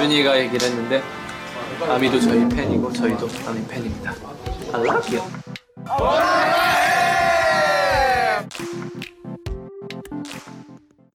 준이가 0.00 0.38
얘기를 0.40 0.68
했는데 0.68 1.02
아미도 1.88 2.20
저희 2.20 2.48
팬이고 2.48 2.92
저희도 2.92 3.28
아미 3.46 3.66
팬입니다. 3.68 4.14
I 4.72 4.80
love 4.82 5.14
you. 5.14 5.22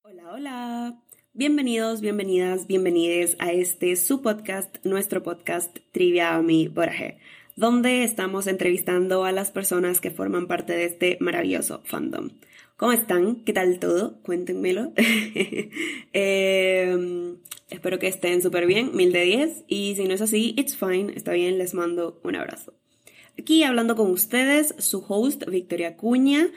Hola, 0.03 0.23
hola. 0.33 0.93
Bienvenidos, 1.33 2.01
bienvenidas, 2.01 2.67
bienvenides 2.67 3.35
a 3.39 3.51
este 3.51 3.95
su 3.95 4.21
podcast, 4.21 4.77
nuestro 4.83 5.23
podcast 5.23 5.75
Trivia 5.91 6.39
Mi 6.41 6.67
Boraje, 6.67 7.17
donde 7.55 8.03
estamos 8.03 8.47
entrevistando 8.47 9.25
a 9.25 9.31
las 9.31 9.51
personas 9.51 9.99
que 9.99 10.11
forman 10.11 10.47
parte 10.47 10.73
de 10.73 10.85
este 10.85 11.17
maravilloso 11.19 11.81
fandom. 11.85 12.29
¿Cómo 12.76 12.92
están? 12.92 13.36
¿Qué 13.36 13.54
tal 13.54 13.78
todo? 13.78 14.20
Cuéntenmelo. 14.22 14.92
Eh, 16.18 17.36
espero 17.68 17.98
que 17.98 18.08
estén 18.08 18.40
súper 18.40 18.66
bien, 18.66 18.94
mil 18.94 19.12
de 19.12 19.22
10. 19.22 19.64
Y 19.66 19.94
si 19.96 20.04
no 20.04 20.14
es 20.14 20.20
así, 20.22 20.54
it's 20.56 20.76
fine, 20.76 21.12
está 21.14 21.32
bien, 21.32 21.58
les 21.58 21.74
mando 21.74 22.20
un 22.22 22.36
abrazo. 22.36 22.74
Aquí 23.38 23.64
hablando 23.64 23.96
con 23.96 24.10
ustedes, 24.10 24.74
su 24.78 25.04
host, 25.06 25.44
Victoria 25.46 25.96
Cuña. 25.96 26.48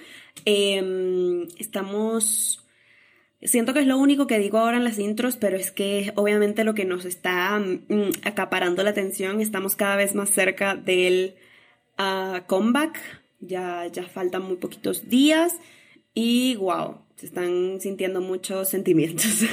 Eh, 0.45 1.45
estamos... 1.57 2.65
Siento 3.41 3.73
que 3.73 3.79
es 3.79 3.87
lo 3.87 3.97
único 3.97 4.27
que 4.27 4.39
digo 4.39 4.57
ahora 4.57 4.77
en 4.77 4.83
las 4.83 4.99
intros, 4.99 5.37
pero 5.37 5.55
es 5.55 5.71
que 5.71 6.11
obviamente 6.15 6.65
lo 6.65 6.73
que 6.73 6.83
nos 6.83 7.05
está 7.05 7.57
mm, 7.59 8.11
acaparando 8.23 8.83
la 8.83 8.89
atención, 8.89 9.39
estamos 9.39 9.77
cada 9.77 9.95
vez 9.95 10.15
más 10.15 10.29
cerca 10.31 10.75
del 10.75 11.35
ah, 11.97 12.43
comeback. 12.47 12.99
Ya, 13.39 13.87
ya 13.87 14.03
faltan 14.03 14.43
muy 14.43 14.57
poquitos 14.57 15.07
días 15.07 15.55
y 16.13 16.55
wow, 16.55 16.97
se 17.15 17.25
están 17.25 17.79
sintiendo 17.81 18.21
muchos 18.21 18.69
sentimientos. 18.69 19.25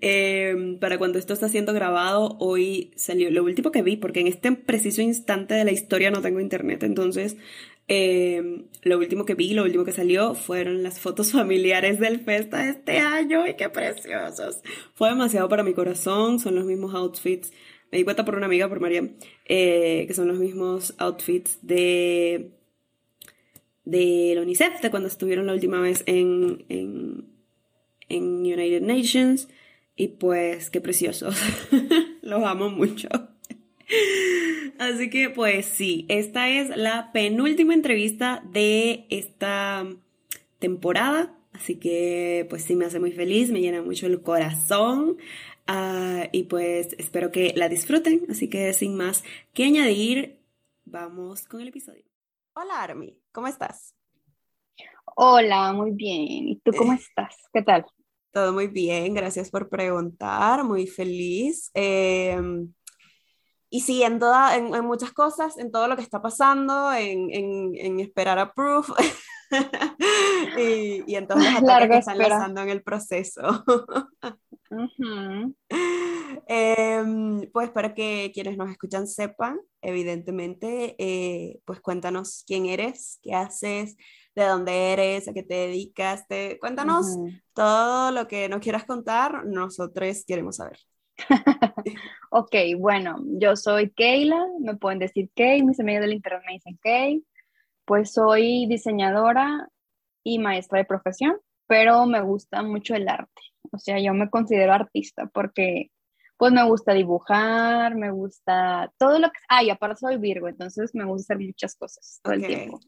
Eh, 0.00 0.76
para 0.80 0.98
cuando 0.98 1.18
esto 1.18 1.32
está 1.32 1.48
siendo 1.48 1.72
grabado, 1.72 2.36
hoy 2.38 2.92
salió 2.96 3.30
lo 3.30 3.42
último 3.44 3.70
que 3.72 3.82
vi, 3.82 3.96
porque 3.96 4.20
en 4.20 4.26
este 4.26 4.52
preciso 4.52 5.00
instante 5.00 5.54
de 5.54 5.64
la 5.64 5.72
historia 5.72 6.10
no 6.10 6.20
tengo 6.20 6.38
internet, 6.38 6.82
entonces 6.82 7.36
eh, 7.88 8.64
lo 8.82 8.98
último 8.98 9.24
que 9.24 9.34
vi, 9.34 9.54
lo 9.54 9.62
último 9.62 9.84
que 9.84 9.92
salió 9.92 10.34
fueron 10.34 10.82
las 10.82 11.00
fotos 11.00 11.32
familiares 11.32 12.00
del 12.00 12.20
Festa 12.20 12.64
de 12.64 12.70
este 12.70 12.98
año 12.98 13.46
y 13.46 13.54
qué 13.54 13.68
preciosos. 13.68 14.60
Fue 14.94 15.08
demasiado 15.08 15.48
para 15.48 15.62
mi 15.62 15.72
corazón, 15.72 16.40
son 16.40 16.56
los 16.56 16.64
mismos 16.64 16.94
outfits. 16.94 17.52
Me 17.92 17.98
di 17.98 18.04
cuenta 18.04 18.24
por 18.24 18.34
una 18.34 18.46
amiga, 18.46 18.68
por 18.68 18.80
María, 18.80 19.08
eh, 19.44 20.04
que 20.08 20.14
son 20.14 20.26
los 20.28 20.38
mismos 20.38 20.94
outfits 20.98 21.58
de 21.62 22.55
de 23.86 24.32
la 24.34 24.42
UNICEF, 24.42 24.82
de 24.82 24.90
cuando 24.90 25.08
estuvieron 25.08 25.46
la 25.46 25.54
última 25.54 25.80
vez 25.80 26.02
en, 26.04 26.66
en, 26.68 27.24
en 28.10 28.24
United 28.40 28.82
Nations. 28.82 29.48
Y 29.96 30.08
pues, 30.08 30.68
qué 30.68 30.82
preciosos. 30.82 31.36
Los 32.22 32.44
amo 32.44 32.68
mucho. 32.68 33.08
Así 34.78 35.08
que 35.08 35.30
pues 35.30 35.66
sí, 35.66 36.04
esta 36.08 36.50
es 36.50 36.76
la 36.76 37.12
penúltima 37.12 37.72
entrevista 37.72 38.42
de 38.52 39.06
esta 39.08 39.86
temporada. 40.58 41.34
Así 41.52 41.76
que 41.76 42.46
pues 42.50 42.64
sí, 42.64 42.76
me 42.76 42.84
hace 42.84 42.98
muy 42.98 43.12
feliz, 43.12 43.50
me 43.50 43.60
llena 43.60 43.82
mucho 43.82 44.06
el 44.06 44.20
corazón. 44.20 45.16
Ah, 45.66 46.28
y 46.32 46.44
pues 46.44 46.94
espero 46.98 47.32
que 47.32 47.54
la 47.56 47.68
disfruten. 47.68 48.26
Así 48.28 48.48
que 48.48 48.72
sin 48.72 48.96
más 48.96 49.24
que 49.54 49.64
añadir, 49.64 50.40
vamos 50.84 51.46
con 51.46 51.60
el 51.60 51.68
episodio. 51.68 52.02
Hola 52.58 52.84
Army, 52.84 53.14
¿cómo 53.32 53.48
estás? 53.48 53.94
Hola, 55.14 55.74
muy 55.74 55.90
bien. 55.90 56.48
¿Y 56.48 56.60
tú 56.64 56.70
cómo 56.72 56.94
estás? 56.94 57.36
¿Qué 57.52 57.60
tal? 57.60 57.84
Todo 58.32 58.54
muy 58.54 58.68
bien, 58.68 59.12
gracias 59.12 59.50
por 59.50 59.68
preguntar, 59.68 60.64
muy 60.64 60.86
feliz. 60.86 61.70
Eh, 61.74 62.40
y 63.68 63.80
sí, 63.82 64.02
en, 64.02 64.18
toda, 64.18 64.56
en, 64.56 64.74
en, 64.74 64.86
muchas 64.86 65.12
cosas, 65.12 65.58
en 65.58 65.70
todo 65.70 65.86
lo 65.86 65.96
que 65.96 66.02
está 66.02 66.22
pasando, 66.22 66.94
en, 66.94 67.30
en, 67.30 67.74
en 67.76 68.00
esperar 68.00 68.38
a 68.38 68.54
Proof 68.54 68.88
y, 70.58 71.12
y, 71.12 71.14
en 71.14 71.26
todos 71.26 71.44
los 71.44 71.52
ataques 71.62 71.90
que 71.90 71.98
están 71.98 72.18
lanzando 72.18 72.62
en 72.62 72.70
el 72.70 72.82
proceso. 72.82 73.42
uh 74.70 74.88
-huh. 74.98 75.54
eh, 76.48 77.48
pues 77.52 77.70
para 77.70 77.94
que 77.94 78.30
quienes 78.34 78.56
nos 78.56 78.70
escuchan 78.70 79.06
sepan, 79.06 79.58
evidentemente, 79.80 80.96
eh, 80.98 81.60
pues 81.64 81.80
cuéntanos 81.80 82.44
quién 82.46 82.66
eres, 82.66 83.18
qué 83.22 83.34
haces, 83.34 83.96
de 84.34 84.44
dónde 84.44 84.92
eres, 84.92 85.28
a 85.28 85.32
qué 85.32 85.42
te 85.42 85.54
dedicas, 85.54 86.26
te, 86.28 86.58
cuéntanos 86.58 87.06
uh 87.06 87.26
-huh. 87.26 87.42
todo 87.54 88.10
lo 88.12 88.26
que 88.28 88.48
nos 88.48 88.60
quieras 88.60 88.84
contar, 88.84 89.46
nosotros 89.46 90.24
queremos 90.26 90.56
saber. 90.56 90.78
ok, 92.30 92.54
bueno, 92.78 93.16
yo 93.24 93.56
soy 93.56 93.90
Keila, 93.90 94.46
me 94.60 94.76
pueden 94.76 94.98
decir 94.98 95.30
Kay, 95.34 95.62
mis 95.62 95.80
amigos 95.80 96.02
del 96.02 96.12
internet 96.12 96.42
me 96.46 96.52
dicen 96.54 96.78
Kay, 96.82 97.24
pues 97.84 98.12
soy 98.12 98.66
diseñadora 98.66 99.68
y 100.22 100.38
maestra 100.38 100.78
de 100.78 100.84
profesión, 100.84 101.36
pero 101.66 102.06
me 102.06 102.20
gusta 102.20 102.62
mucho 102.62 102.94
el 102.94 103.08
arte, 103.08 103.42
o 103.76 103.78
sea, 103.78 104.00
yo 104.00 104.14
me 104.14 104.30
considero 104.30 104.72
artista 104.72 105.26
porque 105.32 105.90
pues 106.36 106.52
me 106.52 106.64
gusta 106.64 106.92
dibujar, 106.92 107.94
me 107.94 108.10
gusta 108.10 108.92
todo 108.98 109.18
lo 109.18 109.28
que... 109.28 109.38
Ah, 109.48 109.62
y 109.62 109.70
aparte 109.70 110.00
soy 110.00 110.18
Virgo, 110.18 110.48
entonces 110.48 110.94
me 110.94 111.04
gusta 111.04 111.34
hacer 111.34 111.46
muchas 111.46 111.74
cosas 111.76 112.20
todo 112.22 112.34
okay. 112.34 112.44
el 112.44 112.54
tiempo. 112.54 112.80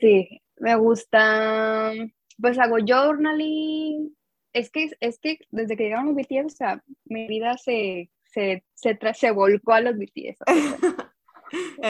Sí, 0.00 0.40
me 0.56 0.74
gusta, 0.76 1.92
pues 2.40 2.58
hago 2.58 2.76
journaling, 2.84 4.16
es 4.52 4.70
que, 4.70 4.90
es 5.00 5.18
que 5.20 5.38
desde 5.50 5.76
que 5.76 5.84
llegaron 5.84 6.06
los 6.06 6.16
BTS, 6.16 6.46
o 6.46 6.56
sea, 6.56 6.84
mi 7.04 7.26
vida 7.28 7.56
se, 7.56 8.10
se, 8.24 8.64
se, 8.74 8.98
se 9.14 9.30
volcó 9.30 9.74
a 9.74 9.80
los 9.80 9.96
BTS. 9.96 10.38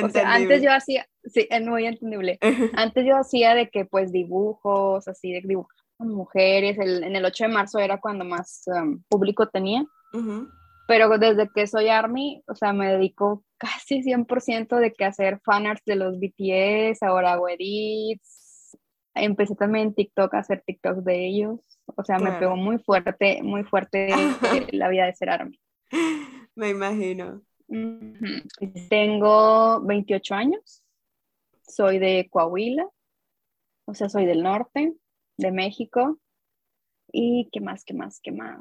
O 0.02 0.08
sea, 0.08 0.34
antes 0.34 0.60
yo 0.60 0.72
hacía, 0.72 1.06
sí, 1.24 1.46
es 1.48 1.62
muy 1.62 1.86
entendible. 1.86 2.38
Antes 2.74 3.06
yo 3.06 3.16
hacía 3.16 3.54
de 3.54 3.70
que 3.70 3.84
pues 3.84 4.10
dibujos, 4.10 5.06
así 5.06 5.32
de 5.32 5.40
dibujos 5.42 5.81
con 6.02 6.14
mujeres. 6.14 6.78
El, 6.78 7.04
en 7.04 7.16
el 7.16 7.24
8 7.24 7.44
de 7.44 7.50
marzo 7.50 7.78
era 7.78 8.00
cuando 8.00 8.24
más 8.24 8.64
um, 8.66 9.02
público 9.08 9.48
tenía. 9.48 9.82
Uh 10.12 10.18
-huh. 10.18 10.48
Pero 10.88 11.16
desde 11.16 11.48
que 11.54 11.66
soy 11.66 11.88
ARMY, 11.88 12.42
o 12.48 12.54
sea, 12.54 12.72
me 12.72 12.92
dedico 12.92 13.44
casi 13.56 14.02
100% 14.02 14.78
de 14.78 14.92
que 14.92 15.04
hacer 15.04 15.40
fanarts 15.44 15.84
de 15.86 15.96
los 15.96 16.18
BTS, 16.18 17.02
ahora 17.02 17.32
hago 17.32 17.48
edits. 17.48 18.76
Empecé 19.14 19.54
también 19.54 19.88
en 19.88 19.94
TikTok 19.94 20.34
a 20.34 20.38
hacer 20.38 20.62
TikToks 20.66 21.04
de 21.04 21.26
ellos. 21.26 21.60
O 21.86 22.02
sea, 22.02 22.16
claro. 22.16 22.32
me 22.32 22.38
pegó 22.38 22.56
muy 22.56 22.78
fuerte, 22.78 23.42
muy 23.42 23.62
fuerte 23.62 24.08
la 24.72 24.88
vida 24.88 25.06
de 25.06 25.14
ser 25.14 25.30
ARMY. 25.30 25.58
Me 26.56 26.70
imagino. 26.70 27.42
Uh 27.68 27.76
-huh. 27.76 28.88
Tengo 28.88 29.80
28 29.82 30.34
años. 30.34 30.82
Soy 31.62 31.98
de 31.98 32.28
Coahuila. 32.28 32.86
O 33.84 33.94
sea, 33.94 34.08
soy 34.08 34.26
del 34.26 34.42
norte, 34.42 34.94
de 35.36 35.52
México. 35.52 36.18
¿Y 37.12 37.48
qué 37.52 37.60
más, 37.60 37.84
qué 37.84 37.94
más, 37.94 38.20
qué 38.22 38.32
más? 38.32 38.60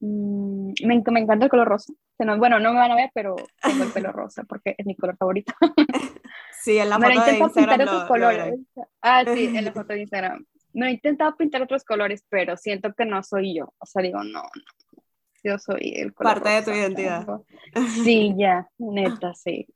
Mm, 0.00 0.72
me, 0.84 1.02
me, 1.10 1.20
encanta 1.20 1.44
el 1.44 1.50
color 1.50 1.68
rosa. 1.68 1.92
Bueno, 2.18 2.60
no 2.60 2.72
me 2.72 2.78
van 2.78 2.92
a 2.92 2.96
ver, 2.96 3.10
pero 3.14 3.36
tengo 3.60 3.84
el 3.84 3.90
pelo 3.90 4.12
rosa 4.12 4.44
porque 4.44 4.74
es 4.78 4.86
mi 4.86 4.96
color 4.96 5.16
favorito. 5.16 5.52
Sí, 6.64 6.78
en 6.78 6.88
la 6.88 6.98
foto 6.98 7.10
de 7.24 7.38
Instagram. 7.38 7.52
Pintar 7.52 7.80
otros 7.82 8.04
colores. 8.04 8.54
Ah, 9.02 9.24
sí, 9.26 9.44
en 9.54 9.64
la 9.64 9.72
foto 9.72 9.92
de 9.92 10.00
Instagram. 10.00 10.44
Me 10.72 10.88
he 10.88 10.92
intentado 10.92 11.36
pintar 11.36 11.62
otros 11.62 11.84
colores, 11.84 12.24
pero 12.28 12.56
siento 12.56 12.94
que 12.94 13.04
no 13.04 13.22
soy 13.22 13.56
yo. 13.56 13.72
O 13.78 13.86
sea, 13.86 14.02
digo, 14.02 14.18
no, 14.24 14.42
no. 14.42 15.02
Yo 15.44 15.58
soy 15.58 15.92
el 15.96 16.14
color 16.14 16.34
Parte 16.34 16.48
rosa, 16.48 16.60
de 16.60 16.62
tu 16.64 16.70
identidad. 16.78 17.26
Sí, 18.02 18.34
ya, 18.36 18.66
neta, 18.78 19.34
sí. 19.34 19.66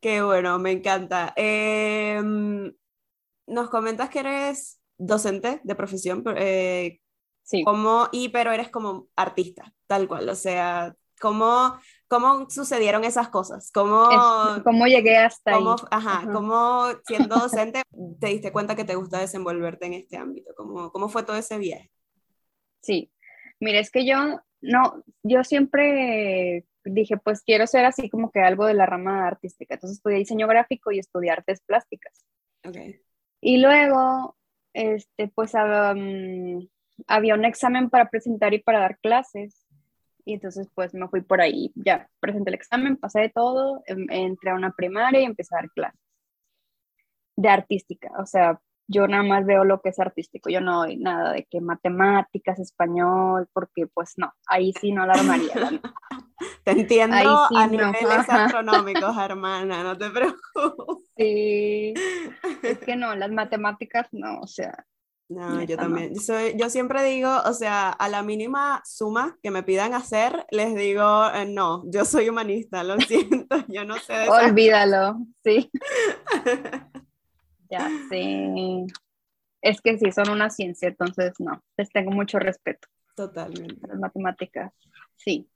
Qué 0.00 0.22
bueno, 0.22 0.58
me 0.58 0.72
encanta. 0.72 1.32
Eh, 1.36 2.20
nos 3.46 3.70
comentas 3.70 4.10
que 4.10 4.20
eres 4.20 4.80
docente 4.98 5.60
de 5.62 5.74
profesión, 5.74 6.24
eh, 6.36 7.00
Sí. 7.46 7.62
Como, 7.62 8.08
y 8.10 8.30
pero 8.30 8.50
eres 8.50 8.70
como 8.70 9.06
artista, 9.14 9.72
tal 9.86 10.08
cual, 10.08 10.28
o 10.28 10.34
sea, 10.34 10.96
¿cómo, 11.20 11.78
cómo 12.08 12.50
sucedieron 12.50 13.04
esas 13.04 13.28
cosas? 13.28 13.70
¿Cómo, 13.72 14.10
es, 14.10 14.62
¿cómo 14.64 14.88
llegué 14.88 15.16
hasta 15.16 15.52
cómo, 15.52 15.70
ahí? 15.70 15.86
Ajá, 15.92 16.18
ajá, 16.18 16.32
¿cómo 16.32 16.86
siendo 17.06 17.36
docente 17.36 17.82
te 18.20 18.26
diste 18.26 18.50
cuenta 18.50 18.74
que 18.74 18.84
te 18.84 18.96
gusta 18.96 19.20
desenvolverte 19.20 19.86
en 19.86 19.92
este 19.92 20.16
ámbito? 20.16 20.52
¿Cómo, 20.56 20.90
cómo 20.90 21.08
fue 21.08 21.22
todo 21.22 21.36
ese 21.36 21.56
viaje? 21.56 21.88
Sí, 22.80 23.12
mira, 23.60 23.78
es 23.78 23.92
que 23.92 24.04
yo, 24.04 24.40
no, 24.60 25.04
yo 25.22 25.44
siempre 25.44 26.66
dije, 26.82 27.16
pues 27.16 27.42
quiero 27.42 27.68
ser 27.68 27.84
así 27.84 28.10
como 28.10 28.32
que 28.32 28.40
algo 28.40 28.66
de 28.66 28.74
la 28.74 28.86
rama 28.86 29.24
artística, 29.24 29.74
entonces 29.74 29.98
estudié 29.98 30.18
diseño 30.18 30.48
gráfico 30.48 30.90
y 30.90 30.98
estudié 30.98 31.30
artes 31.30 31.60
plásticas. 31.60 32.24
Okay. 32.66 33.05
Y 33.40 33.58
luego, 33.58 34.36
este, 34.72 35.28
pues, 35.28 35.54
um, 35.54 36.66
había 37.06 37.34
un 37.34 37.44
examen 37.44 37.90
para 37.90 38.08
presentar 38.10 38.54
y 38.54 38.62
para 38.62 38.80
dar 38.80 38.98
clases. 38.98 39.66
Y 40.24 40.34
entonces 40.34 40.68
pues 40.74 40.92
me 40.92 41.06
fui 41.08 41.20
por 41.20 41.40
ahí, 41.40 41.70
ya 41.76 42.08
presenté 42.18 42.50
el 42.50 42.56
examen, 42.56 42.96
pasé 42.96 43.20
de 43.20 43.28
todo, 43.28 43.84
entré 43.86 44.50
a 44.50 44.54
una 44.54 44.72
primaria 44.72 45.20
y 45.20 45.24
empecé 45.24 45.54
a 45.54 45.58
dar 45.58 45.70
clases 45.70 46.00
de 47.36 47.48
artística. 47.48 48.10
O 48.18 48.26
sea, 48.26 48.60
yo 48.88 49.06
nada 49.06 49.22
más 49.22 49.46
veo 49.46 49.64
lo 49.64 49.80
que 49.80 49.90
es 49.90 49.98
artístico, 50.00 50.50
yo 50.50 50.60
no 50.60 50.78
doy 50.78 50.96
nada 50.96 51.32
de 51.32 51.44
que 51.44 51.60
matemáticas, 51.60 52.58
español, 52.58 53.48
porque 53.52 53.86
pues 53.86 54.14
no, 54.16 54.32
ahí 54.48 54.72
sí 54.80 54.92
no 54.92 55.06
la 55.06 55.14
armaría. 55.14 55.52
te 56.64 56.70
entiendo 56.72 57.16
Ahí 57.16 57.26
sí 57.48 57.54
a 57.54 57.66
no, 57.66 57.68
niveles 57.68 58.28
astronómicos, 58.28 59.16
hermana, 59.16 59.82
no 59.82 59.96
te 59.96 60.10
preocupes. 60.10 61.08
Sí, 61.16 61.94
es 62.62 62.78
que 62.80 62.96
no, 62.96 63.14
las 63.14 63.30
matemáticas 63.30 64.08
no, 64.12 64.40
o 64.40 64.46
sea, 64.46 64.84
No, 65.28 65.62
yo 65.62 65.76
no. 65.76 65.82
también. 65.82 66.14
Yo 66.14 66.20
Soy, 66.20 66.54
yo 66.58 66.70
siempre 66.70 67.02
digo, 67.04 67.30
o 67.44 67.52
sea, 67.52 67.90
a 67.90 68.08
la 68.08 68.22
mínima 68.22 68.82
suma 68.84 69.38
que 69.42 69.50
me 69.50 69.62
pidan 69.62 69.94
hacer, 69.94 70.46
les 70.50 70.74
digo, 70.74 71.02
eh, 71.34 71.46
no, 71.46 71.82
yo 71.90 72.04
soy 72.04 72.28
humanista, 72.28 72.84
lo 72.84 73.00
siento, 73.00 73.56
yo 73.68 73.84
no 73.84 73.96
sé 73.98 74.12
de 74.14 74.28
olvídalo, 74.28 75.18
sí. 75.42 75.70
Ya 77.70 77.88
sé. 78.08 78.86
Es 79.62 79.80
que 79.80 79.98
sí, 79.98 80.12
son 80.12 80.30
una 80.30 80.50
ciencia, 80.50 80.88
entonces 80.88 81.34
no, 81.40 81.62
les 81.76 81.90
tengo 81.90 82.12
mucho 82.12 82.38
respeto 82.38 82.88
Totalmente. 83.16 83.86
las 83.88 83.98
matemáticas, 83.98 84.72
sí. 85.16 85.48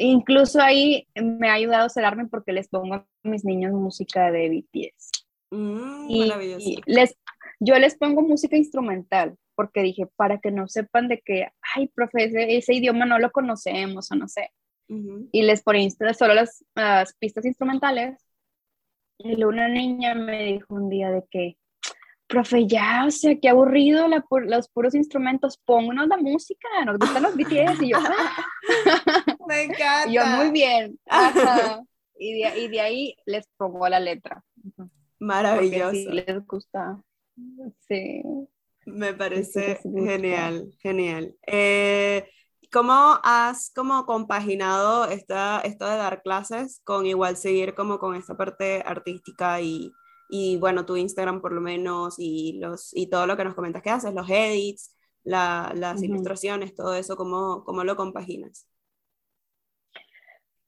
Incluso 0.00 0.60
ahí 0.60 1.06
me 1.16 1.48
ha 1.50 1.54
ayudado 1.54 1.86
a 1.86 1.90
cerrarme 1.90 2.26
porque 2.26 2.52
les 2.52 2.68
pongo 2.68 2.94
a 2.94 3.06
mis 3.24 3.44
niños 3.44 3.72
música 3.72 4.30
de 4.30 4.48
BTS. 4.48 5.10
Mm, 5.50 6.06
Y, 6.10 6.28
maravilloso. 6.28 6.68
y 6.68 6.82
les, 6.86 7.16
yo 7.58 7.78
les 7.78 7.96
pongo 7.96 8.22
música 8.22 8.56
instrumental 8.56 9.34
porque 9.56 9.82
dije, 9.82 10.06
para 10.14 10.38
que 10.38 10.52
no 10.52 10.68
sepan 10.68 11.08
de 11.08 11.20
que, 11.20 11.48
ay, 11.74 11.88
profe, 11.88 12.24
ese, 12.26 12.56
ese 12.56 12.74
idioma 12.74 13.06
no 13.06 13.18
lo 13.18 13.32
conocemos 13.32 14.10
o 14.12 14.14
no 14.14 14.28
sé. 14.28 14.50
Y 15.32 15.42
les 15.42 15.62
ponía 15.62 15.90
solo 16.16 16.32
las, 16.34 16.64
las 16.76 17.14
pistas 17.18 17.44
instrumentales. 17.44 18.16
Y 19.18 19.42
una 19.42 19.66
niña 19.68 20.14
me 20.14 20.44
dijo 20.44 20.74
un 20.74 20.88
día 20.88 21.10
de 21.10 21.24
que, 21.28 21.56
profe, 22.28 22.66
ya, 22.68 23.04
o 23.06 23.10
sea, 23.10 23.34
qué 23.40 23.48
aburrido 23.48 24.06
la 24.06 24.22
pu- 24.22 24.46
los 24.48 24.68
puros 24.68 24.94
instrumentos, 24.94 25.58
pónganos 25.64 26.06
la 26.06 26.18
música, 26.18 26.68
nos 26.86 26.98
gustan 26.98 27.24
los 27.24 27.34
BTS. 27.36 27.82
Y 27.82 27.90
yo, 27.90 27.98
"Ah". 28.06 29.36
Me 29.48 29.62
encanta. 29.64 30.04
Y 30.10 30.14
yo 30.14 30.26
muy 30.26 30.50
bien. 30.50 30.98
Ajá. 31.06 31.80
Y, 32.20 32.42
de, 32.42 32.58
y 32.62 32.68
de 32.68 32.80
ahí 32.80 33.14
les 33.26 33.46
pongo 33.56 33.88
la 33.88 34.00
letra. 34.00 34.42
Maravilloso. 35.20 35.92
sí 35.92 36.04
les 36.10 36.44
gusta. 36.46 37.00
Sí. 37.86 38.22
Me 38.86 39.14
parece 39.14 39.78
gusta. 39.84 40.00
genial, 40.12 40.68
genial. 40.80 41.36
Eh, 41.46 42.28
¿cómo 42.72 43.20
has 43.22 43.70
como 43.72 44.04
compaginado 44.04 45.04
esta, 45.08 45.60
esto 45.60 45.86
de 45.86 45.96
dar 45.96 46.22
clases 46.22 46.80
con 46.82 47.06
igual 47.06 47.36
seguir 47.36 47.76
como 47.76 48.00
con 48.00 48.16
esta 48.16 48.36
parte 48.36 48.82
artística 48.84 49.60
y, 49.60 49.92
y 50.28 50.56
bueno, 50.56 50.84
tu 50.84 50.96
Instagram 50.96 51.40
por 51.40 51.52
lo 51.52 51.60
menos 51.60 52.16
y, 52.18 52.58
los, 52.58 52.90
y 52.96 53.06
todo 53.10 53.28
lo 53.28 53.36
que 53.36 53.44
nos 53.44 53.54
comentas 53.54 53.82
que 53.82 53.90
haces, 53.90 54.12
los 54.12 54.28
edits, 54.28 54.92
la- 55.22 55.72
las 55.76 55.96
Ujú. 55.98 56.06
ilustraciones, 56.06 56.74
todo 56.74 56.94
eso, 56.96 57.16
¿cómo, 57.16 57.62
cómo 57.64 57.84
lo 57.84 57.94
compaginas? 57.94 58.66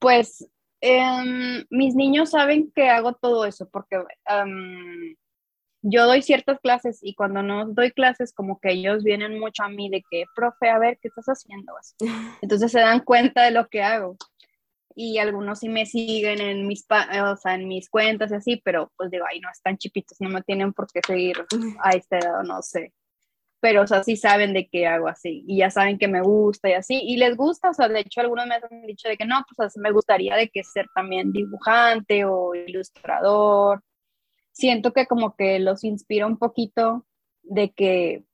Pues 0.01 0.45
em, 0.81 1.63
mis 1.69 1.95
niños 1.95 2.31
saben 2.31 2.71
que 2.75 2.89
hago 2.89 3.13
todo 3.13 3.45
eso 3.45 3.69
porque 3.69 3.97
em, 4.27 5.15
yo 5.83 6.05
doy 6.07 6.23
ciertas 6.23 6.59
clases 6.59 6.99
y 7.03 7.13
cuando 7.15 7.43
no 7.43 7.67
doy 7.67 7.91
clases 7.91 8.33
como 8.33 8.59
que 8.59 8.71
ellos 8.71 9.03
vienen 9.03 9.39
mucho 9.39 9.63
a 9.63 9.69
mí 9.69 9.89
de 9.89 10.03
que, 10.09 10.25
profe, 10.35 10.69
a 10.69 10.79
ver, 10.79 10.97
¿qué 11.01 11.07
estás 11.09 11.27
haciendo? 11.27 11.73
Entonces 12.41 12.71
se 12.71 12.79
dan 12.79 13.01
cuenta 13.01 13.43
de 13.45 13.51
lo 13.51 13.67
que 13.69 13.83
hago. 13.83 14.17
Y 14.95 15.19
algunos 15.19 15.59
sí 15.59 15.69
me 15.69 15.85
siguen 15.85 16.41
en 16.41 16.67
mis, 16.67 16.83
pa- 16.85 17.07
o 17.31 17.37
sea, 17.37 17.55
en 17.55 17.67
mis 17.67 17.89
cuentas 17.89 18.31
y 18.31 18.35
así, 18.35 18.61
pero 18.65 18.91
pues 18.97 19.11
digo, 19.11 19.25
ay, 19.29 19.39
no, 19.39 19.49
están 19.49 19.77
chipitos, 19.77 20.17
no 20.19 20.29
me 20.29 20.41
tienen 20.41 20.73
por 20.73 20.87
qué 20.91 20.99
seguir 21.05 21.45
a 21.83 21.91
esta 21.91 22.17
edad, 22.19 22.43
no 22.43 22.61
sé. 22.61 22.93
Pero, 23.61 23.83
o 23.83 23.87
sea, 23.87 24.03
sí 24.03 24.17
saben 24.17 24.53
de 24.53 24.67
qué 24.67 24.87
hago 24.87 25.07
así 25.07 25.43
y 25.47 25.57
ya 25.59 25.69
saben 25.69 25.97
que 25.99 26.07
me 26.07 26.21
gusta 26.21 26.69
y 26.69 26.73
así. 26.73 26.99
Y 27.01 27.17
les 27.17 27.37
gusta, 27.37 27.69
o 27.69 27.73
sea, 27.73 27.87
de 27.87 27.99
hecho, 28.01 28.21
algunos 28.21 28.47
me 28.47 28.55
han 28.55 28.61
dicho 28.87 29.07
de 29.07 29.17
que 29.17 29.25
no, 29.25 29.35
pues 29.47 29.67
así 29.67 29.79
me 29.79 29.91
gustaría 29.91 30.35
de 30.35 30.49
que 30.49 30.63
ser 30.63 30.87
también 30.95 31.31
dibujante 31.31 32.25
o 32.25 32.55
ilustrador. 32.55 33.83
Siento 34.51 34.93
que 34.93 35.05
como 35.07 35.35
que 35.35 35.59
los 35.59 35.83
inspira 35.83 36.25
un 36.27 36.37
poquito 36.37 37.05
de 37.43 37.71
que, 37.71 38.25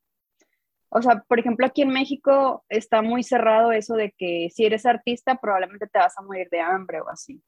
o 0.90 1.02
sea, 1.02 1.24
por 1.28 1.40
ejemplo, 1.40 1.66
aquí 1.66 1.82
en 1.82 1.90
México 1.90 2.64
está 2.70 3.02
muy 3.02 3.22
cerrado 3.24 3.72
eso 3.74 3.96
de 3.96 4.14
que 4.18 4.50
si 4.54 4.66
eres 4.66 4.86
artista 4.86 5.36
probablemente 5.36 5.88
te 5.88 6.00
vas 6.00 6.18
a 6.18 6.22
morir 6.22 6.48
de 6.50 6.62
hambre 6.62 7.02
o 7.02 7.10
así 7.10 7.42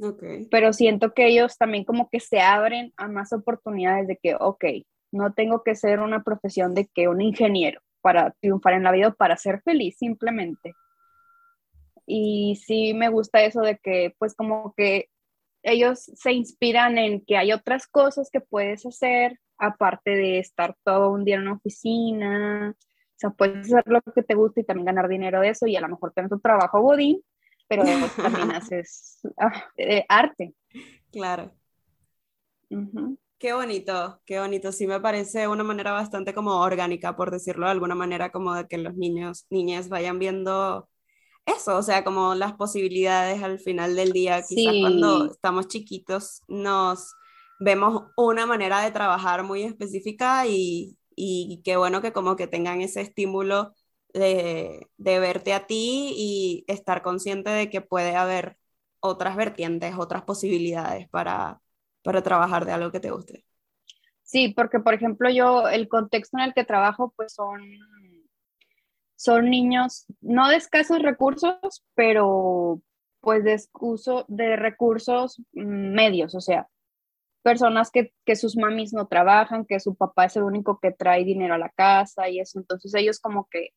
Ok. 0.00 0.22
pero 0.50 0.72
siento 0.72 1.12
que 1.12 1.26
ellos 1.26 1.56
también 1.58 1.84
como 1.84 2.08
que 2.08 2.20
se 2.20 2.40
abren 2.40 2.92
a 2.96 3.08
más 3.08 3.32
oportunidades 3.32 4.06
de 4.06 4.16
que, 4.16 4.34
ok, 4.34 4.64
no 5.12 5.32
tengo 5.32 5.62
que 5.62 5.74
ser 5.74 6.00
una 6.00 6.22
profesión 6.22 6.74
de 6.74 6.86
que 6.94 7.08
un 7.08 7.20
ingeniero 7.20 7.80
para 8.00 8.32
triunfar 8.40 8.74
en 8.74 8.84
la 8.84 8.92
vida 8.92 9.08
o 9.08 9.14
para 9.14 9.36
ser 9.36 9.62
feliz 9.62 9.96
simplemente. 9.98 10.74
Y 12.06 12.58
sí 12.64 12.94
me 12.94 13.08
gusta 13.08 13.42
eso 13.42 13.60
de 13.60 13.78
que 13.78 14.14
pues 14.18 14.34
como 14.34 14.72
que 14.76 15.08
ellos 15.62 16.10
se 16.14 16.32
inspiran 16.32 16.98
en 16.98 17.24
que 17.24 17.36
hay 17.36 17.52
otras 17.52 17.86
cosas 17.86 18.30
que 18.30 18.40
puedes 18.40 18.86
hacer 18.86 19.38
aparte 19.58 20.10
de 20.10 20.38
estar 20.38 20.76
todo 20.84 21.10
un 21.10 21.24
día 21.24 21.36
en 21.36 21.42
una 21.42 21.54
oficina. 21.54 22.70
O 22.70 23.18
sea, 23.18 23.30
puedes 23.30 23.66
hacer 23.66 23.84
lo 23.86 24.00
que 24.00 24.22
te 24.22 24.34
gusta 24.34 24.60
y 24.60 24.64
también 24.64 24.86
ganar 24.86 25.08
dinero 25.08 25.40
de 25.40 25.50
eso 25.50 25.66
y 25.66 25.76
a 25.76 25.80
lo 25.80 25.88
mejor 25.88 26.12
tienes 26.12 26.30
tu 26.30 26.38
trabajo 26.38 26.80
godín, 26.80 27.20
pero 27.66 27.82
también 28.16 28.50
haces 28.52 29.20
ah, 29.36 29.64
eh, 29.76 30.04
arte. 30.08 30.54
Claro. 31.10 31.52
Ujú. 32.70 33.18
Qué 33.38 33.52
bonito, 33.52 34.20
qué 34.24 34.40
bonito. 34.40 34.72
Sí 34.72 34.86
me 34.88 35.00
parece 35.00 35.46
una 35.46 35.62
manera 35.62 35.92
bastante 35.92 36.34
como 36.34 36.60
orgánica, 36.60 37.14
por 37.16 37.30
decirlo 37.30 37.66
de 37.66 37.72
alguna 37.72 37.94
manera, 37.94 38.32
como 38.32 38.52
de 38.54 38.66
que 38.66 38.78
los 38.78 38.94
niños, 38.96 39.46
niñas 39.50 39.88
vayan 39.88 40.18
viendo 40.18 40.88
eso, 41.46 41.76
o 41.78 41.82
sea, 41.82 42.04
como 42.04 42.34
las 42.34 42.54
posibilidades 42.54 43.42
al 43.42 43.60
final 43.60 43.96
del 43.96 44.12
día. 44.12 44.46
Quizás 44.46 44.76
Sí. 44.76 44.80
cuando 44.80 45.30
estamos 45.32 45.68
chiquitos 45.68 46.42
nos 46.48 47.16
vemos 47.60 48.04
una 48.16 48.46
manera 48.46 48.82
de 48.82 48.92
trabajar 48.92 49.44
muy 49.44 49.62
específica 49.64 50.46
y, 50.48 50.98
y 51.16 51.62
qué 51.64 51.76
bueno 51.76 52.02
que 52.02 52.12
como 52.12 52.36
que 52.36 52.48
tengan 52.48 52.80
ese 52.82 53.02
estímulo 53.02 53.74
de, 54.14 54.88
de 54.98 55.20
verte 55.20 55.54
a 55.54 55.66
ti 55.66 56.14
y 56.16 56.64
estar 56.68 57.02
consciente 57.02 57.50
de 57.50 57.70
que 57.70 57.82
puede 57.82 58.16
haber 58.16 58.58
otras 59.00 59.36
vertientes, 59.36 59.94
otras 59.98 60.24
posibilidades 60.24 61.08
para, 61.10 61.60
para 62.02 62.22
trabajar 62.22 62.64
de 62.64 62.72
algo 62.72 62.90
que 62.92 63.00
te 63.00 63.10
guste. 63.10 63.44
Sí, 64.22 64.52
porque 64.54 64.80
por 64.80 64.94
ejemplo 64.94 65.30
yo, 65.30 65.68
el 65.68 65.88
contexto 65.88 66.38
en 66.38 66.44
el 66.44 66.54
que 66.54 66.64
trabajo, 66.64 67.12
pues 67.16 67.32
son, 67.34 67.60
son 69.16 69.50
niños 69.50 70.06
no 70.20 70.48
de 70.48 70.56
escasos 70.56 71.00
recursos, 71.02 71.84
pero 71.94 72.80
pues 73.20 73.44
de, 73.44 73.54
excuso- 73.54 74.24
de 74.28 74.56
recursos 74.56 75.40
mm, 75.52 75.94
medios, 75.94 76.34
o 76.34 76.40
sea, 76.40 76.68
personas 77.42 77.90
que, 77.90 78.12
que 78.26 78.36
sus 78.36 78.56
mamis 78.56 78.92
no 78.94 79.08
trabajan, 79.08 79.66
que 79.66 79.80
su 79.80 79.96
papá 79.96 80.26
es 80.26 80.36
el 80.36 80.44
único 80.44 80.80
que 80.80 80.92
trae 80.92 81.24
dinero 81.24 81.54
a 81.54 81.58
la 81.58 81.70
casa 81.70 82.28
y 82.28 82.40
eso, 82.40 82.58
entonces 82.60 82.94
ellos 82.94 83.20
como 83.20 83.48
que 83.50 83.70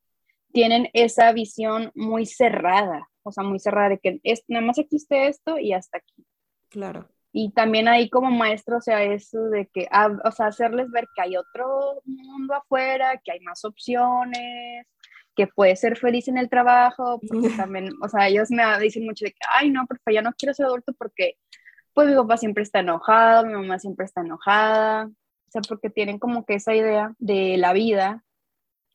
tienen 0.54 0.90
esa 0.94 1.32
visión 1.34 1.92
muy 1.96 2.26
cerrada, 2.26 3.10
o 3.24 3.32
sea, 3.32 3.44
muy 3.44 3.60
cerrada 3.60 3.90
de 3.90 4.00
que 4.00 4.20
es, 4.24 4.44
nada 4.48 4.66
más 4.66 4.80
existe 4.80 5.28
esto 5.28 5.60
y 5.60 5.74
hasta 5.74 6.00
aquí. 6.00 6.26
Claro. 6.70 7.08
Y 7.34 7.52
también 7.54 7.88
ahí 7.88 8.10
como 8.10 8.30
maestro, 8.30 8.78
o 8.78 8.82
sea, 8.82 9.04
eso 9.04 9.44
de 9.50 9.68
que, 9.68 9.88
ah, 9.92 10.10
o 10.26 10.32
sea, 10.32 10.48
hacerles 10.48 10.92
ver 10.92 11.08
que 11.16 11.22
hay 11.22 11.38
otro 11.38 12.02
mundo 12.06 12.54
afuera, 12.54 13.22
que 13.24 13.32
hay 13.32 13.40
más 13.40 13.64
opciones, 13.64 14.86
que 15.36 15.48
puedes 15.48 15.80
ser 15.80 15.98
feliz 15.98 16.28
en 16.28 16.38
el 16.38 16.50
trabajo, 16.50 17.20
porque 17.28 17.50
también, 17.70 17.90
o 18.04 18.10
sea, 18.10 18.28
ellos 18.28 18.52
me 18.52 18.64
dicen 18.80 19.06
mucho 19.06 19.26
de 19.26 19.32
que, 19.32 19.40
ay, 19.54 19.70
no, 19.70 19.86
profe, 19.88 20.14
ya 20.14 20.22
no 20.22 20.34
quiero 20.38 20.54
ser 20.54 20.66
adulto 20.66 20.94
porque, 20.98 21.38
pues 21.94 22.08
mi 22.08 22.16
papá 22.16 22.38
siempre 22.38 22.64
está 22.64 22.80
enojado, 22.80 23.46
mi 23.46 23.54
mamá 23.54 23.80
siempre 23.80 24.06
está 24.06 24.22
enojada, 24.22 25.06
o 25.06 25.52
sea, 25.52 25.62
porque 25.68 25.90
tienen 25.90 26.20
como 26.20 26.46
que 26.46 26.56
esa 26.56 26.76
idea 26.76 27.14
de 27.20 27.58
la 27.58 27.74
vida 27.74 28.24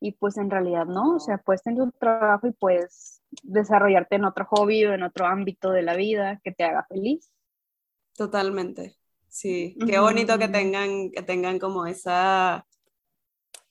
y 0.00 0.12
pues 0.12 0.37
en 0.37 0.50
realidad 0.50 0.87
no, 0.87 1.16
o 1.16 1.21
sea, 1.21 1.38
puedes 1.38 1.62
tener 1.62 1.83
tu 1.85 1.93
trabajo 1.93 2.47
y 2.47 2.52
puedes 2.52 3.23
desarrollarte 3.43 4.16
en 4.16 4.25
otro 4.25 4.47
hobby 4.47 4.85
o 4.85 4.95
en 4.95 5.02
otro 5.02 5.26
ámbito 5.26 5.71
de 5.71 5.83
la 5.83 5.95
vida 5.97 6.40
que 6.45 6.52
te 6.52 6.64
haga 6.64 6.87
feliz. 6.88 7.31
Totalmente. 8.17 8.97
Sí, 9.29 9.83
qué 9.85 9.99
bonito 9.99 10.39
que 10.39 10.49
tengan, 10.49 11.11
que 11.11 11.23
tengan 11.23 11.59
como 11.59 11.87
esa, 11.87 12.67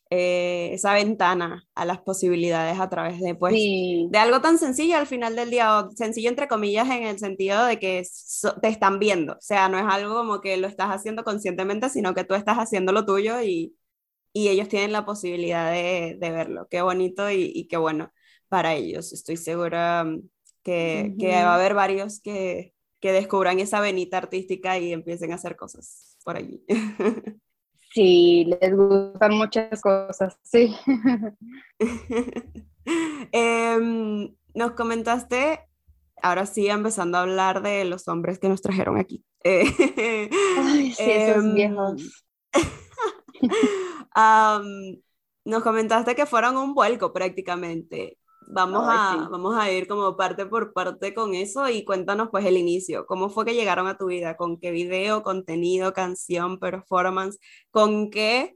eh, 0.09 0.69
esa 0.73 0.93
ventana 0.93 1.67
a 1.75 1.85
las 1.85 1.99
posibilidades 2.01 2.79
a 2.79 2.89
través 2.89 3.19
de, 3.21 3.35
pues, 3.35 3.57
Sí, 3.57 4.07
de 4.11 4.17
algo 4.17 4.41
tan 4.41 4.57
sencillo 4.57 4.97
al 4.97 5.05
final 5.05 5.35
del 5.35 5.51
día, 5.51 5.77
o 5.79 5.91
sencillo 5.91 6.29
entre 6.29 6.47
comillas 6.47 6.89
en 6.89 7.03
el 7.03 7.19
sentido 7.19 7.63
de 7.65 7.79
que 7.79 8.03
so- 8.05 8.59
te 8.59 8.69
están 8.69 8.97
viendo, 8.99 9.33
o 9.33 9.41
sea, 9.41 9.69
no 9.69 9.77
es 9.77 9.85
algo 9.87 10.15
como 10.15 10.41
que 10.41 10.57
lo 10.57 10.67
estás 10.67 10.87
haciendo 10.89 11.23
conscientemente, 11.23 11.89
sino 11.89 12.15
que 12.15 12.23
tú 12.23 12.33
estás 12.33 12.57
haciendo 12.57 12.91
lo 12.91 13.05
tuyo 13.05 13.41
y, 13.43 13.75
y 14.33 14.49
ellos 14.49 14.69
tienen 14.69 14.93
la 14.93 15.05
posibilidad 15.05 15.71
de, 15.73 16.17
de 16.19 16.31
verlo. 16.31 16.67
Qué 16.69 16.83
bonito 16.83 17.31
y, 17.31 17.51
y 17.55 17.67
qué 17.69 17.77
bueno 17.77 18.13
para 18.49 18.75
ellos. 18.75 19.13
Estoy 19.13 19.37
segura 19.37 20.05
mm, 20.05 20.21
que, 20.63 21.15
que 21.19 21.29
va 21.45 21.53
a 21.53 21.55
haber 21.55 21.75
varios 21.75 22.21
que, 22.21 22.74
que 23.05 23.11
descubran 23.11 23.59
esa 23.59 23.81
venita 23.81 24.17
artística 24.17 24.79
y 24.79 24.91
empiecen 24.91 25.31
a 25.31 25.35
hacer 25.35 25.55
cosas 25.55 26.17
por 26.23 26.37
allí. 26.37 26.65
Sí, 27.93 28.43
les 28.59 28.75
gustan 28.75 29.35
muchas 29.37 29.79
cosas, 29.79 30.37
sí. 30.43 30.75
Em, 33.31 34.35
nos 34.53 34.71
comentaste, 34.71 35.61
ahora 36.21 36.45
sí, 36.45 36.67
empezando 36.67 37.17
a 37.17 37.21
hablar 37.21 37.61
de 37.61 37.85
los 37.85 38.09
hombres 38.09 38.37
que 38.37 38.49
nos 38.49 38.61
trajeron 38.61 38.97
aquí. 38.97 39.23
Ay, 39.45 40.91
sí, 40.91 41.03
esos 41.09 41.45
Em, 41.45 41.53
viejos. 41.55 42.25
nos 45.45 45.63
comentaste 45.63 46.15
que 46.15 46.25
fueron 46.25 46.57
un 46.57 46.73
vuelco 46.73 47.13
prácticamente. 47.13 48.17
Vamos 48.47 48.83
a, 48.87 49.13
sí. 49.13 49.27
vamos 49.31 49.55
a 49.57 49.71
ir 49.71 49.87
como 49.87 50.15
parte 50.15 50.45
por 50.45 50.71
parte 50.73 51.13
con 51.13 51.33
eso 51.33 51.67
y 51.69 51.83
cuéntanos 51.83 52.29
pues 52.29 52.45
el 52.45 52.57
inicio. 52.57 53.05
¿Cómo 53.05 53.29
fue 53.29 53.45
que 53.45 53.53
llegaron 53.53 53.87
a 53.87 53.97
tu 53.97 54.05
vida? 54.07 54.37
¿Con 54.37 54.59
qué 54.59 54.71
video, 54.71 55.23
contenido, 55.23 55.93
canción, 55.93 56.59
performance? 56.59 57.39
¿Con 57.71 58.09
qué 58.09 58.53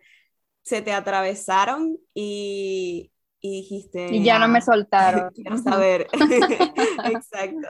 se 0.62 0.81
te 0.81 0.91
atravesaron 0.93 1.98
y, 2.13 3.12
y 3.41 3.51
dijiste, 3.62 4.13
Y 4.13 4.24
ya 4.24 4.38
no 4.39 4.48
me 4.48 4.60
"Ah, 4.60 4.62
soltaron. 4.62 5.31
quiero 5.36 5.58
saber? 5.58 6.08
Exacto. 7.05 7.67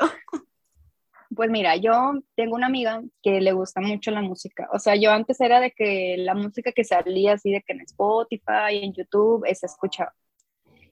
Pues 1.35 1.49
mira, 1.51 1.75
yo 1.75 2.13
tengo 2.35 2.55
una 2.55 2.65
amiga 2.67 3.01
que 3.21 3.39
le 3.39 3.51
gusta 3.51 3.81
mucho 3.81 4.09
la 4.11 4.21
música. 4.21 4.67
O 4.73 4.79
sea, 4.79 4.95
yo 4.95 5.11
antes 5.11 5.39
era 5.39 5.59
de 5.59 5.71
que 5.71 6.15
la 6.17 6.33
música 6.33 6.71
que 6.71 6.83
salía 6.83 7.33
así 7.33 7.51
de 7.51 7.61
que 7.61 7.73
en 7.73 7.81
Spotify, 7.81 8.81
en 8.83 8.93
YouTube, 8.93 9.45
se 9.53 9.67
escuchaba. 9.67 10.13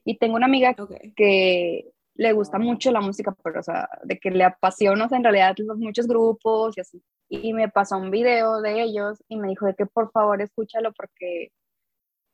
Y 0.08 0.18
tengo 0.18 0.38
una 0.38 0.46
amiga 0.46 0.74
que 1.18 1.92
le 2.16 2.32
gusta 2.32 2.58
mucho 2.58 2.92
la 2.92 3.02
música, 3.02 3.36
pero 3.44 3.60
o 3.60 3.64
sea, 3.64 3.90
de 4.04 4.18
que 4.18 4.32
le 4.32 4.46
apasiona 4.46 5.04
o 5.06 5.10
sea, 5.10 5.18
en 5.18 5.24
realidad 5.26 5.54
los 5.58 5.78
muchos 5.78 6.08
grupos 6.08 6.78
y 6.78 6.80
así. 6.80 7.04
Y 7.28 7.52
me 7.52 7.68
pasó 7.68 7.98
un 7.98 8.10
video 8.10 8.62
de 8.62 8.84
ellos 8.84 9.22
y 9.28 9.36
me 9.36 9.50
dijo 9.50 9.66
de 9.66 9.76
que 9.76 9.86
por 9.86 10.10
favor 10.12 10.42
escúchalo 10.42 10.94
porque 10.94 11.52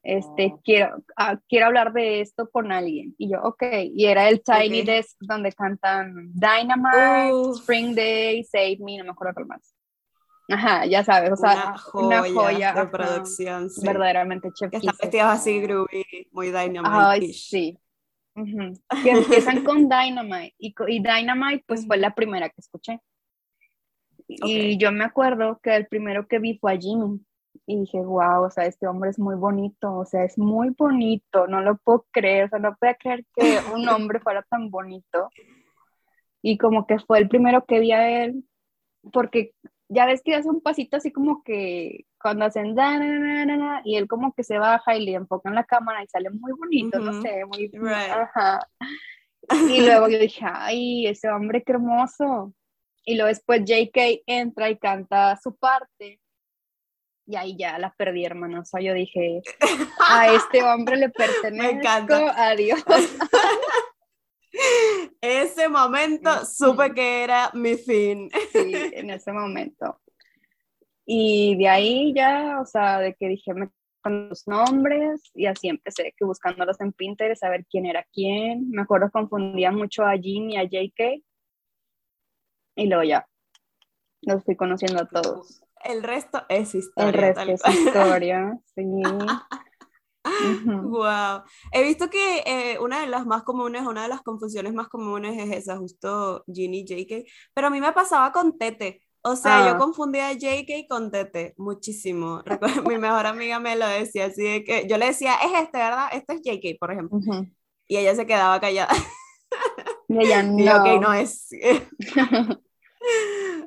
este, 0.04 0.54
quiero, 0.64 1.04
ah, 1.18 1.40
quiero 1.50 1.66
hablar 1.66 1.94
de 1.94 2.22
esto 2.22 2.48
con 2.48 2.72
alguien. 2.72 3.16
Y 3.18 3.32
yo, 3.32 3.42
ok. 3.42 3.64
Y 3.92 4.06
era 4.06 4.30
el 4.30 4.44
Tiny. 4.44 4.84
Desk 4.84 5.18
donde 5.22 5.52
cantan 5.52 6.32
Dynamite, 6.32 7.34
Uf. 7.34 7.58
Spring 7.62 7.96
Day, 7.96 8.44
Save 8.44 8.78
Me, 8.82 9.00
no 9.00 9.06
me 9.06 9.10
acuerdo 9.10 9.34
cuál 9.34 9.48
más. 9.48 9.73
Ajá, 10.54 10.86
ya 10.86 11.04
sabes, 11.04 11.32
o 11.32 11.36
sea, 11.36 11.76
una 11.94 12.22
joya, 12.22 12.74
de 12.74 12.82
ajá, 12.82 12.92
producción, 12.92 13.70
sí. 13.70 13.86
verdaderamente 13.86 14.50
chef 14.54 14.70
Que 14.70 14.78
están 14.78 14.96
vestidos 15.02 15.28
así 15.28 15.60
groovy, 15.60 16.06
muy 16.32 16.48
dynamite. 16.48 16.82
Ay, 16.84 17.34
sí. 17.34 17.80
Ujú. 18.36 18.74
Que 19.04 19.12
empiezan 19.12 19.64
con 19.64 19.78
Dynamite 19.90 20.56
y, 20.58 20.74
y 20.88 21.00
Dynamite 21.04 21.64
pues 21.68 21.86
fue 21.86 21.98
la 21.98 22.14
primera 22.16 22.50
que 22.50 22.62
escuché. 22.62 23.00
Y 24.28 24.74
Ok. 24.76 24.80
yo 24.82 24.92
me 24.92 25.04
acuerdo 25.04 25.60
que 25.62 25.76
el 25.76 25.88
primero 25.88 26.28
que 26.28 26.40
vi 26.40 26.58
fue 26.58 26.74
a 26.74 26.78
Jimmy 26.78 27.20
y 27.68 27.82
dije, 27.82 28.00
wow, 28.00 28.44
o 28.46 28.50
sea, 28.50 28.66
este 28.66 28.88
hombre 28.88 29.12
es 29.12 29.20
muy 29.20 29.36
bonito, 29.36 29.94
o 29.94 30.06
sea, 30.06 30.24
es 30.24 30.38
muy 30.38 30.70
bonito, 30.78 31.48
no 31.48 31.62
lo 31.62 31.78
puedo 31.78 32.06
creer, 32.12 32.46
o 32.46 32.50
sea, 32.50 32.60
no 32.60 32.76
puedo 32.76 32.94
creer 33.00 33.26
que 33.36 33.60
un 33.74 33.88
hombre 33.90 34.20
fuera 34.20 34.42
tan 34.50 34.70
bonito. 34.70 35.30
Y 36.42 36.58
como 36.58 36.88
que 36.88 37.00
fue 37.00 37.20
el 37.20 37.30
primero 37.30 37.64
que 37.66 37.80
vi 37.80 37.92
a 37.92 38.24
él, 38.24 38.44
porque 39.12 39.54
ya 39.94 40.06
ves 40.06 40.22
que 40.24 40.36
hace 40.36 40.50
un 40.50 40.62
pasito 40.62 40.98
así 40.98 41.12
como 41.12 41.44
que 41.44 42.06
cuando 42.22 42.46
hacen 42.46 42.74
da, 42.76 42.98
na, 42.98 43.06
na, 43.20 43.46
na, 43.46 43.56
na, 43.58 43.82
y 43.84 43.96
él 43.98 44.08
como 44.08 44.34
que 44.34 44.44
se 44.44 44.58
baja 44.58 44.96
y 44.96 45.06
le 45.06 45.14
enfocan 45.14 45.56
la 45.56 45.64
cámara 45.64 46.04
y 46.04 46.08
sale 46.08 46.30
muy 46.30 46.52
bonito, 46.54 47.00
no 47.00 47.12
Ujú. 47.12 47.22
sé, 47.22 47.46
muy, 47.46 47.68
Right. 47.74 48.12
ajá. 48.12 48.68
Y 49.78 49.82
luego 49.82 50.08
yo 50.08 50.20
dije, 50.20 50.46
ay, 50.50 51.06
ese 51.08 51.30
hombre 51.30 51.64
qué 51.64 51.74
hermoso. 51.74 52.54
Y 53.06 53.16
luego 53.16 53.28
después 53.28 53.62
JK 53.66 54.24
entra 54.26 54.70
y 54.70 54.78
canta 54.78 55.38
su 55.44 55.56
parte. 55.58 56.22
Y 57.26 57.36
ahí 57.36 57.58
ya 57.58 57.78
la 57.78 57.94
perdí, 57.98 58.24
hermano. 58.24 58.62
O 58.62 58.66
sea, 58.66 58.80
yo 58.82 58.94
dije, 58.94 59.42
a 60.10 60.28
este 60.34 60.64
hombre 60.64 60.96
le 60.96 61.10
pertenezco, 61.10 61.80
encanta. 61.80 62.48
adiós. 62.48 62.82
Ese 65.22 65.70
momento 65.70 66.46
supe 66.46 66.94
que 66.94 67.24
era 67.24 67.52
mi 67.54 67.76
fin. 67.76 68.30
Sí, 68.52 68.74
en 68.74 69.10
ese 69.10 69.32
momento. 69.32 70.00
Y 71.06 71.58
de 71.58 71.68
ahí 71.68 72.14
ya, 72.14 72.60
o 72.62 72.66
sea, 72.66 73.00
de 73.00 73.14
que 73.16 73.28
dije, 73.28 73.54
me 73.54 73.70
con 74.04 74.30
los 74.30 74.48
nombres 74.48 75.32
y 75.34 75.46
así 75.48 75.70
empecé 75.70 76.14
que 76.16 76.26
buscándolos 76.26 76.80
en 76.82 76.92
Pinterest 76.92 77.44
a 77.44 77.50
ver 77.50 77.66
quién 77.66 77.86
era 77.86 78.06
quién. 78.12 78.70
Me 78.70 78.84
acuerdo 78.84 79.10
confundía 79.10 79.72
mucho 79.72 80.04
a 80.04 80.16
Jean 80.16 80.52
y 80.52 80.58
a 80.58 80.64
JK. 80.64 81.24
Y 82.76 82.88
luego 82.88 83.04
ya, 83.04 83.28
los 84.22 84.44
fui 84.44 84.56
conociendo 84.56 85.04
a 85.04 85.08
todos. 85.08 85.62
El 85.84 86.04
resto 86.04 86.46
es 86.50 86.76
historia. 86.76 87.10
El 87.10 87.14
resto 87.14 87.42
tal 87.42 87.50
es 87.50 87.62
historia, 87.68 88.60
sí. 88.76 88.84
Ujú. 90.44 90.90
Wow. 90.90 91.44
He 91.72 91.84
visto 91.84 92.10
que 92.10 92.44
eh, 92.46 92.80
una 92.80 93.02
de 93.02 93.08
las 93.08 93.26
más 93.26 93.44
comunes, 93.44 93.84
una 93.86 94.04
de 94.04 94.10
las 94.10 94.22
confusiones 94.22 94.74
más 94.74 94.88
comunes 94.90 95.38
es 95.42 95.52
esa, 95.58 95.78
justo 95.78 96.44
Ginny 96.52 96.80
y 96.80 96.86
JK. 96.86 97.26
Pero 97.54 97.68
a 97.68 97.70
mí 97.70 97.80
me 97.82 97.92
pasaba 97.94 98.32
con 98.32 98.58
Tete. 98.58 99.02
O 99.26 99.36
sea, 99.38 99.64
Ah. 99.66 99.72
yo 99.72 99.78
confundía 99.78 100.28
a 100.28 100.34
JK 100.34 100.86
con 100.90 101.10
Tete 101.10 101.54
muchísimo. 101.58 102.42
Recuerdo, 102.46 102.84
mi 102.84 102.98
mejor 102.98 103.26
amiga 103.26 103.60
me 103.60 103.76
lo 103.78 103.88
decía 103.88 104.26
así 104.26 104.44
de 104.44 104.64
que 104.64 104.86
yo 104.88 104.98
le 104.98 105.06
decía, 105.08 105.36
es 105.36 105.52
este, 105.64 105.78
¿verdad? 105.78 106.08
Este 106.12 106.34
es 106.34 106.42
JK, 106.42 106.78
por 106.80 106.92
ejemplo. 106.92 107.18
Ujú. 107.18 107.48
Y 107.88 107.98
ella 107.98 108.16
se 108.16 108.26
quedaba 108.26 108.60
callada. 108.60 108.94
Y 110.10 110.18
ella 110.26 110.40
Y 110.44 110.64
no. 110.66 110.76
ok, 110.78 111.02
no 111.02 111.14
es. 111.14 111.50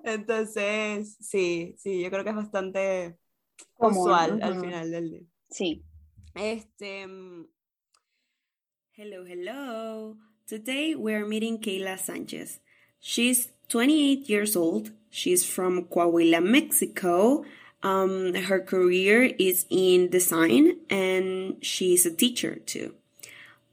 Entonces, 0.05 1.17
sí, 1.21 1.75
sí, 1.79 2.03
yo 2.03 2.11
creo 2.11 2.25
que 2.25 2.31
es 2.31 2.37
bastante 2.37 3.19
Común, 3.77 3.99
usual 3.99 4.41
al 4.43 4.61
final 4.61 4.91
del 4.91 5.11
día. 5.11 5.21
Sí. 5.51 5.85
Este, 6.37 7.07
mm, 7.07 7.47
Hello, 8.93 9.25
hello. 9.25 10.17
Today 10.47 10.95
we're 10.95 11.27
meeting 11.27 11.59
Kayla 11.59 11.99
Sanchez. 11.99 12.61
She's 13.01 13.49
28 13.71 14.29
years 14.29 14.55
old. 14.55 14.91
She's 15.09 15.47
from 15.47 15.85
Coahuila, 15.85 16.45
Mexico. 16.45 17.43
Um, 17.83 18.35
her 18.35 18.61
career 18.61 19.35
is 19.39 19.65
in 19.71 20.11
design 20.11 20.77
and 20.91 21.57
she's 21.63 22.05
a 22.05 22.15
teacher 22.15 22.57
too. 22.57 22.95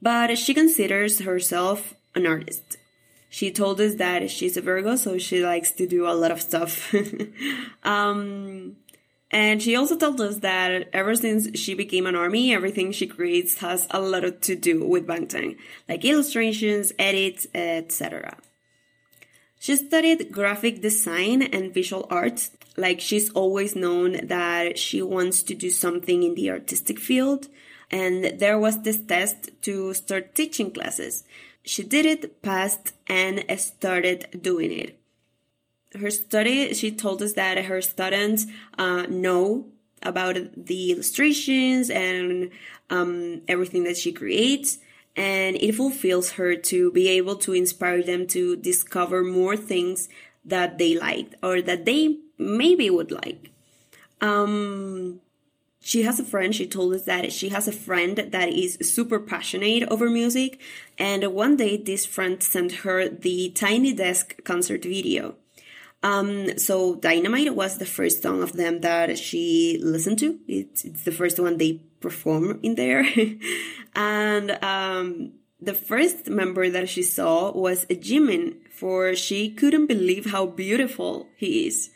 But 0.00 0.38
she 0.38 0.54
considers 0.54 1.20
herself 1.20 1.92
an 2.14 2.26
artist. 2.26 2.78
She 3.28 3.50
told 3.50 3.78
us 3.78 3.96
that 3.96 4.30
she's 4.30 4.56
a 4.56 4.62
Virgo, 4.62 4.96
so 4.96 5.18
she 5.18 5.44
likes 5.44 5.72
to 5.72 5.86
do 5.86 6.06
a 6.06 6.14
lot 6.14 6.30
of 6.30 6.40
stuff. 6.40 6.94
um, 7.82 8.76
and 9.30 9.62
she 9.62 9.74
also 9.74 9.96
told 9.96 10.20
us 10.20 10.38
that 10.38 10.88
ever 10.92 11.14
since 11.14 11.58
she 11.58 11.74
became 11.74 12.06
an 12.06 12.14
army, 12.14 12.54
everything 12.54 12.92
she 12.92 13.06
creates 13.06 13.58
has 13.58 13.86
a 13.90 14.00
lot 14.00 14.42
to 14.42 14.54
do 14.54 14.86
with 14.86 15.06
Bangtan, 15.06 15.56
like 15.88 16.04
illustrations, 16.04 16.92
edits, 16.98 17.46
etc. 17.54 18.36
She 19.58 19.76
studied 19.76 20.30
graphic 20.30 20.82
design 20.82 21.42
and 21.42 21.74
visual 21.74 22.06
arts. 22.10 22.50
Like 22.76 23.00
she's 23.00 23.30
always 23.30 23.74
known 23.74 24.26
that 24.26 24.78
she 24.78 25.00
wants 25.00 25.42
to 25.44 25.54
do 25.54 25.70
something 25.70 26.22
in 26.22 26.34
the 26.34 26.50
artistic 26.50 26.98
field. 26.98 27.48
And 27.90 28.38
there 28.38 28.58
was 28.58 28.82
this 28.82 29.00
test 29.00 29.50
to 29.62 29.94
start 29.94 30.34
teaching 30.34 30.70
classes. 30.70 31.24
She 31.64 31.82
did 31.82 32.04
it, 32.04 32.42
passed, 32.42 32.92
and 33.06 33.44
started 33.58 34.40
doing 34.42 34.70
it 34.70 34.98
her 36.00 36.10
study 36.10 36.74
she 36.74 36.90
told 36.90 37.22
us 37.22 37.34
that 37.34 37.64
her 37.64 37.80
students 37.80 38.46
uh, 38.78 39.02
know 39.08 39.66
about 40.02 40.36
the 40.56 40.92
illustrations 40.92 41.90
and 41.90 42.50
um, 42.90 43.40
everything 43.48 43.84
that 43.84 43.96
she 43.96 44.12
creates 44.12 44.78
and 45.16 45.56
it 45.56 45.72
fulfills 45.72 46.32
her 46.32 46.56
to 46.56 46.90
be 46.92 47.08
able 47.08 47.36
to 47.36 47.52
inspire 47.52 48.02
them 48.02 48.26
to 48.26 48.56
discover 48.56 49.22
more 49.22 49.56
things 49.56 50.08
that 50.44 50.78
they 50.78 50.98
liked 50.98 51.34
or 51.42 51.62
that 51.62 51.84
they 51.84 52.18
maybe 52.36 52.90
would 52.90 53.10
like. 53.10 53.50
Um, 54.20 55.20
she 55.80 56.02
has 56.02 56.18
a 56.18 56.24
friend 56.24 56.54
she 56.54 56.66
told 56.66 56.94
us 56.94 57.04
that 57.04 57.32
she 57.32 57.50
has 57.50 57.68
a 57.68 57.72
friend 57.72 58.16
that 58.16 58.48
is 58.48 58.78
super 58.82 59.20
passionate 59.20 59.86
over 59.88 60.10
music 60.10 60.60
and 60.98 61.22
one 61.32 61.56
day 61.56 61.76
this 61.76 62.06
friend 62.06 62.42
sent 62.42 62.72
her 62.84 63.08
the 63.08 63.50
tiny 63.50 63.92
desk 63.92 64.42
concert 64.44 64.82
video 64.82 65.36
um, 66.04 66.58
so 66.58 66.96
Dynamite 66.96 67.56
was 67.56 67.78
the 67.78 67.86
first 67.86 68.22
song 68.22 68.42
of 68.42 68.52
them 68.52 68.82
that 68.82 69.18
she 69.18 69.80
listened 69.82 70.18
to. 70.18 70.38
It's, 70.46 70.84
it's 70.84 71.02
the 71.04 71.10
first 71.10 71.40
one 71.40 71.56
they 71.56 71.80
perform 72.00 72.60
in 72.62 72.74
there. 72.74 73.06
and 73.96 74.50
um, 74.62 75.32
the 75.62 75.72
first 75.72 76.28
member 76.28 76.68
that 76.68 76.90
she 76.90 77.02
saw 77.02 77.52
was 77.52 77.86
Jimin, 77.86 78.56
for 78.70 79.14
she 79.14 79.50
couldn't 79.50 79.86
believe 79.86 80.30
how 80.30 80.44
beautiful 80.44 81.26
he 81.38 81.68
is. 81.68 81.88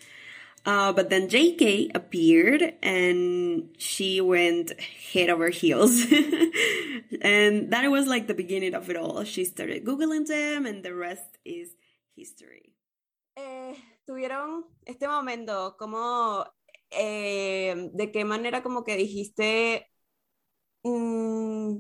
Uh, 0.65 0.91
but 0.95 1.11
then 1.11 1.29
JK 1.29 1.91
appeared 1.95 2.75
and 2.83 3.69
she 3.77 4.23
went 4.23 4.73
head 5.13 5.29
over 5.29 5.51
heels. 5.51 6.01
and 7.21 7.71
that 7.73 7.87
was 7.91 8.07
like 8.07 8.27
the 8.27 8.35
beginning 8.35 8.75
of 8.75 8.89
it 8.89 8.97
all. 8.97 9.23
She 9.25 9.45
started 9.45 9.85
Googling 9.85 10.27
them 10.27 10.65
and 10.65 10.83
the 10.83 10.95
rest 10.95 11.37
is 11.45 11.69
history. 12.17 12.73
eh, 13.37 13.75
tuvieron 14.09 14.65
este 14.87 15.07
momento, 15.07 15.77
¿cómo 15.79 16.43
eh, 16.89 17.91
de 17.93 18.11
qué 18.11 18.25
manera 18.25 18.63
como 18.63 18.83
que 18.83 18.97
dijiste, 18.97 19.87
mm, 20.83 21.77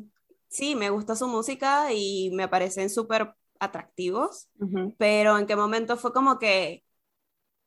sí, 0.48 0.74
me 0.74 0.90
gusta 0.90 1.16
su 1.16 1.26
música 1.26 1.90
y 1.94 2.30
me 2.34 2.46
parecen 2.46 2.90
súper 2.90 3.34
atractivos, 3.58 4.50
pero 4.98 5.38
en 5.38 5.46
qué 5.46 5.56
momento 5.56 5.96
fue 5.96 6.12
como 6.12 6.38
que, 6.38 6.84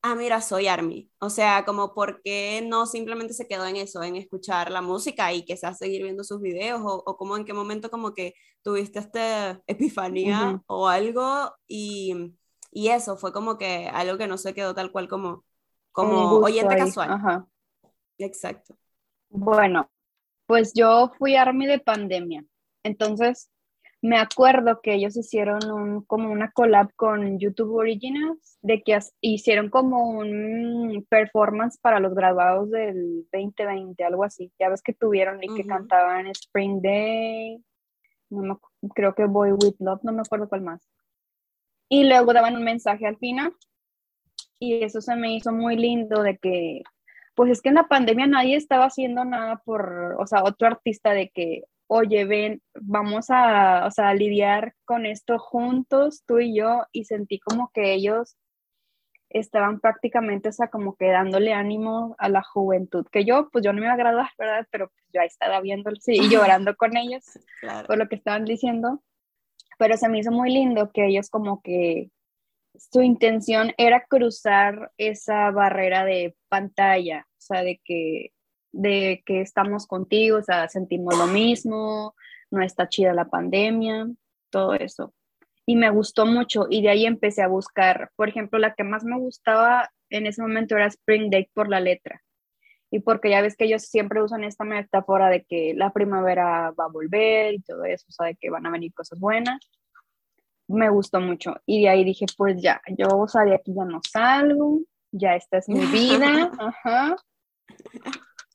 ah, 0.04 0.14
mira, 0.14 0.42
soy 0.42 0.68
Army. 0.68 1.12
O 1.20 1.32
sea, 1.32 1.66
como 1.66 1.96
por 1.96 2.22
qué 2.22 2.64
no 2.68 2.86
simplemente 2.86 3.34
se 3.34 3.48
quedó 3.48 3.66
en 3.66 3.78
eso, 3.78 4.04
en 4.04 4.16
escuchar 4.16 4.70
la 4.70 4.84
música 4.84 5.34
y 5.34 5.44
quizás 5.44 5.80
seguir 5.80 6.04
viendo 6.04 6.24
sus 6.24 6.40
videos, 6.40 6.82
o, 6.84 7.04
o 7.04 7.18
como 7.18 7.36
en 7.36 7.46
qué 7.46 7.54
momento 7.54 7.90
como 7.90 8.14
que 8.14 8.36
tuviste 8.62 9.00
esta 9.00 9.64
epifanía 9.66 10.62
o 10.68 10.88
algo 10.88 11.52
y, 11.68 12.36
y 12.72 12.90
eso 12.90 13.18
fue 13.18 13.34
como 13.34 13.58
que 13.58 13.90
algo 13.94 14.18
que 14.18 14.28
no 14.28 14.38
se 14.38 14.54
quedó 14.54 14.74
tal 14.74 14.92
cual 14.92 15.08
como, 15.08 15.44
como 15.92 16.38
oyente 16.38 16.74
ahí, 16.76 16.80
casual. 16.82 17.12
Ajá. 17.12 17.48
Exacto. 18.18 18.76
Bueno, 19.30 19.90
pues 20.46 20.74
yo 20.74 21.12
fui 21.18 21.36
Army 21.36 21.66
de 21.68 21.80
pandemia. 21.80 22.44
Entonces, 22.84 23.50
me 24.02 24.18
acuerdo 24.18 24.82
que 24.82 24.96
ellos 24.96 25.16
hicieron 25.16 25.60
un, 25.70 26.02
como 26.04 26.32
una 26.32 26.52
collab 26.52 26.94
con 26.96 27.40
YouTube 27.40 27.76
Originals, 27.76 28.58
de 28.62 28.82
que 28.82 28.98
hicieron 29.22 29.70
como 29.70 30.10
un 30.10 31.06
performance 31.10 31.78
para 31.80 32.00
los 32.00 32.16
graduados 32.16 32.72
del 32.72 33.28
2020, 33.32 34.04
algo 34.04 34.24
así. 34.24 34.52
Ya 34.60 34.70
ves 34.70 34.82
que 34.82 34.94
tuvieron 34.94 35.44
y 35.44 35.54
que 35.54 35.66
cantaban 35.66 36.28
Spring 36.28 36.82
Day, 36.82 37.64
no 38.30 38.60
me 38.82 38.90
creo 38.96 39.14
que 39.14 39.26
Boy 39.26 39.52
With 39.52 39.76
Love, 39.80 40.04
no 40.04 40.14
me 40.14 40.22
acuerdo 40.22 40.50
cuál 40.50 40.62
más. 40.62 40.82
Y 41.92 42.06
luego 42.06 42.32
daban 42.32 42.56
un 42.56 42.64
mensaje 42.64 43.06
al 43.06 43.18
final 43.18 43.54
y 44.58 44.82
eso 44.82 45.02
se 45.02 45.14
me 45.18 45.36
hizo 45.36 45.52
muy 45.52 45.76
lindo 45.76 46.24
de 46.24 46.38
que, 46.38 46.84
pues 47.36 47.52
es 47.52 47.62
que 47.62 47.68
en 47.68 47.76
la 47.76 47.90
pandemia 47.90 48.28
nadie 48.28 48.56
estaba 48.56 48.86
haciendo 48.86 49.26
nada 49.26 49.58
por, 49.66 50.16
o 50.18 50.26
sea, 50.26 50.46
otro 50.46 50.68
artista 50.68 51.12
de 51.12 51.32
que, 51.32 51.64
oye, 51.88 52.24
ven, 52.24 52.62
vamos 52.80 53.26
a, 53.30 53.86
o 53.86 53.92
sea, 53.92 54.08
a 54.08 54.14
lidiar 54.14 54.74
con 54.86 55.06
esto 55.06 55.38
juntos, 55.38 56.24
tú 56.26 56.40
y 56.40 56.56
yo, 56.56 56.86
y 56.94 57.04
sentí 57.04 57.40
como 57.40 57.72
que 57.74 57.94
ellos 57.94 58.38
estaban 59.28 59.82
prácticamente, 59.82 60.48
o 60.48 60.54
sea, 60.54 60.70
como 60.70 60.96
que 60.96 61.08
dándole 61.08 61.52
ánimo 61.52 62.16
a 62.20 62.30
la 62.30 62.42
juventud, 62.42 63.06
que 63.12 63.26
yo, 63.26 63.50
pues 63.52 63.66
yo 63.66 63.74
no 63.74 63.82
me 63.82 63.88
iba 63.88 63.96
a 63.96 63.98
graduar, 63.98 64.30
¿verdad? 64.38 64.66
Pero 64.72 64.88
pues 64.88 65.04
yo 65.14 65.20
ahí 65.20 65.28
estaba 65.28 65.60
viendo, 65.60 65.92
sí, 66.00 66.14
y 66.14 66.30
llorando 66.56 66.74
con 66.78 66.96
ellos 66.96 67.26
Claro. 67.60 67.86
por 67.86 67.98
lo 67.98 68.08
que 68.08 68.16
estaban 68.16 68.46
diciendo, 68.46 69.04
pero 69.82 69.98
se 69.98 70.08
me 70.10 70.20
hizo 70.20 70.32
muy 70.32 70.52
lindo 70.52 70.92
que 70.92 71.08
ellos 71.08 71.32
como 71.32 71.60
que 71.64 72.12
su 72.76 73.02
intención 73.02 73.74
era 73.80 74.06
cruzar 74.08 74.92
esa 74.96 75.50
barrera 75.50 76.06
de 76.06 76.36
pantalla, 76.50 77.26
o 77.28 77.42
sea, 77.42 77.64
de 77.64 77.82
que, 77.84 78.32
de 78.72 79.24
que 79.26 79.42
estamos 79.42 79.88
contigo, 79.88 80.38
o 80.38 80.44
sea, 80.44 80.70
sentimos 80.70 81.18
lo 81.18 81.26
mismo, 81.26 82.14
no 82.52 82.62
está 82.62 82.90
chida 82.90 83.16
la 83.16 83.26
pandemia, 83.26 84.08
todo 84.52 84.76
eso. 84.76 85.16
Y 85.66 85.76
me 85.76 85.90
gustó 85.90 86.28
mucho 86.28 86.68
y 86.70 86.84
de 86.84 86.90
ahí 86.90 87.08
empecé 87.08 87.42
a 87.42 87.48
buscar, 87.48 88.12
por 88.16 88.30
ejemplo, 88.30 88.60
la 88.60 88.76
que 88.76 88.84
más 88.84 89.04
me 89.04 89.18
gustaba 89.18 89.90
en 90.12 90.28
ese 90.28 90.44
momento 90.44 90.76
era 90.76 90.86
Spring 90.86 91.32
Day 91.32 91.50
por 91.56 91.70
la 91.70 91.80
letra. 91.80 92.22
Y 92.92 93.00
porque 93.00 93.30
ya 93.30 93.42
ves 93.42 93.56
que 93.56 93.66
ellos 93.66 93.84
siempre 93.84 94.22
usan 94.22 94.44
esta 94.44 94.66
metáfora 94.66 95.30
de 95.30 95.44
que 95.46 95.74
la 95.76 95.92
primavera 95.94 96.72
va 96.78 96.86
a 96.86 96.92
volver 96.92 97.54
y 97.54 97.62
todo 97.62 97.86
eso, 97.86 98.06
o 98.10 98.12
sea, 98.12 98.28
de 98.28 98.36
que 98.36 98.50
van 98.50 98.66
a 98.66 98.72
venir 98.72 98.94
cosas 98.94 99.18
buenas. 99.20 99.60
Me 100.68 100.90
gustó 100.90 101.20
mucho. 101.22 101.56
Y 101.66 101.84
de 101.84 101.90
ahí 101.90 102.04
dije, 102.04 102.26
pues 102.38 102.62
ya, 102.62 102.82
yo, 102.98 103.08
o 103.18 103.28
sea, 103.28 103.44
de 103.44 103.56
aquí 103.56 103.74
ya 103.74 103.86
no 103.86 104.02
salgo, 104.12 104.82
ya 105.12 105.36
esta 105.36 105.58
es 105.58 105.70
mi 105.70 105.86
vida, 105.86 106.52
ajá. 106.60 107.16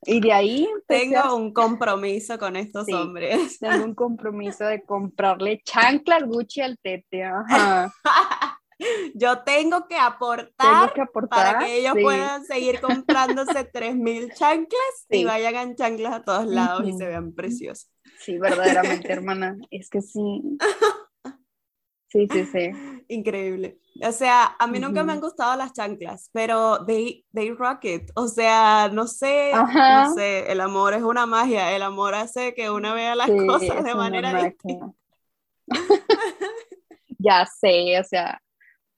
Y 0.08 0.20
de 0.20 0.32
ahí 0.32 0.68
empecé 0.72 1.16
a- 1.16 1.22
Tengo 1.22 1.36
un 1.36 1.52
compromiso 1.52 2.38
con 2.38 2.56
estos 2.56 2.84
Sí. 2.86 2.92
hombres. 2.92 3.58
tengo 3.58 3.84
un 3.84 3.94
compromiso 3.94 4.64
de 4.64 4.82
comprarle 4.84 5.62
chanclas 5.64 6.22
Gucci 6.24 6.60
al 6.60 6.78
tete, 6.78 7.24
ajá. 7.24 7.92
Yo 9.14 9.40
tengo 9.42 9.86
que 9.88 9.96
Tengo 9.96 10.04
aportar 10.06 10.92
que 10.92 11.00
aportar. 11.02 11.56
para 11.56 11.58
que 11.58 11.78
ellos 11.78 11.94
sí. 11.94 12.02
puedan 12.02 12.44
seguir 12.44 12.80
comprándose 12.80 13.64
3000 13.72 14.32
chanclas 14.34 15.06
y 15.10 15.16
Sí. 15.18 15.24
vayan 15.24 15.54
en 15.56 15.76
chanclas 15.76 16.12
a 16.14 16.24
todos 16.24 16.46
lados 16.46 16.86
y 16.86 16.90
Ujú. 16.90 16.98
se 16.98 17.06
vean 17.06 17.32
preciosos. 17.34 17.90
Sí, 18.18 18.38
verdaderamente, 18.38 19.12
hermana. 19.12 19.56
Es 19.70 19.88
que 19.90 20.00
sí. 20.02 20.58
Sí, 22.08 22.28
sí, 22.28 22.46
sí. 22.46 22.70
Increíble. 23.08 23.78
O 24.02 24.12
sea, 24.12 24.56
a 24.58 24.66
mí 24.66 24.78
nunca 24.80 25.02
me 25.04 25.12
han 25.12 25.20
gustado 25.20 25.56
las 25.56 25.72
chanclas, 25.72 26.30
pero 26.32 26.84
they, 26.86 27.24
they 27.32 27.50
rock 27.52 27.84
it. 27.84 28.10
O 28.14 28.28
sea, 28.28 28.88
no 28.92 29.06
sé, 29.06 29.52
Ajá. 29.52 30.04
no 30.04 30.14
sé, 30.14 30.50
el 30.50 30.60
amor 30.60 30.94
es 30.94 31.02
una 31.02 31.26
magia. 31.26 31.74
El 31.74 31.82
amor 31.82 32.14
hace 32.14 32.54
que 32.54 32.70
uno 32.70 32.94
vea 32.94 33.14
las 33.14 33.28
Sí, 33.28 33.36
cosas 33.46 33.84
de 33.84 33.94
una 33.94 33.94
manera 33.94 34.32
distinta. 34.44 34.92
Ya 37.18 37.46
sé, 37.46 37.98
o 38.00 38.04
sea, 38.04 38.40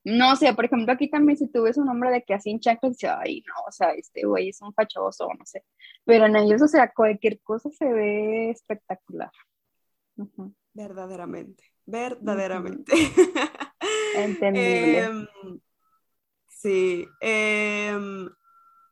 no 0.04 0.36
sé, 0.36 0.54
por 0.54 0.64
ejemplo, 0.64 0.92
aquí 0.92 1.08
también 1.10 1.36
si 1.36 1.48
tú 1.48 1.62
ves 1.62 1.76
un 1.76 1.88
hombre 1.88 2.10
de 2.10 2.22
que 2.22 2.34
así 2.34 2.50
en 2.50 2.60
chanclas, 2.60 2.92
dices, 2.92 3.10
ay, 3.18 3.42
no, 3.46 3.54
o 3.66 3.72
sea, 3.72 3.90
este 3.90 4.24
güey 4.24 4.50
es 4.50 4.60
un 4.62 4.72
fachoso, 4.72 5.28
no 5.38 5.44
sé. 5.44 5.64
Pero 6.04 6.26
en 6.26 6.36
ellos, 6.36 6.62
o 6.62 6.68
sea, 6.68 6.92
cualquier 6.92 7.40
cosa 7.40 7.70
se 7.70 7.92
ve 7.92 8.50
espectacular. 8.50 9.30
Verdaderamente, 10.72 11.64
verdaderamente. 11.84 12.92
Entendible. 14.16 14.98
Em, 14.98 15.26
sí. 16.48 17.06
em, 17.20 18.28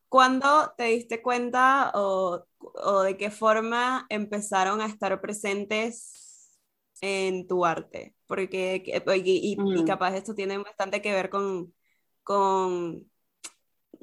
¿Cuándo 0.08 0.72
te 0.76 0.84
diste 0.84 1.20
cuenta 1.20 1.90
o, 1.94 2.44
o 2.58 3.02
de 3.02 3.16
qué 3.16 3.30
forma 3.30 4.06
empezaron 4.08 4.80
a 4.80 4.86
estar 4.86 5.20
presentes 5.20 6.25
en 7.00 7.46
tu 7.46 7.64
arte? 7.64 8.14
Porque, 8.26 8.82
que- 8.84 9.02
y, 9.16 9.30
y- 9.30 9.52
y 9.52 9.82
Mm. 9.82 9.86
capaz 9.86 10.14
esto 10.16 10.34
tiene 10.34 10.58
bastante 10.58 11.00
que 11.02 11.12
ver 11.12 11.30
con, 11.30 11.72
con 12.22 13.10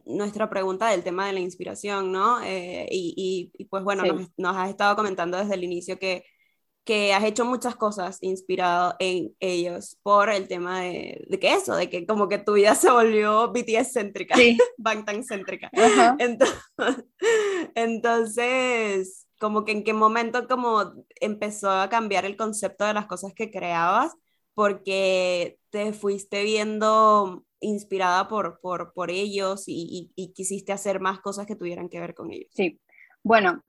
nuestra 0.06 0.49
pregunta 0.49 0.89
del 0.89 1.03
tema 1.03 1.27
de 1.27 1.34
la 1.34 1.39
inspiración, 1.39 2.12
¿no? 2.12 2.41
Eh, 2.43 2.88
y, 2.91 3.51
y- 3.58 3.65
pues 3.65 3.84
bueno, 3.84 4.03
Sí. 4.03 4.10
nos, 4.10 4.27
nos 4.38 4.58
has 4.58 4.69
estado 4.69 4.95
comentando 4.95 5.38
desde 5.38 5.53
el 5.56 5.63
inicio 5.63 5.97
que, 5.97 6.23
que 6.84 7.13
has 7.13 7.23
hecho 7.23 7.45
muchas 7.45 7.77
cosas 7.77 8.17
inspirado 8.21 8.95
en 8.99 9.34
ellos 9.39 9.97
por 10.03 10.29
el 10.29 10.49
tema 10.49 10.82
de, 10.82 11.25
de 11.29 11.39
que 11.39 11.53
eso, 11.53 11.75
de 11.75 11.89
que 11.89 12.06
como 12.06 12.27
que 12.27 12.39
tu 12.39 12.53
vida 12.53 12.75
se 12.75 12.91
volvió 12.91 13.51
BTS 13.53 13.93
céntrica, 13.93 14.36
Sí, 14.36 14.58
Bangtan 14.77 15.23
céntrica. 15.23 15.71
ajá. 15.73 16.15
Entonces, 16.19 16.63
entonces, 17.75 19.22
como 19.43 19.65
que 19.65 19.73
en 19.73 19.84
qué 19.84 19.91
momento 19.91 20.47
como 20.47 20.93
empezó 21.19 21.69
a 21.69 21.89
cambiar 21.89 22.23
el 22.23 22.38
concepto 22.38 22.86
de 22.86 22.93
las 22.93 23.08
cosas 23.08 23.34
que 23.34 23.51
creabas, 23.51 24.15
porque 24.53 25.58
te 25.69 25.91
fuiste 25.91 26.43
viendo 26.43 27.43
inspirada 27.60 28.29
por, 28.29 28.62
por, 28.62 28.93
por 28.93 29.12
ellos 29.12 29.65
y, 29.67 30.12
y, 30.15 30.23
y 30.23 30.32
quisiste 30.32 30.71
hacer 30.71 31.01
más 31.01 31.19
cosas 31.19 31.45
que 31.45 31.58
tuvieran 31.58 31.89
que 31.89 31.99
ver 31.99 32.13
con 32.13 32.32
ellos. 32.32 32.53
Sí. 32.53 32.79
Bueno, 33.21 33.62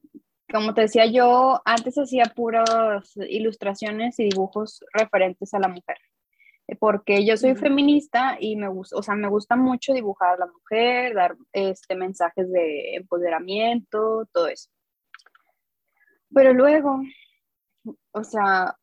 como 0.53 0.75
te 0.75 0.83
decía 0.83 1.07
yo, 1.07 1.61
antes 1.65 1.99
hacía 1.99 2.27
puras 2.37 3.11
ilustraciones 3.29 4.17
y 4.21 4.31
dibujos 4.31 4.79
referentes 4.93 5.55
a 5.55 5.59
la 5.59 5.67
mujer, 5.67 5.97
eh, 6.69 6.77
porque 6.77 7.27
yo 7.27 7.37
soy 7.37 7.57
feminista 7.57 8.37
y 8.39 8.55
me 8.55 8.69
gusta, 8.69 8.97
o 8.97 9.03
sea, 9.03 9.17
me 9.17 9.27
gusta 9.27 9.57
mucho 9.57 9.93
dibujar 9.93 10.35
a 10.35 10.39
la 10.39 10.47
mujer, 10.47 11.15
dar 11.15 11.35
este 11.53 11.97
mensajes 11.97 12.49
de 12.49 12.95
empoderamiento, 12.95 14.29
todo 14.33 14.47
eso. 14.47 14.71
Pero 16.35 16.53
luego, 16.53 17.01
o 18.13 18.25
sea, 18.25 18.77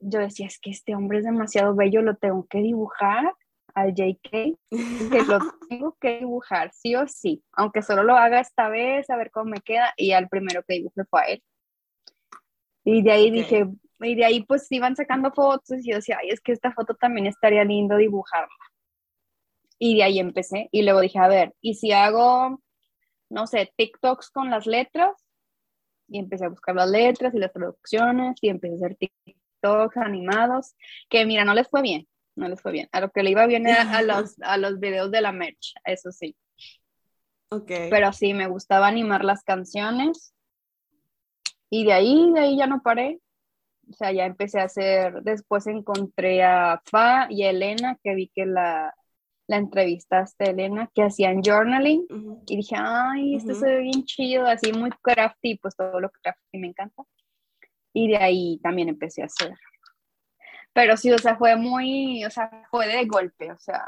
yo 0.00 0.20
decía, 0.20 0.46
es 0.46 0.58
que 0.58 0.70
este 0.70 0.94
hombre 0.94 1.18
es 1.18 1.24
demasiado 1.24 1.74
bello, 1.74 2.02
lo 2.02 2.16
tengo 2.16 2.46
que 2.46 2.58
dibujar 2.58 3.34
al 3.74 3.94
JK, 3.94 4.30
que 4.30 5.22
lo 5.26 5.38
tengo 5.68 5.96
que 6.00 6.20
dibujar, 6.20 6.70
sí 6.72 6.94
o 6.94 7.06
sí, 7.08 7.42
aunque 7.52 7.82
solo 7.82 8.04
lo 8.04 8.16
haga 8.16 8.40
esta 8.40 8.68
vez, 8.68 9.10
a 9.10 9.16
ver 9.16 9.30
cómo 9.30 9.50
me 9.50 9.60
queda, 9.60 9.92
y 9.96 10.12
al 10.12 10.28
primero 10.28 10.62
que 10.62 10.74
dibujé 10.74 11.04
fue 11.04 11.20
a 11.20 11.24
él. 11.24 11.42
Y 12.84 13.02
de 13.02 13.12
ahí 13.12 13.30
dije, 13.30 13.66
y 14.00 14.14
de 14.14 14.24
ahí 14.24 14.44
pues 14.44 14.70
iban 14.70 14.94
sacando 14.94 15.32
fotos 15.32 15.78
y 15.78 15.90
yo 15.90 15.96
decía, 15.96 16.18
ay, 16.20 16.28
es 16.30 16.40
que 16.40 16.52
esta 16.52 16.72
foto 16.72 16.94
también 16.94 17.26
estaría 17.26 17.64
lindo 17.64 17.96
dibujarla. 17.96 18.48
Y 19.78 19.96
de 19.96 20.04
ahí 20.04 20.18
empecé, 20.20 20.68
y 20.70 20.82
luego 20.82 21.00
dije, 21.00 21.18
a 21.18 21.28
ver, 21.28 21.54
¿y 21.60 21.74
si 21.74 21.92
hago, 21.92 22.60
no 23.28 23.46
sé, 23.46 23.72
TikToks 23.76 24.30
con 24.30 24.50
las 24.50 24.66
letras? 24.66 25.23
Y 26.08 26.18
empecé 26.18 26.44
a 26.44 26.48
buscar 26.48 26.74
las 26.74 26.90
letras 26.90 27.34
y 27.34 27.38
las 27.38 27.52
traducciones, 27.52 28.36
y 28.40 28.48
empecé 28.48 28.74
a 28.74 28.76
hacer 28.76 28.96
TikToks 28.96 29.96
animados, 29.96 30.74
que 31.08 31.24
mira, 31.26 31.44
no 31.44 31.54
les 31.54 31.68
fue 31.68 31.82
bien, 31.82 32.06
no 32.36 32.48
les 32.48 32.60
fue 32.60 32.72
bien. 32.72 32.88
A 32.92 33.00
lo 33.00 33.10
que 33.10 33.22
le 33.22 33.30
iba 33.30 33.46
bien 33.46 33.66
era 33.66 33.82
a 33.96 34.02
los, 34.02 34.36
a 34.42 34.56
los 34.56 34.78
videos 34.80 35.10
de 35.10 35.20
la 35.20 35.32
merch, 35.32 35.74
eso 35.84 36.12
sí. 36.12 36.36
Ok. 37.50 37.70
Pero 37.90 38.12
sí, 38.12 38.34
me 38.34 38.48
gustaba 38.48 38.88
animar 38.88 39.24
las 39.24 39.42
canciones. 39.42 40.34
Y 41.70 41.84
de 41.84 41.92
ahí, 41.92 42.30
de 42.32 42.40
ahí 42.40 42.56
ya 42.58 42.66
no 42.66 42.82
paré. 42.82 43.20
O 43.90 43.92
sea, 43.92 44.12
ya 44.12 44.24
empecé 44.24 44.60
a 44.60 44.64
hacer, 44.64 45.22
después 45.22 45.66
encontré 45.66 46.42
a 46.42 46.80
Fa 46.86 47.26
y 47.28 47.42
a 47.42 47.50
Elena, 47.50 47.98
que 48.02 48.14
vi 48.14 48.28
que 48.34 48.46
la, 48.46 48.94
la 49.46 49.56
entrevistaste, 49.56 50.50
Elena, 50.50 50.90
que 50.94 51.02
hacían 51.02 51.42
journaling 51.42 52.06
y 52.46 52.56
dije, 52.56 52.76
ay, 52.78 53.36
esto 53.36 53.54
se 53.54 53.66
ve 53.66 53.80
bien 53.80 54.04
chido, 54.04 54.46
así 54.46 54.72
muy 54.72 54.90
crafty, 55.02 55.56
pues 55.56 55.76
todo 55.76 56.00
lo 56.00 56.10
crafty 56.10 56.58
me 56.58 56.68
encanta. 56.68 57.04
Y 57.92 58.08
de 58.08 58.16
ahí 58.16 58.58
también 58.62 58.88
empecé 58.88 59.22
a 59.22 59.26
hacer. 59.26 59.54
Pero 60.72 60.96
sí, 60.96 61.12
o 61.12 61.18
sea, 61.18 61.36
fue 61.36 61.56
muy, 61.56 62.24
o 62.24 62.30
sea, 62.30 62.66
fue 62.70 62.88
de 62.88 63.04
golpe, 63.04 63.52
o 63.52 63.58
sea, 63.58 63.84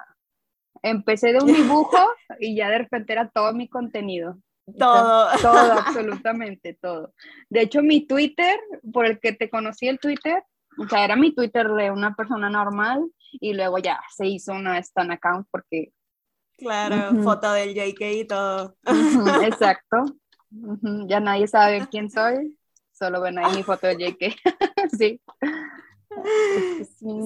empecé 0.82 1.32
de 1.32 1.38
un 1.42 1.46
dibujo 1.52 1.98
y 2.38 2.54
ya 2.54 2.68
de 2.68 2.78
repente 2.78 3.12
era 3.12 3.28
todo 3.28 3.52
mi 3.52 3.68
contenido. 3.68 4.38
O 4.66 4.72
sea, 4.72 4.78
Todo. 4.78 5.28
todo, 5.42 5.72
absolutamente 5.78 6.74
todo. 6.74 7.14
De 7.48 7.62
hecho, 7.62 7.82
mi 7.82 8.06
Twitter, 8.06 8.58
por 8.92 9.06
el 9.06 9.20
que 9.20 9.32
te 9.32 9.48
conocí 9.48 9.88
el 9.88 9.98
Twitter, 9.98 10.42
o 10.78 10.88
sea, 10.88 11.04
era 11.04 11.16
mi 11.16 11.34
Twitter 11.34 11.68
de 11.68 11.90
una 11.90 12.14
persona 12.14 12.50
normal 12.50 13.10
y 13.32 13.54
luego 13.54 13.78
ya 13.78 14.00
se 14.16 14.26
hizo 14.26 14.52
una 14.52 14.78
Stan 14.78 15.10
account 15.10 15.46
porque, 15.50 15.92
Claro, 16.58 17.16
Ujú. 17.16 17.20
foto 17.20 17.52
del 17.52 17.74
JK 17.74 18.12
y 18.12 18.24
todo. 18.26 18.76
Ujú, 18.88 19.36
exacto, 19.42 20.16
Ujú, 20.50 21.06
ya 21.08 21.20
nadie 21.20 21.46
sabe 21.48 21.86
quién 21.90 22.10
soy, 22.10 22.56
solo 22.92 23.20
ven 23.20 23.38
ahí 23.38 23.52
mi 23.52 23.64
foto 23.64 23.86
de 23.88 23.96
JK. 23.96 24.36
sí. 24.98 25.20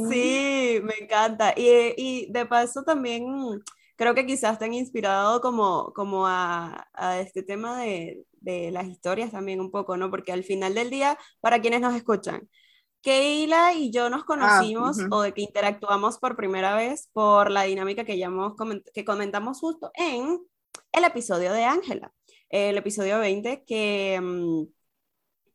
Sí, 0.09 0.81
me 0.83 0.95
encanta. 1.01 1.53
Y, 1.57 1.95
y 1.97 2.33
de 2.33 2.47
paso 2.47 2.83
también 2.85 3.25
creo 3.97 4.15
que 4.15 4.27
quizás 4.27 4.59
te 4.59 4.65
han 4.65 4.75
inspirado 4.75 5.41
como, 5.41 5.93
como 5.95 6.27
a, 6.27 6.89
a 6.95 7.21
este 7.21 7.43
tema 7.43 7.83
de, 7.83 8.25
de 8.41 8.71
las 8.71 8.87
historias 8.87 9.31
también 9.33 9.61
un 9.61 9.71
poco, 9.71 9.97
¿no? 9.97 10.11
Porque 10.11 10.33
al 10.33 10.45
final 10.45 10.75
del 10.75 10.91
día, 10.91 11.19
para 11.41 11.61
quienes 11.61 11.81
nos 11.81 11.95
escuchan, 11.95 12.49
Keila 13.03 13.75
y 13.75 13.91
yo 13.91 14.11
nos 14.11 14.25
conocimos 14.25 14.99
ujú. 14.99 15.15
o 15.15 15.23
de 15.23 15.33
que 15.33 15.43
interactuamos 15.43 16.19
por 16.19 16.37
primera 16.37 16.75
vez 16.77 17.09
por 17.13 17.51
la 17.51 17.63
dinámica 17.63 18.05
que, 18.05 18.19
llamamos, 18.19 18.55
que 18.93 19.05
comentamos 19.05 19.61
justo 19.61 19.91
en 19.95 20.41
el 20.93 21.05
episodio 21.05 21.53
de 21.53 21.65
Ángela, 21.65 22.13
el 22.49 22.77
episodio 22.77 23.19
20 23.19 23.65
que, 23.65 24.21
mm, 24.21 24.65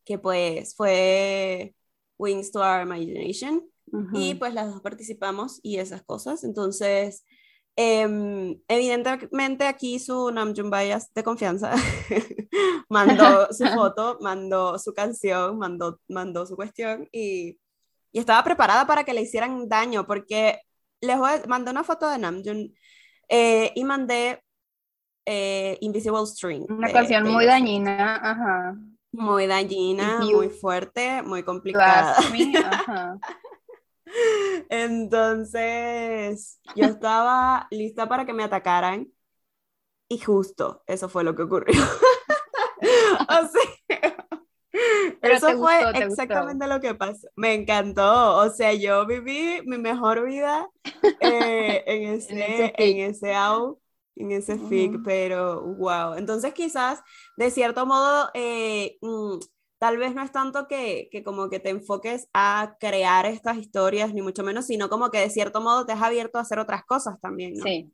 que 0.03 0.19
pues 0.19 0.75
fue 0.75 1.75
Wings 2.17 2.51
to 2.51 2.59
Our 2.59 2.81
Imagination 2.81 3.63
y 4.13 4.33
pues 4.35 4.53
las 4.53 4.71
dos 4.71 4.81
participamos 4.81 5.59
y 5.63 5.77
esas 5.77 6.03
cosas. 6.03 6.43
Entonces, 6.43 7.23
em, 7.75 8.59
evidentemente 8.67 9.65
aquí 9.65 9.99
su 9.99 10.31
Namjoon 10.31 10.71
Bias 10.71 11.13
de 11.13 11.23
confianza 11.23 11.73
mandó 12.89 13.47
su 13.51 13.65
foto, 13.75 14.17
mandó 14.21 14.79
su 14.79 14.93
canción, 14.93 15.57
mandó, 15.57 15.99
mandó 16.07 16.45
su 16.45 16.55
cuestión 16.55 17.07
y, 17.11 17.57
y 18.11 18.19
estaba 18.19 18.43
preparada 18.43 18.87
para 18.87 19.03
que 19.03 19.13
le 19.13 19.21
hicieran 19.21 19.67
daño 19.67 20.05
porque 20.07 20.61
les 21.01 21.17
mandé 21.47 21.71
una 21.71 21.83
foto 21.83 22.09
de 22.09 22.17
Namjoon 22.17 22.73
eh, 23.29 23.71
y 23.75 23.83
mandé 23.83 24.41
eh, 25.25 25.77
Invisible 25.81 26.25
String. 26.25 26.65
Una 26.69 26.87
de 26.87 26.93
canción 26.93 27.23
muy 27.23 27.45
Taylor 27.45 27.51
Swift. 27.51 27.51
dañina, 27.51 28.15
ajá. 28.15 28.75
Muy 29.11 29.47
dañina, 29.47 30.19
muy 30.19 30.49
fuerte, 30.49 31.21
muy 31.23 31.43
complicada. 31.43 32.15
me, 32.31 32.57
ajá. 32.57 33.17
Entonces, 34.69 36.59
yo 36.75 36.85
estaba 36.85 37.67
lista 37.71 38.07
para 38.07 38.25
que 38.25 38.33
me 38.33 38.43
atacaran 38.43 39.07
y 40.07 40.19
justo 40.19 40.83
eso 40.87 41.09
fue 41.09 41.23
lo 41.23 41.35
que 41.35 41.43
ocurrió. 41.43 41.75
O 43.27 43.47
sea, 43.47 44.15
Pero 45.21 45.35
eso 45.35 45.57
fue 45.57 45.77
gustó, 45.77 45.93
te 45.93 46.05
gustó. 46.07 46.23
exactamente 46.23 46.67
lo 46.67 46.79
que 46.79 46.93
pasó. 46.95 47.27
Me 47.35 47.53
encantó. 47.53 48.37
O 48.37 48.49
sea, 48.49 48.73
yo 48.73 49.05
viví 49.05 49.61
mi 49.65 49.77
mejor 49.77 50.25
vida 50.25 50.69
eh, 51.19 51.83
en 51.85 52.13
ese, 52.13 52.73
en 52.77 52.99
ese 53.09 53.33
out, 53.33 53.79
en 54.15 54.31
ese 54.31 54.57
fic, 54.57 54.97
pero 55.03 55.61
wow. 55.61 56.15
Entonces, 56.15 56.53
quizás, 56.53 57.01
de 57.37 57.49
cierto 57.51 57.85
modo, 57.85 58.29
eh, 58.33 58.97
mm, 59.01 59.39
tal 59.77 59.97
vez 59.97 60.13
no 60.15 60.23
es 60.23 60.31
tanto 60.31 60.67
que, 60.67 61.09
que 61.11 61.23
como 61.23 61.49
que 61.49 61.59
te 61.59 61.69
enfoques 61.69 62.27
a 62.33 62.77
crear 62.79 63.25
estas 63.25 63.57
historias, 63.57 64.13
ni 64.13 64.21
mucho 64.21 64.43
menos, 64.43 64.65
sino 64.67 64.89
como 64.89 65.11
que 65.11 65.19
de 65.19 65.29
cierto 65.29 65.61
modo 65.61 65.85
te 65.85 65.93
has 65.93 66.01
abierto 66.01 66.37
a 66.37 66.41
hacer 66.41 66.59
otras 66.59 66.85
cosas 66.85 67.19
también, 67.19 67.53
¿no? 67.55 67.63
Sí. 67.63 67.91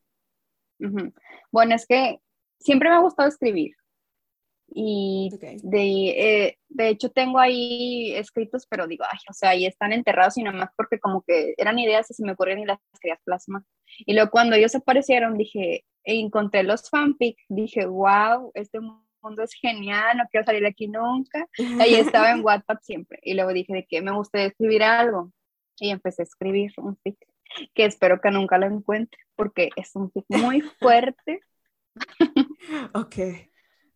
Ujú. 0.79 1.13
Bueno, 1.51 1.75
es 1.75 1.85
que 1.85 2.19
siempre 2.59 2.89
me 2.89 2.95
ha 2.95 3.01
gustado 3.01 3.29
escribir. 3.29 3.71
Y 4.73 5.29
Ok. 5.33 5.43
de, 5.63 6.45
eh, 6.45 6.57
de 6.69 6.87
hecho 6.89 7.09
tengo 7.11 7.39
ahí 7.39 8.13
escritos, 8.15 8.65
pero 8.67 8.87
digo, 8.87 9.03
ay, 9.11 9.19
o 9.29 9.33
sea, 9.33 9.49
ahí 9.49 9.65
están 9.65 9.91
enterrados 9.91 10.37
y 10.37 10.43
nomás 10.43 10.69
porque 10.77 10.97
como 10.97 11.23
que 11.23 11.53
eran 11.57 11.77
ideas 11.77 12.09
y 12.09 12.13
se 12.13 12.23
me 12.23 12.31
ocurrieron 12.31 12.63
y 12.63 12.67
las 12.67 12.79
quería 13.01 13.19
plasmar. 13.25 13.63
Y 13.97 14.13
luego 14.13 14.31
cuando 14.31 14.55
ellos 14.55 14.73
aparecieron, 14.73 15.37
dije, 15.37 15.85
e 16.05 16.19
encontré 16.19 16.63
los 16.63 16.89
fanfic, 16.89 17.37
dije, 17.49 17.85
wow, 17.85 18.51
este 18.53 18.79
mundo 18.79 19.03
es 19.43 19.53
genial, 19.53 20.17
no 20.17 20.23
quiero 20.31 20.45
salir 20.45 20.61
de 20.61 20.69
aquí 20.69 20.87
nunca. 20.87 21.47
Ahí 21.79 21.95
estaba 21.95 22.31
en 22.31 22.41
WhatsApp 22.45 22.79
siempre. 22.81 23.19
Y 23.23 23.33
luego 23.33 23.53
dije 23.53 23.73
de 23.73 23.85
que 23.85 24.01
me 24.01 24.11
gustaría 24.11 24.47
escribir 24.47 24.83
algo. 24.83 25.31
Y 25.79 25.89
empecé 25.89 26.21
a 26.21 26.25
escribir 26.25 26.71
un 26.77 26.95
fic, 27.03 27.17
que 27.73 27.85
espero 27.85 28.21
que 28.21 28.29
nunca 28.29 28.57
lo 28.59 28.67
encuentre, 28.67 29.19
porque 29.35 29.69
es 29.75 29.95
un 29.95 30.11
fic 30.11 30.25
muy 30.29 30.61
fuerte. 30.79 31.39
Ok. 32.93 33.15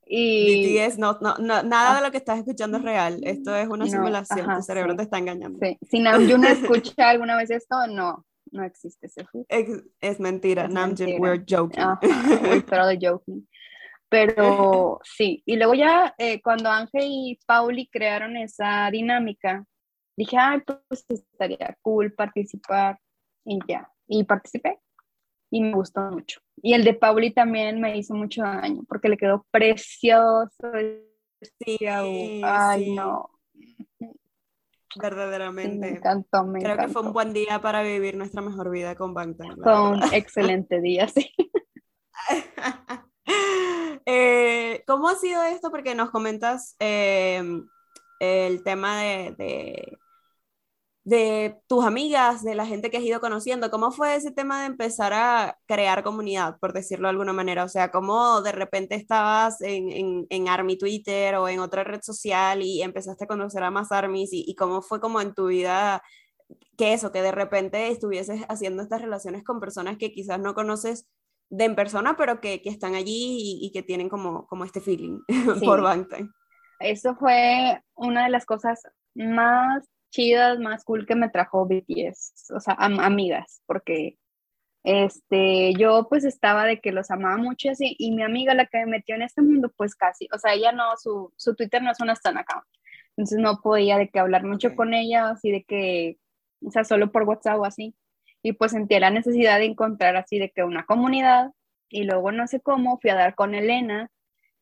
Y 0.07 0.77
BTS, 0.77 0.99
no, 0.99 1.17
no, 1.21 1.35
no, 1.39 1.63
nada 1.63 1.95
de 1.97 2.05
lo 2.05 2.11
que 2.11 2.17
estás 2.17 2.37
escuchando 2.39 2.77
es 2.77 2.83
real. 2.83 3.19
Esto 3.23 3.55
es 3.55 3.67
una 3.67 3.85
No, 3.85 3.91
simulación. 3.91 4.41
ajá, 4.49 4.57
tu 4.57 4.61
cerebro 4.63 4.91
sí. 4.91 4.97
te 4.97 5.03
está 5.03 5.17
engañando. 5.17 5.57
sí, 5.61 5.77
si 5.89 5.99
Namjoon 5.99 6.45
escucha 6.45 7.09
alguna 7.09 7.35
vez 7.37 7.49
esto, 7.49 7.75
no, 7.87 8.23
no 8.51 8.63
existe 8.63 9.07
ese 9.07 9.25
fic. 9.25 9.45
Es, 9.49 9.67
es 10.01 10.19
mentira, 10.19 10.65
Es 10.65 10.71
Namjoon, 10.71 11.09
mentira. 11.09 11.19
we're 11.19 11.43
joking. 11.47 11.79
Ajá, 11.83 11.99
we're 12.43 12.61
totally 12.61 12.99
joking. 13.01 13.47
Pero 14.15 14.99
sí, 15.03 15.43
y 15.45 15.57
luego 15.57 15.73
ya 15.73 16.15
eh, 16.17 16.41
cuando 16.41 16.69
Ángel 16.69 17.03
y 17.05 17.39
Pauli 17.45 17.87
crearon 17.89 18.37
esa 18.37 18.89
dinámica, 18.89 19.65
dije, 20.15 20.37
ay, 20.39 20.61
pues 20.87 21.05
estaría 21.09 21.77
cool 21.81 22.13
participar 22.13 22.97
y 23.43 23.59
ya, 23.67 23.91
y 24.07 24.23
participé 24.23 24.79
y 25.51 25.61
me 25.61 25.73
gustó 25.73 25.99
mucho. 26.11 26.39
Y 26.61 26.73
el 26.73 26.83
de 26.83 26.93
Pauli 26.93 27.33
también 27.33 27.81
me 27.81 27.97
hizo 27.97 28.13
mucho 28.15 28.41
daño 28.43 28.83
porque 28.87 29.09
le 29.09 29.17
quedó 29.17 29.45
precioso. 29.51 30.49
Sí, 31.59 31.77
Ay, 31.85 32.85
sí, 32.85 32.95
no, 32.95 33.29
sí, 33.53 33.85
me 33.99 35.01
verdaderamente. 35.01 35.89
encantó, 35.89 36.45
me 36.45 36.59
Creo 36.61 36.77
que 36.77 36.87
fue 36.87 37.01
un 37.01 37.09
encantó. 37.09 37.13
buen 37.13 37.33
día 37.33 37.59
para 37.61 37.83
vivir 37.83 38.15
nuestra 38.15 38.41
mejor 38.41 38.69
vida 38.71 38.95
con 38.95 39.13
Bangtan. 39.13 39.55
Fue 39.61 39.91
un 39.91 40.01
excelente 40.13 40.79
día, 40.81 41.07
sí. 41.09 41.29
Eh, 44.05 44.83
¿cómo 44.87 45.09
ha 45.09 45.15
sido 45.15 45.43
esto? 45.43 45.71
Porque 45.71 45.95
nos 45.95 46.11
comentas 46.11 46.75
eh, 46.79 47.43
el 48.19 48.63
tema 48.63 49.01
de, 49.01 49.97
de, 51.03 51.57
tus 51.67 51.85
amigas, 51.85 52.43
de 52.43 52.55
la 52.55 52.65
gente 52.65 52.89
que 52.89 52.97
has 52.97 53.03
ido 53.03 53.19
conociendo. 53.19 53.71
¿Cómo 53.71 53.91
fue 53.91 54.15
ese 54.15 54.31
tema 54.31 54.61
de 54.61 54.67
empezar 54.67 55.13
a 55.13 55.57
crear 55.67 56.03
comunidad, 56.03 56.57
por 56.59 56.73
decirlo 56.73 57.07
de 57.07 57.11
alguna 57.11 57.33
manera? 57.33 57.63
O 57.63 57.69
sea, 57.69 57.91
¿cómo 57.91 58.41
de 58.41 58.51
repente 58.51 58.95
estabas 58.95 59.61
en, 59.61 59.91
en, 59.91 60.27
en 60.29 60.49
Army 60.49 60.77
Twitter 60.77 61.35
o 61.35 61.47
en 61.47 61.59
otra 61.59 61.83
red 61.83 62.01
social 62.01 62.61
y 62.61 62.81
empezaste 62.81 63.25
a 63.25 63.27
conocer 63.27 63.63
a 63.63 63.71
más 63.71 63.91
Armies? 63.91 64.33
¿Y, 64.33 64.45
y 64.47 64.55
cómo 64.55 64.81
fue 64.81 64.99
como 64.99 65.21
en 65.21 65.33
tu 65.33 65.47
vida 65.47 66.03
que 66.77 66.93
eso, 66.93 67.11
que 67.11 67.21
de 67.21 67.31
repente 67.31 67.89
estuvieses 67.89 68.43
haciendo 68.49 68.83
estas 68.83 69.01
relaciones 69.01 69.43
con 69.43 69.59
personas 69.59 69.97
que 69.97 70.11
quizás 70.11 70.39
no 70.39 70.53
conoces 70.53 71.07
de 71.49 71.65
en 71.65 71.75
persona, 71.75 72.15
pero 72.17 72.41
que, 72.41 72.61
que 72.61 72.69
están 72.69 72.95
allí 72.95 73.59
y, 73.61 73.67
y 73.67 73.71
que 73.71 73.83
tienen 73.83 74.09
como, 74.09 74.45
como 74.47 74.63
este 74.65 74.81
feeling 74.81 75.19
por. 75.63 75.81
Bangtan. 75.81 76.31
Eso 76.79 77.15
fue 77.15 77.81
una 77.95 78.25
de 78.25 78.29
las 78.29 78.45
cosas 78.45 78.81
más 79.13 79.87
chidas, 80.11 80.59
más 80.59 80.83
cool 80.83 81.05
que 81.05 81.15
me 81.15 81.29
trajo 81.29 81.65
BTS, 81.65 82.51
o 82.53 82.59
sea, 82.59 82.73
am- 82.77 82.99
amigas, 82.99 83.61
porque 83.65 84.17
este, 84.83 85.73
yo 85.73 86.07
pues 86.09 86.23
estaba 86.25 86.65
de 86.65 86.79
que 86.79 86.91
los 86.91 87.11
amaba 87.11 87.37
mucho 87.37 87.67
y 87.67 87.71
así, 87.71 87.95
y 87.97 88.11
mi 88.11 88.23
amiga, 88.23 88.53
la 88.53 88.65
que 88.67 88.79
me 88.79 88.85
metió 88.87 89.15
en 89.15 89.23
este 89.23 89.41
mundo, 89.41 89.71
pues 89.75 89.95
casi, 89.95 90.27
o 90.33 90.37
sea, 90.37 90.53
ella 90.53 90.71
no, 90.71 90.95
su, 90.97 91.33
su 91.37 91.55
Twitter 91.55 91.81
no 91.81 91.91
es 91.91 91.99
una 92.01 92.13
stan 92.13 92.37
account, 92.37 92.65
entonces 93.17 93.39
no 93.39 93.61
podía 93.61 93.97
de 93.97 94.09
que 94.09 94.19
hablar 94.19 94.43
mucho 94.43 94.75
con 94.75 94.93
ella, 94.93 95.29
así 95.29 95.51
de 95.51 95.63
que, 95.63 96.17
o 96.65 96.71
sea, 96.71 96.83
solo 96.83 97.11
por 97.11 97.23
WhatsApp 97.23 97.59
o 97.59 97.65
así, 97.65 97.95
y 98.45 98.53
pues 98.53 98.73
sentía 98.73 98.99
la 98.99 99.09
necesidad 99.09 99.57
de 99.57 99.65
encontrar 99.65 100.15
así 100.17 100.37
de 100.37 100.51
que 100.51 100.63
una 100.63 100.85
comunidad, 100.85 101.51
y 101.89 102.03
luego 102.03 102.31
no 102.31 102.45
sé 102.45 102.61
cómo, 102.61 102.99
fui 102.99 103.09
a 103.09 103.15
dar 103.15 103.33
con 103.33 103.55
Elena, 103.55 104.11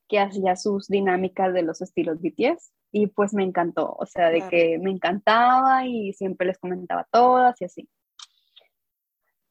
que 0.08 0.22
hacía 0.22 0.56
sus 0.56 0.88
dinámicas 0.88 1.54
de 1.54 1.64
los 1.64 1.82
estilos 1.82 2.22
BTS 2.22 2.72
y 2.94 3.08
pues 3.08 3.34
me 3.34 3.44
encantó, 3.44 3.94
o 4.00 4.06
sea, 4.06 4.30
de 4.30 4.38
Claro. 4.38 4.50
que 4.52 4.80
me 4.80 4.90
encantaba 4.90 5.86
y 5.86 6.14
siempre 6.14 6.48
les 6.48 6.60
comentaba 6.60 7.06
todas 7.12 7.60
y 7.60 7.66
así. 7.66 7.90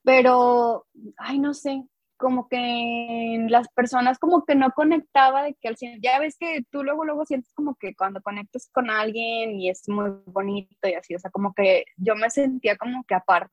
Pero, 0.02 0.86
ay, 1.18 1.38
no 1.38 1.52
sé, 1.52 1.84
como 2.16 2.48
que 2.48 3.44
las 3.50 3.68
personas 3.68 4.18
como 4.18 4.46
que 4.46 4.54
no 4.54 4.70
conectaba 4.70 5.42
de 5.42 5.54
que 5.60 5.68
al 5.68 5.76
ya 6.00 6.18
ves 6.20 6.38
que 6.38 6.62
tú 6.70 6.82
luego 6.84 7.04
luego 7.04 7.26
sientes 7.26 7.52
como 7.52 7.74
que 7.74 7.94
cuando 7.94 8.22
conectas 8.22 8.70
con 8.72 8.88
alguien 8.88 9.60
y 9.60 9.68
es 9.68 9.86
muy 9.90 10.10
bonito 10.24 10.88
y 10.88 10.94
así, 10.94 11.14
o 11.14 11.18
sea, 11.18 11.30
como 11.30 11.52
que 11.52 11.84
yo 11.98 12.14
me 12.16 12.30
sentía 12.30 12.78
como 12.78 13.04
que 13.04 13.14
aparte. 13.14 13.52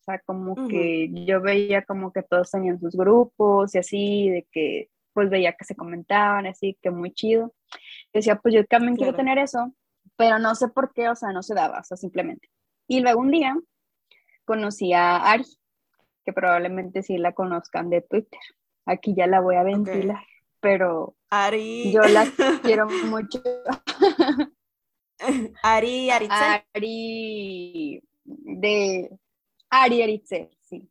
Sea, 0.00 0.18
como 0.26 0.68
que 0.68 1.08
yo 1.26 1.40
veía 1.40 1.82
como 1.84 2.12
que 2.12 2.22
todos 2.22 2.50
tenían 2.50 2.78
sus 2.78 2.94
grupos 2.96 3.74
y 3.74 3.78
así, 3.78 4.28
de 4.30 4.46
que 4.52 4.90
pues 5.12 5.30
veía 5.30 5.52
que 5.52 5.64
se 5.64 5.76
comentaban, 5.76 6.46
así 6.46 6.76
que 6.82 6.90
muy 6.90 7.12
chido. 7.12 7.54
Decía, 8.12 8.36
pues 8.36 8.54
yo 8.54 8.64
también 8.66 8.96
quiero 8.96 9.12
Claro. 9.12 9.24
tener 9.24 9.38
eso, 9.38 9.72
pero 10.16 10.38
no 10.38 10.54
sé 10.56 10.68
por 10.68 10.92
qué, 10.92 11.08
o 11.08 11.14
sea, 11.16 11.30
no 11.32 11.42
se 11.42 11.54
daba, 11.54 11.80
o 11.80 11.84
sea, 11.84 11.96
simplemente. 11.96 12.48
Y 12.88 13.00
luego 13.00 13.20
un 13.20 13.30
día 13.30 13.56
conocí 14.44 14.92
a 14.92 15.16
Ari, 15.30 15.44
que 16.24 16.32
probablemente 16.32 17.02
sí 17.02 17.16
la 17.16 17.32
conozcan 17.32 17.90
de 17.90 18.02
Twitter. 18.02 18.40
Aquí 18.86 19.14
ya 19.16 19.26
la 19.26 19.40
voy 19.40 19.54
a 19.56 19.62
ventilar, 19.62 20.24
pero 20.60 21.14
Ari. 21.30 21.92
yo 21.92 22.02
la 22.02 22.26
quiero 22.62 22.86
mucho. 23.06 23.40
Ari, 25.62 26.10
Aritzel. 26.10 26.62
Ari 26.74 28.02
de 28.24 29.10
Ari 29.82 30.02
Aritzel, 30.02 30.50
sí. 30.60 30.88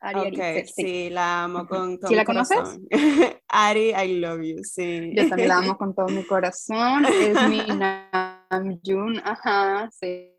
Ari 0.00 0.20
Ok, 0.20 0.26
Aritzel, 0.26 0.66
sí. 0.68 0.82
sí, 0.82 1.10
la 1.10 1.44
amo 1.44 1.66
con 1.66 1.98
todo 1.98 2.08
¿Sí 2.08 2.14
mi 2.14 2.16
la 2.16 2.24
conoces? 2.24 2.58
Ari, 3.48 3.90
I 3.90 4.18
love 4.20 4.42
you, 4.42 4.62
sí. 4.62 5.12
Yo 5.14 5.28
también 5.28 5.48
la 5.48 5.58
amo 5.58 5.76
con 5.78 5.94
todo 5.94 6.06
mi 6.08 6.24
corazón. 6.24 7.04
Es 7.06 7.48
mi 7.48 7.58
Namjoon, 8.50 9.20
ajá, 9.24 9.90
sí. 9.90 10.32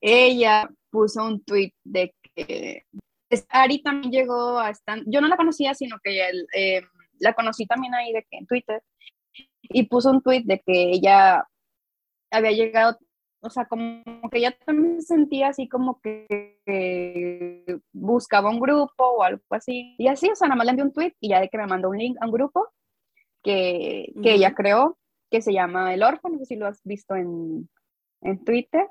Ella 0.00 0.68
puso 0.90 1.24
un 1.24 1.42
tweet 1.44 1.72
de 1.84 2.14
que 2.34 2.82
es- 3.30 3.46
Ari 3.50 3.82
también 3.82 4.10
llegó 4.12 4.58
a 4.58 4.70
estar, 4.70 4.98
yo 5.06 5.20
no 5.20 5.28
la 5.28 5.36
conocía, 5.36 5.74
sino 5.74 5.98
que 6.02 6.26
él, 6.28 6.46
eh, 6.56 6.82
la 7.20 7.34
conocí 7.34 7.66
también 7.66 7.94
ahí 7.94 8.12
de 8.12 8.22
que 8.28 8.38
en 8.38 8.46
Twitter, 8.46 8.82
y 9.62 9.84
puso 9.86 10.10
un 10.10 10.22
tweet 10.22 10.42
de 10.44 10.58
que 10.66 10.90
ella 10.90 11.46
había 12.32 12.50
llegado, 12.52 12.98
o 13.40 13.50
sea, 13.50 13.66
como 13.66 14.02
que 14.30 14.38
ella 14.38 14.56
también 14.64 15.00
se 15.00 15.14
sentía 15.14 15.48
así 15.48 15.68
como 15.68 16.00
que, 16.00 16.58
que 16.64 17.80
buscaba 17.92 18.50
un 18.50 18.60
grupo 18.60 19.04
o 19.04 19.22
algo 19.22 19.42
así, 19.50 19.94
y 19.98 20.08
así, 20.08 20.30
o 20.30 20.36
sea, 20.36 20.48
nada 20.48 20.56
más 20.56 20.66
le 20.66 20.70
envié 20.72 20.84
un 20.84 20.92
tweet 20.92 21.14
y 21.20 21.30
ya 21.30 21.40
de 21.40 21.48
que 21.48 21.58
me 21.58 21.66
mandó 21.66 21.90
un 21.90 21.98
link 21.98 22.16
a 22.20 22.26
un 22.26 22.32
grupo 22.32 22.68
que, 23.42 24.12
que 24.22 24.34
ella 24.34 24.54
creó, 24.54 24.98
que 25.30 25.42
se 25.42 25.52
llama 25.52 25.94
El 25.94 26.02
Orfo, 26.02 26.28
no 26.28 26.38
sé 26.38 26.44
si 26.46 26.56
lo 26.56 26.66
has 26.66 26.82
visto 26.84 27.14
en, 27.14 27.68
en 28.20 28.44
Twitter, 28.44 28.86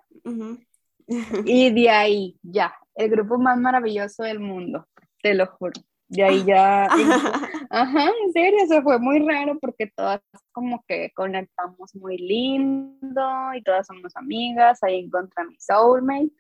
y 1.46 1.72
de 1.72 1.90
ahí, 1.90 2.40
ya, 2.44 2.74
el 2.96 3.10
grupo 3.10 3.38
más 3.38 3.58
maravilloso 3.58 4.24
del 4.24 4.40
mundo, 4.40 4.88
te 5.22 5.34
lo 5.34 5.48
juro. 5.48 5.74
De 6.08 6.24
ahí 6.24 6.44
ya, 6.44 6.88
ajá, 7.70 8.10
en 8.26 8.34
serio, 8.34 8.60
se 8.68 8.82
fue 8.82 9.00
muy 9.00 9.20
raro 9.20 9.58
porque 9.60 9.88
todas 9.88 10.22
como 10.52 10.84
que 10.88 11.12
conectamos 11.16 11.96
muy 11.96 12.18
lindo 12.18 13.54
y 13.56 13.62
todas 13.64 13.88
somos 13.88 14.16
amigas. 14.16 14.84
Ahí 14.84 15.00
encontré 15.00 15.44
a 15.44 15.46
mi 15.46 15.56
soulmate, 15.60 16.32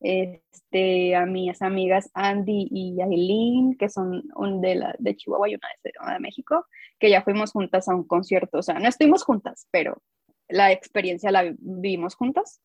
este, 0.00 1.16
a 1.16 1.24
mis 1.26 1.60
amigas 1.62 2.10
Andy 2.14 2.68
y 2.70 3.00
Aileen, 3.00 3.76
que 3.78 3.88
son 3.88 4.22
un 4.36 4.60
de, 4.60 4.74
la, 4.74 4.94
de 4.98 5.16
Chihuahua 5.16 5.48
y 5.48 5.54
una 5.54 5.68
de, 5.82 5.92
de 6.12 6.20
México, 6.20 6.66
que 6.98 7.10
ya 7.10 7.22
fuimos 7.22 7.52
juntas 7.52 7.88
a 7.88 7.94
un 7.94 8.06
concierto. 8.06 8.58
O 8.58 8.62
sea, 8.62 8.78
no 8.78 8.88
estuvimos 8.88 9.24
juntas, 9.24 9.66
pero 9.70 10.02
la 10.48 10.72
experiencia 10.72 11.30
la 11.30 11.42
vi- 11.42 11.56
vivimos 11.58 12.14
juntas, 12.16 12.60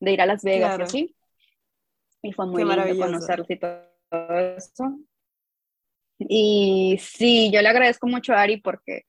de 0.00 0.12
ir 0.12 0.20
a 0.20 0.26
Las 0.26 0.44
Vegas 0.44 0.68
Claro. 0.76 0.84
y 0.84 0.86
así. 0.86 1.16
Y 2.22 2.32
fue 2.32 2.46
muy 2.46 2.62
Qué 2.64 2.74
lindo 2.74 3.04
conocerlos 3.04 3.50
y 3.50 3.56
todo 3.58 3.80
eso. 4.56 4.98
Y 6.18 6.98
sí, 7.00 7.50
yo 7.52 7.60
le 7.62 7.68
agradezco 7.68 8.06
mucho 8.06 8.32
a 8.34 8.42
Ari 8.42 8.58
porque 8.60 9.02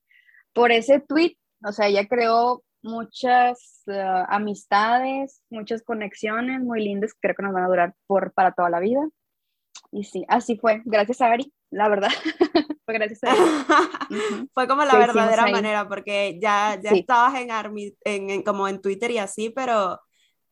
por 0.54 0.72
ese 0.72 1.00
tweet, 1.00 1.38
o 1.64 1.72
sea, 1.72 1.88
ella 1.88 2.08
creó 2.08 2.64
muchas 2.82 3.84
eh, 3.88 4.24
amistades, 4.28 5.42
muchas 5.50 5.84
conexiones 5.84 6.62
muy 6.62 6.84
lindas 6.84 7.14
que 7.14 7.20
creo 7.22 7.36
que 7.36 7.44
nos 7.44 7.54
van 7.54 7.64
a 7.64 7.68
durar 7.68 7.94
por, 8.08 8.32
para 8.34 8.52
toda 8.54 8.70
la 8.70 8.80
vida. 8.80 9.02
Y 9.92 10.04
sí, 10.04 10.26
así 10.28 10.58
fue, 10.58 10.82
gracias 10.86 11.22
a 11.22 11.28
Ari, 11.32 11.52
la 11.72 11.90
verdad, 11.90 12.10
fue 12.86 12.94
gracias 12.94 13.24
a 13.24 13.32
Ari. 13.32 13.40
Ujú. 14.10 14.50
Fue 14.54 14.68
como 14.68 14.84
la 14.84 14.92
¿Qué 14.92 14.98
hicimos 14.98 15.16
verdadera 15.16 15.48
manera, 15.48 15.88
porque 15.88 16.38
ya, 16.42 16.80
ya 16.82 16.92
Sí. 16.92 17.00
estabas 17.00 17.36
en, 17.40 17.52
Army, 17.52 17.94
en, 18.04 18.30
en- 18.30 18.44
como 18.44 18.68
en 18.68 18.82
Twitter 18.82 19.12
y 19.12 19.18
así, 19.18 19.50
pero, 19.50 20.00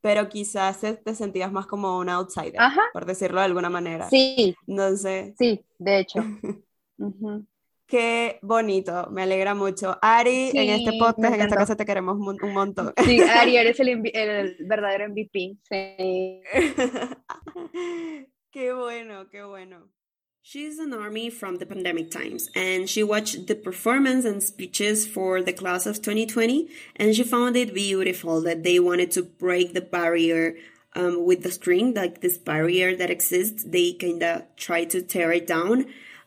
pero 0.04 0.28
quizás 0.28 0.82
te, 0.82 1.16
sentías 1.16 1.50
más 1.50 1.66
como 1.66 1.98
una 1.98 2.16
outsider, 2.16 2.60
Ajá, 2.60 2.82
por 2.92 3.06
decirlo 3.06 3.40
de 3.40 3.46
alguna 3.46 3.70
manera. 3.70 4.10
sí, 4.10 4.54
Entonces, 4.68 5.34
sí, 5.40 5.64
de 5.80 6.00
hecho. 6.00 6.20
Qué 7.88 8.38
bonito, 8.42 9.08
me 9.12 9.24
alegra 9.24 9.56
mucho. 9.56 9.98
Ari, 10.02 10.52
en 10.54 10.70
este 10.72 10.98
podcast, 11.00 11.36
en 11.36 11.42
esta 11.42 11.56
casa 11.56 11.78
te 11.78 11.86
queremos 11.86 12.18
un, 12.18 12.38
un 12.44 12.54
montón. 12.54 12.94
Sí, 13.06 13.22
Ari, 13.22 13.56
eres 13.56 13.80
el, 13.80 13.90
el 14.14 14.58
verdadero 14.68 15.08
MVP. 15.08 15.58
Sí. 15.70 16.42
qué 18.52 18.74
bueno, 18.74 19.30
qué 19.30 19.44
bueno. 19.44 19.90
She's 20.46 20.78
an 20.78 20.92
army 20.92 21.30
from 21.30 21.56
the 21.56 21.66
pandemic 21.66 22.12
times, 22.12 22.50
and 22.54 22.90
she 22.90 23.02
watched 23.02 23.48
the 23.48 23.56
performance 23.56 24.26
and 24.26 24.44
speeches 24.44 25.08
for 25.08 25.42
the 25.42 25.54
class 25.54 25.86
of 25.86 26.02
2020, 26.02 26.68
and 26.98 27.16
she 27.16 27.24
found 27.24 27.56
it 27.56 27.74
beautiful 27.74 28.42
that 28.42 28.62
they 28.62 28.78
wanted 28.78 29.10
to 29.12 29.24
break 29.24 29.74
the 29.74 29.80
barrier 29.80 30.58
um, 30.96 31.26
with 31.26 31.44
the 31.44 31.52
screen, 31.52 31.94
like 31.94 32.20
this 32.20 32.38
barrier 32.38 32.94
that 32.94 33.10
exists. 33.10 33.64
They 33.64 33.94
kind 33.94 34.22
of 34.22 34.44
try 34.58 34.84
to 34.84 35.02
tear 35.02 35.32
it 35.32 35.48
down. 35.48 35.86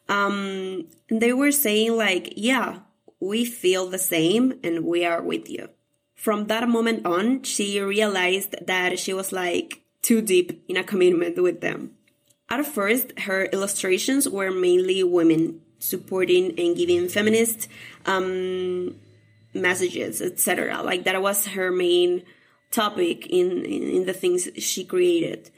Um, 0.09 0.87
they 1.11 1.35
were 1.35 1.53
saying 1.53 1.95
like, 1.95 2.33
yeah, 2.39 2.79
we 3.21 3.45
feel 3.45 3.91
the 3.91 3.99
same, 3.99 4.59
and 4.65 4.87
we 4.87 5.05
are 5.05 5.23
with 5.23 5.51
you. 5.51 5.69
From 6.15 6.47
that 6.47 6.67
moment 6.71 7.05
on, 7.05 7.43
she 7.43 7.83
realized 7.83 8.55
that 8.67 8.99
she 8.99 9.13
was 9.13 9.31
like 9.31 9.83
too 10.01 10.23
deep 10.23 10.65
in 10.69 10.79
a 10.79 10.85
commitment 10.85 11.37
with 11.43 11.61
them. 11.61 11.96
At 12.49 12.65
first, 12.67 13.19
her 13.21 13.45
illustrations 13.47 14.29
were 14.29 14.51
mainly 14.51 15.03
women 15.03 15.61
supporting 15.79 16.59
and 16.59 16.77
giving 16.77 17.09
feminist 17.09 17.69
um, 18.07 18.97
messages, 19.55 20.23
etc. 20.23 20.83
Like 20.83 21.05
that 21.05 21.21
was 21.21 21.49
her 21.49 21.71
main 21.71 22.23
topic 22.71 23.27
in, 23.27 23.65
in, 23.65 23.83
in 23.83 24.07
the 24.07 24.13
things 24.13 24.49
she 24.59 24.85
created. 24.85 25.51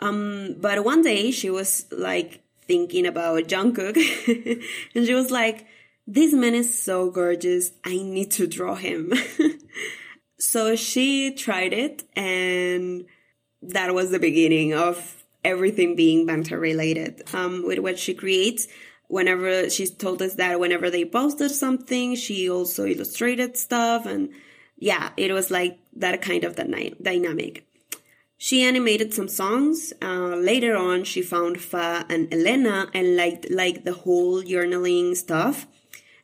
Um, 0.00 0.56
but 0.60 0.84
one 0.84 1.02
day 1.02 1.30
she 1.30 1.50
was 1.50 1.86
like 1.90 2.42
thinking 2.66 3.06
about 3.06 3.44
Jungkook, 3.44 3.96
and 4.94 5.06
she 5.06 5.14
was 5.14 5.30
like, 5.30 5.66
"This 6.06 6.32
man 6.32 6.54
is 6.54 6.76
so 6.76 7.10
gorgeous. 7.10 7.70
I 7.84 7.96
need 7.96 8.32
to 8.32 8.46
draw 8.46 8.74
him." 8.74 9.12
so 10.38 10.76
she 10.76 11.32
tried 11.32 11.72
it, 11.72 12.02
and 12.16 13.06
that 13.62 13.94
was 13.94 14.10
the 14.10 14.18
beginning 14.18 14.74
of 14.74 15.23
everything 15.44 15.96
being 15.96 16.26
banter 16.26 16.58
related 16.58 17.22
um, 17.34 17.64
with 17.66 17.78
what 17.78 17.98
she 17.98 18.14
creates. 18.14 18.66
Whenever 19.08 19.68
she 19.68 19.86
told 19.86 20.22
us 20.22 20.34
that 20.34 20.58
whenever 20.58 20.90
they 20.90 21.04
posted 21.04 21.50
something, 21.50 22.14
she 22.16 22.48
also 22.48 22.86
illustrated 22.86 23.56
stuff, 23.56 24.06
and 24.06 24.30
yeah, 24.78 25.10
it 25.16 25.32
was 25.32 25.50
like 25.50 25.78
that 25.94 26.22
kind 26.22 26.42
of 26.44 26.56
dyna- 26.56 26.96
dynamic. 27.00 27.66
She 28.36 28.62
animated 28.62 29.14
some 29.14 29.28
songs. 29.28 29.92
Uh, 30.02 30.36
later 30.36 30.76
on, 30.76 31.04
she 31.04 31.22
found 31.22 31.60
Fa 31.60 32.04
and 32.08 32.32
Elena 32.32 32.88
and 32.92 33.16
liked 33.16 33.50
like 33.50 33.84
the 33.84 33.92
whole 33.92 34.42
journaling 34.42 35.16
stuff. 35.16 35.66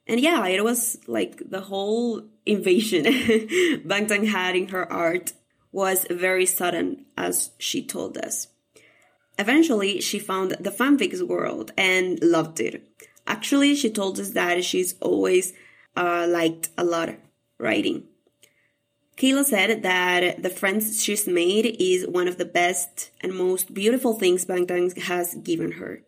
And 0.06 0.20
yeah, 0.20 0.46
it 0.46 0.64
was 0.64 0.98
like 1.06 1.50
the 1.50 1.60
whole 1.60 2.22
invasion 2.44 3.04
Bangtan 3.86 4.26
had 4.26 4.56
in 4.56 4.68
her 4.68 4.90
art 4.92 5.32
was 5.72 6.04
very 6.10 6.46
sudden, 6.46 7.06
as 7.16 7.52
she 7.58 7.86
told 7.86 8.18
us. 8.18 8.48
Eventually, 9.40 10.02
she 10.02 10.18
found 10.18 10.50
the 10.60 10.70
fanfics 10.70 11.26
world 11.26 11.72
and 11.74 12.22
loved 12.22 12.60
it. 12.60 12.86
Actually, 13.26 13.74
she 13.74 13.88
told 13.88 14.20
us 14.20 14.32
that 14.32 14.62
she's 14.62 14.96
always 15.00 15.54
uh, 15.96 16.26
liked 16.28 16.68
a 16.76 16.84
lot 16.84 17.08
writing. 17.56 18.04
Kayla 19.16 19.44
said 19.46 19.82
that 19.82 20.42
the 20.42 20.50
friends 20.50 21.02
she's 21.02 21.26
made 21.26 21.64
is 21.80 22.06
one 22.06 22.28
of 22.28 22.36
the 22.36 22.44
best 22.44 23.10
and 23.22 23.34
most 23.34 23.72
beautiful 23.72 24.12
things 24.12 24.44
Bangtan 24.44 24.96
has 25.04 25.34
given 25.36 25.72
her. 25.72 26.02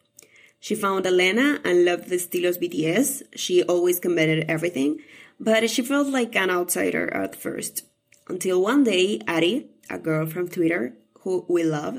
She 0.60 0.74
found 0.74 1.06
Elena 1.06 1.58
and 1.64 1.86
loved 1.86 2.10
the 2.10 2.16
Stilos 2.16 2.60
BTS. 2.62 3.22
She 3.34 3.62
always 3.62 3.98
committed 3.98 4.44
everything, 4.46 5.00
but 5.40 5.70
she 5.70 5.80
felt 5.80 6.08
like 6.08 6.36
an 6.36 6.50
outsider 6.50 7.10
at 7.14 7.34
first. 7.34 7.84
Until 8.28 8.60
one 8.60 8.84
day, 8.84 9.22
Ari, 9.26 9.68
a 9.88 9.98
girl 9.98 10.26
from 10.26 10.48
Twitter 10.48 10.94
who 11.22 11.44
we 11.48 11.64
love, 11.64 11.98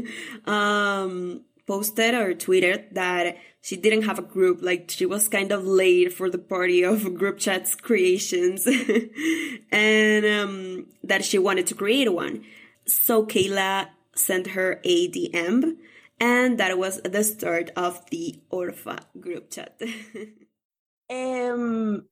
um, 0.46 1.42
posted 1.66 2.14
or 2.14 2.34
tweeted 2.34 2.94
that 2.94 3.36
she 3.62 3.76
didn't 3.76 4.02
have 4.02 4.18
a 4.18 4.22
group, 4.22 4.60
like 4.62 4.90
she 4.90 5.06
was 5.06 5.28
kind 5.28 5.52
of 5.52 5.66
late 5.66 6.12
for 6.12 6.30
the 6.30 6.38
party 6.38 6.82
of 6.82 7.14
group 7.14 7.38
chats 7.38 7.74
creations, 7.74 8.66
and 9.72 10.26
um, 10.26 10.86
that 11.04 11.24
she 11.24 11.38
wanted 11.38 11.66
to 11.66 11.74
create 11.74 12.12
one. 12.12 12.44
So 12.86 13.26
Kayla 13.26 13.88
sent 14.14 14.48
her 14.48 14.80
a 14.84 15.08
DM, 15.08 15.76
and 16.18 16.58
that 16.58 16.78
was 16.78 17.00
the 17.02 17.22
start 17.22 17.70
of 17.76 18.08
the 18.10 18.40
Orfa 18.52 19.00
group 19.20 19.50
chat. 19.50 19.80
Em, 21.12 22.06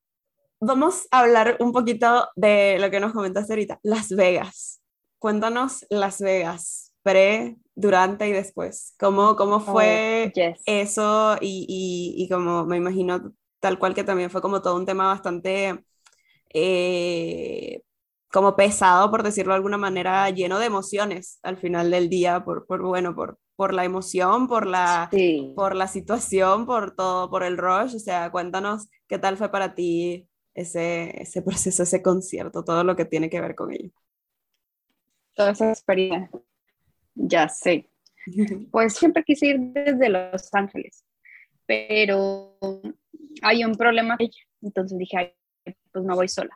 vamos 0.61 1.07
a 1.13 1.21
hablar 1.23 1.57
un 1.61 1.73
poquito 1.73 2.27
de 2.37 2.79
lo 2.81 2.91
que 2.91 2.99
nos 2.99 3.13
comentaste 3.13 3.53
ahorita, 3.53 3.79
Las 3.85 4.09
Vegas. 4.09 4.81
Cuéntanos 5.19 5.87
Las 5.91 6.21
Vegas, 6.21 6.95
pre, 7.03 7.57
durante 7.75 8.29
y 8.29 8.33
después. 8.33 8.95
¿Cómo, 8.99 9.37
cómo 9.37 9.61
fue 9.61 10.01
Oh, 10.25 10.31
yes. 10.35 10.59
eso? 10.65 11.37
Y, 11.41 11.67
y, 11.69 12.25
y 12.25 12.29
como 12.29 12.65
me 12.67 12.77
imagino 12.77 13.33
tal 13.61 13.79
cual 13.79 13.95
que 13.95 14.05
también 14.05 14.31
fue 14.31 14.41
como 14.43 14.63
todo 14.63 14.77
un 14.77 14.87
tema 14.87 15.07
bastante 15.09 15.85
eh, 16.55 17.83
como 18.33 18.57
pesado, 18.57 19.11
por 19.11 19.23
decirlo 19.23 19.53
de 19.53 19.57
alguna 19.57 19.79
manera, 19.79 20.29
lleno 20.31 20.59
de 20.59 20.67
emociones 20.67 21.39
al 21.43 21.57
final 21.59 21.91
del 21.91 22.09
día, 22.11 22.45
por, 22.45 22.67
por 22.67 22.83
bueno, 22.83 23.15
por, 23.15 23.39
por 23.57 23.75
la 23.75 23.85
emoción, 23.85 24.49
por 24.49 24.67
la, 24.67 25.15
Sí. 25.15 25.55
por 25.55 25.75
la 25.77 25.89
situación, 25.89 26.67
por 26.67 26.95
todo, 26.95 27.31
por 27.31 27.43
el 27.43 27.57
rush. 27.59 27.97
O 27.97 27.99
sea, 27.99 28.31
cuéntanos 28.31 28.89
qué 29.09 29.19
tal 29.19 29.37
fue 29.37 29.51
para 29.51 29.75
ti 29.75 30.29
ese, 30.55 31.21
ese 31.23 31.43
proceso, 31.43 31.83
ese 31.85 32.03
concierto, 32.03 32.65
todo 32.65 32.85
lo 32.85 32.97
que 32.97 33.05
tiene 33.07 33.31
que 33.31 33.41
ver 33.41 33.55
con 33.55 33.73
ello. 33.73 33.91
Toda 35.39 35.53
esa 35.53 35.71
experiencia. 35.71 36.31
Ya 37.15 37.49
sé. 37.49 37.89
Pues 38.73 38.95
siempre 38.95 39.23
quise 39.25 39.47
ir 39.47 39.59
desde 39.61 40.11
Los 40.11 40.53
Ángeles, 40.53 41.05
pero 41.65 42.59
hay 43.41 43.65
un 43.65 43.75
problema. 43.75 44.19
Entonces 44.61 44.99
dije, 44.99 45.17
"Ay, 45.17 45.75
pues 45.93 46.05
no 46.05 46.15
voy 46.15 46.29
sola. 46.29 46.55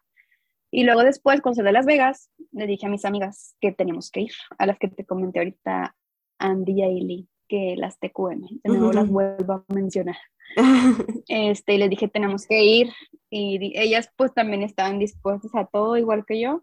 Y 0.71 0.85
luego 0.85 1.03
después, 1.03 1.41
cuando 1.41 1.57
salí 1.57 1.69
de 1.69 1.73
Las 1.73 1.87
Vegas, 1.87 2.31
le 2.51 2.67
dije 2.67 2.87
a 2.87 2.91
mis 2.91 3.05
amigas 3.05 3.57
que 3.61 3.73
teníamos 3.73 4.11
que 4.11 4.23
ir, 4.23 4.33
a 4.59 4.67
las 4.67 4.79
que 4.79 4.89
te 4.89 5.07
comenté 5.07 5.39
ahorita, 5.39 5.95
Andy 6.39 6.73
y 6.73 6.83
Ailey, 6.83 7.29
que 7.49 7.77
las 7.77 7.99
TQM, 8.01 8.61
de 8.63 8.71
nuevo 8.71 8.93
las 8.93 9.05
Ujú. 9.05 9.13
vuelvo 9.15 9.53
a 9.53 9.65
mencionar. 9.73 10.17
Este, 11.29 11.75
y 11.75 11.79
les 11.79 11.89
dije, 11.89 12.09
tenemos 12.09 12.47
que 12.47 12.63
ir, 12.65 12.89
y 13.31 13.79
ellas 13.79 14.11
pues 14.17 14.35
también 14.35 14.63
estaban 14.63 14.99
dispuestas 14.99 15.55
a 15.55 15.67
todo, 15.67 15.97
igual 15.97 16.25
que 16.27 16.41
yo. 16.41 16.63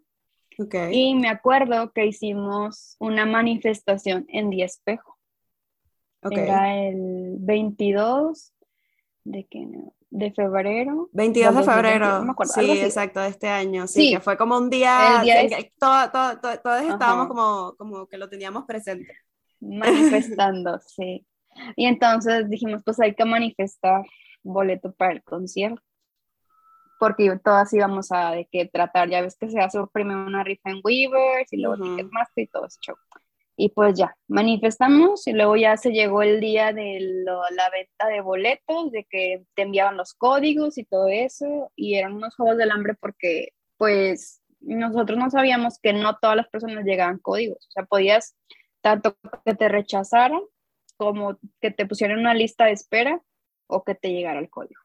Y 0.92 1.14
me 1.14 1.28
acuerdo 1.28 1.92
que 1.92 2.06
hicimos 2.06 2.96
una 2.98 3.26
manifestación 3.26 4.26
en 4.28 4.50
Día 4.50 4.66
Espejo. 4.66 5.16
Era 6.30 6.76
el 6.76 7.36
22 7.38 8.52
de, 9.24 9.46
qué, 9.48 9.60
no? 9.66 9.94
de 10.10 10.32
febrero. 10.32 11.08
22 11.12 11.54
de 11.54 11.56
del 11.56 11.66
2020, 11.66 11.72
febrero, 11.72 12.18
no 12.18 12.24
me 12.26 12.30
acuerdo, 12.32 12.52
sí, 12.52 12.80
exacto, 12.80 13.20
de 13.20 13.28
este 13.28 13.48
año, 13.48 13.86
sí, 13.86 14.02
Sí. 14.08 14.10
que 14.14 14.20
fue 14.20 14.36
como 14.36 14.58
un 14.58 14.68
día, 14.68 15.20
día 15.22 15.40
en 15.40 15.52
es- 15.52 15.56
que 15.56 15.72
todo- 15.78 16.10
todo- 16.10 16.38
todo- 16.40 16.58
todos 16.60 16.82
estábamos 16.82 17.28
como, 17.28 17.74
como 17.78 18.06
que 18.06 18.18
lo 18.18 18.28
teníamos 18.28 18.64
presente. 18.64 19.12
Manifestando, 19.60 20.78
sí. 20.86 21.26
Y 21.76 21.86
entonces 21.86 22.48
dijimos, 22.50 22.82
pues 22.84 23.00
hay 23.00 23.14
que 23.14 23.24
manifestar 23.24 24.02
boleto 24.42 24.92
para 24.92 25.12
el 25.12 25.22
concierto. 25.22 25.82
Porque 27.00 27.36
todas 27.42 27.72
íbamos 27.72 28.12
a 28.12 28.30
de 28.32 28.46
que 28.52 28.66
tratar, 28.66 29.08
ya 29.10 29.22
ves 29.22 29.36
que 29.36 29.48
se 29.50 29.58
hace 29.58 29.78
primero 29.92 30.24
una 30.24 30.44
rifa 30.44 30.70
en 30.70 30.80
Weavers 30.84 31.52
y 31.52 31.56
luego 31.56 31.74
Ujú. 31.82 31.96
Ticketmaster 31.96 32.44
y 32.44 32.46
todo 32.46 32.66
ese 32.66 32.78
show. 32.82 32.96
Y 33.56 33.70
pues 33.70 33.98
ya, 33.98 34.14
manifestamos 34.28 35.26
y 35.26 35.32
luego 35.32 35.56
ya 35.56 35.76
se 35.76 35.90
llegó 35.92 36.22
el 36.22 36.40
día 36.40 36.72
de 36.72 36.98
lo- 37.24 37.42
la 37.56 37.68
venta 37.70 38.06
de 38.08 38.20
boletos, 38.20 38.92
de 38.92 39.04
que 39.10 39.42
te 39.54 39.62
enviaban 39.62 39.96
los 39.96 40.14
códigos 40.14 40.78
y 40.78 40.84
todo 40.84 41.08
eso, 41.08 41.72
y 41.74 41.94
eran 41.96 42.12
unos 42.14 42.36
juegos 42.36 42.56
del 42.58 42.70
hambre 42.70 42.94
porque 43.00 43.48
pues 43.76 44.42
nosotros 44.60 45.18
no 45.18 45.30
sabíamos 45.30 45.78
que 45.82 45.92
no 45.94 46.18
todas 46.20 46.36
las 46.36 46.48
personas 46.48 46.84
llegaban 46.84 47.18
códigos, 47.18 47.66
o 47.68 47.70
sea, 47.72 47.84
podías 47.84 48.36
tanto 48.82 49.16
que 49.44 49.54
te 49.54 49.68
rechazaran 49.68 50.40
como 50.98 51.38
que 51.62 51.70
te 51.70 51.86
pusieran 51.86 52.18
una 52.18 52.34
lista 52.34 52.66
de 52.66 52.72
espera 52.72 53.22
o 53.66 53.84
que 53.84 53.94
te 53.94 54.10
llegara 54.12 54.38
el 54.38 54.50
código. 54.50 54.79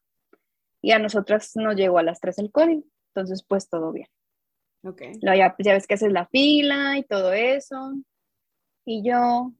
Y 0.85 0.91
a 0.91 0.99
nosotras 0.99 1.53
nos 1.55 1.75
llegó 1.75 1.97
a 1.97 2.03
las 2.03 2.19
3 2.19 2.37
el 2.37 2.51
código, 2.51 2.83
entonces 3.09 3.43
pues 3.43 3.67
todo 3.67 3.91
bien. 3.91 4.07
Ok. 4.83 5.01
Luego 5.23 5.35
ya, 5.35 5.55
ya 5.57 5.73
ves 5.73 5.87
que 5.87 5.95
haces 5.95 6.11
la 6.11 6.27
fila 6.27 6.99
y 6.99 7.03
todo 7.03 7.33
eso. 7.33 7.95
Y 8.85 9.01
yo, 9.03 9.51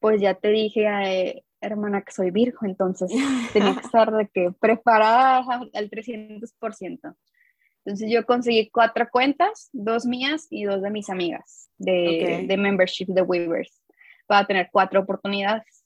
pues 0.00 0.20
ya 0.20 0.34
te 0.34 0.48
dije, 0.48 0.86
eh, 1.04 1.44
hermana, 1.60 2.02
que 2.02 2.10
soy 2.10 2.32
virgo, 2.32 2.58
entonces 2.62 3.12
tenía 3.52 3.76
que 3.76 3.86
estar 3.86 4.10
de 4.10 4.26
que 4.26 4.50
preparada 4.58 5.44
al 5.72 5.88
300%. 5.88 7.16
Entonces 7.84 8.10
yo 8.10 8.26
conseguí 8.26 8.68
cuatro 8.68 9.06
cuentas, 9.08 9.70
dos 9.72 10.04
mías 10.04 10.48
y 10.50 10.64
dos 10.64 10.82
de 10.82 10.90
mis 10.90 11.08
amigas 11.10 11.70
de, 11.78 12.40
Ok. 12.40 12.48
de 12.48 12.56
membership 12.56 13.06
de 13.06 13.22
Weavers, 13.22 13.84
para 14.26 14.44
tener 14.48 14.68
cuatro 14.72 14.98
oportunidades. 14.98 15.84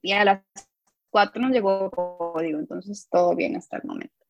Y 0.00 0.12
a 0.12 0.24
las 0.24 0.42
cuatro 1.10 1.42
nos 1.42 1.50
llegó 1.50 1.90
código, 1.90 2.58
entonces 2.58 3.06
todo 3.10 3.36
bien 3.36 3.56
hasta 3.56 3.76
el 3.76 3.82
momento. 3.84 4.21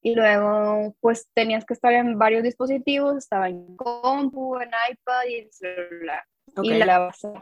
Y 0.00 0.14
luego, 0.14 0.94
pues 1.00 1.28
tenías 1.34 1.64
que 1.64 1.74
estar 1.74 1.92
en 1.92 2.18
varios 2.18 2.42
dispositivos, 2.42 3.16
estaba 3.16 3.48
en 3.48 3.76
compu, 3.76 4.58
en 4.60 4.70
iPad 4.90 5.22
y 5.28 5.34
en 5.36 5.52
celular. 5.52 6.24
Ok. 6.56 6.64
Y 6.64 6.74
la 6.78 6.98
base. 7.00 7.32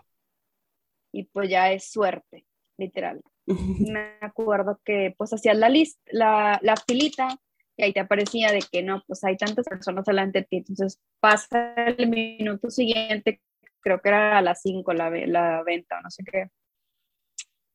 Y 1.13 1.25
pues 1.25 1.51
ya 1.51 1.71
es 1.73 1.91
suerte, 1.91 2.47
literal. 2.79 3.23
Me 3.47 4.19
acuerdo 4.21 4.81
que 4.85 5.15
pues 5.17 5.33
hacías 5.33 5.57
la 5.57 5.69
lista, 5.69 6.01
la, 6.07 6.59
la 6.63 6.77
filita, 6.77 7.29
y 7.77 7.85
ahí 7.85 7.93
te 7.93 8.01
aparecía 8.01 8.53
de 8.53 8.63
que 8.71 8.83
no, 8.83 9.03
pues 9.07 9.23
hay 9.25 9.37
tantas 9.37 9.67
personas 9.67 10.05
delante 10.07 10.41
de 10.41 10.45
ti, 10.47 10.57
entonces 10.57 10.99
pasa 11.21 11.75
el 11.75 12.09
minuto 12.09 12.71
siguiente, 12.71 13.43
creo 13.81 14.01
que 14.01 14.09
era 14.09 14.39
a 14.39 14.43
las 14.43 14.63
5 14.63 14.95
la, 14.95 15.11
la 15.11 15.63
venta 15.63 15.99
o 15.99 16.03
no 16.03 16.11
sé 16.11 16.25
qué. 16.25 16.49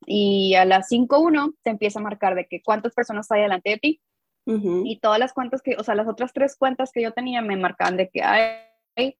Y 0.08 0.56
a 0.56 0.65
las 0.65 0.89
5.1 0.89 1.56
te 1.62 1.70
empieza 1.70 2.00
a 2.00 2.02
marcar 2.02 2.34
de 2.34 2.48
que 2.48 2.63
cuántas 2.63 2.96
personas 2.96 3.32
hay 3.32 3.44
delante 3.44 3.70
de 3.70 3.78
ti 3.78 4.02
Ujú. 4.43 4.82
y 4.86 4.99
todas 4.99 5.19
las 5.19 5.34
cuentas 5.34 5.62
que, 5.62 5.75
o 5.77 5.84
sea, 5.84 5.93
las 5.93 6.08
otras 6.08 6.34
tres 6.34 6.56
cuentas 6.58 6.91
que 6.91 7.04
yo 7.04 7.12
tenía 7.12 7.41
me 7.41 7.58
marcaban 7.58 7.95
de 7.95 8.10
que 8.10 8.23
hay 8.23 9.15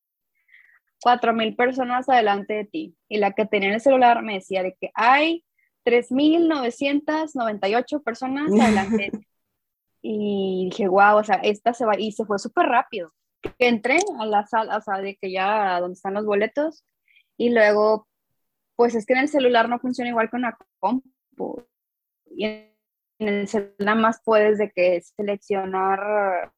cuatro 1.02 1.34
mil 1.34 1.56
personas 1.56 2.08
adelante 2.08 2.54
de 2.54 2.66
ti. 2.66 2.96
Y 3.10 3.18
la 3.18 3.34
que 3.34 3.46
tenía 3.46 3.68
en 3.70 3.76
el 3.76 3.82
celular 3.82 4.22
me 4.22 4.36
decía 4.36 4.64
de 4.64 4.78
que 4.80 4.92
hay 4.94 5.44
3.998 5.84 8.04
personas 8.04 8.52
adelante 8.52 9.04
de 9.04 9.12
ti. 9.12 9.18
Y 10.04 10.70
dije, 10.72 10.88
wow, 10.88 11.18
o 11.18 11.24
sea, 11.24 11.36
esta 11.44 11.76
se 11.76 11.86
va, 11.86 11.94
y 11.96 12.12
se 12.12 12.26
fue 12.26 12.40
súper 12.40 12.66
rápido. 12.66 13.14
Entré 13.60 14.00
a 14.20 14.26
la 14.26 14.48
sala, 14.48 14.78
o 14.78 14.82
sea, 14.82 14.98
de 14.98 15.16
que 15.16 15.32
ya 15.32 15.80
donde 15.80 15.94
están 15.94 16.16
los 16.16 16.26
boletos, 16.26 16.84
y 17.38 17.52
luego, 17.52 18.08
pues 18.76 18.96
es 18.96 19.06
que 19.06 19.14
en 19.14 19.20
el 19.20 19.28
celular 19.28 19.70
no 19.70 19.78
funciona 19.78 20.10
igual 20.10 20.32
que 20.32 20.38
en 20.38 20.42
la 20.42 20.58
compu. 20.80 21.64
Y 22.36 22.71
en 23.22 23.28
el 23.42 23.48
celular 23.48 23.98
más 23.98 24.22
puedes 24.24 24.58
de 24.58 24.72
que 24.72 25.02
seleccionar 25.02 26.52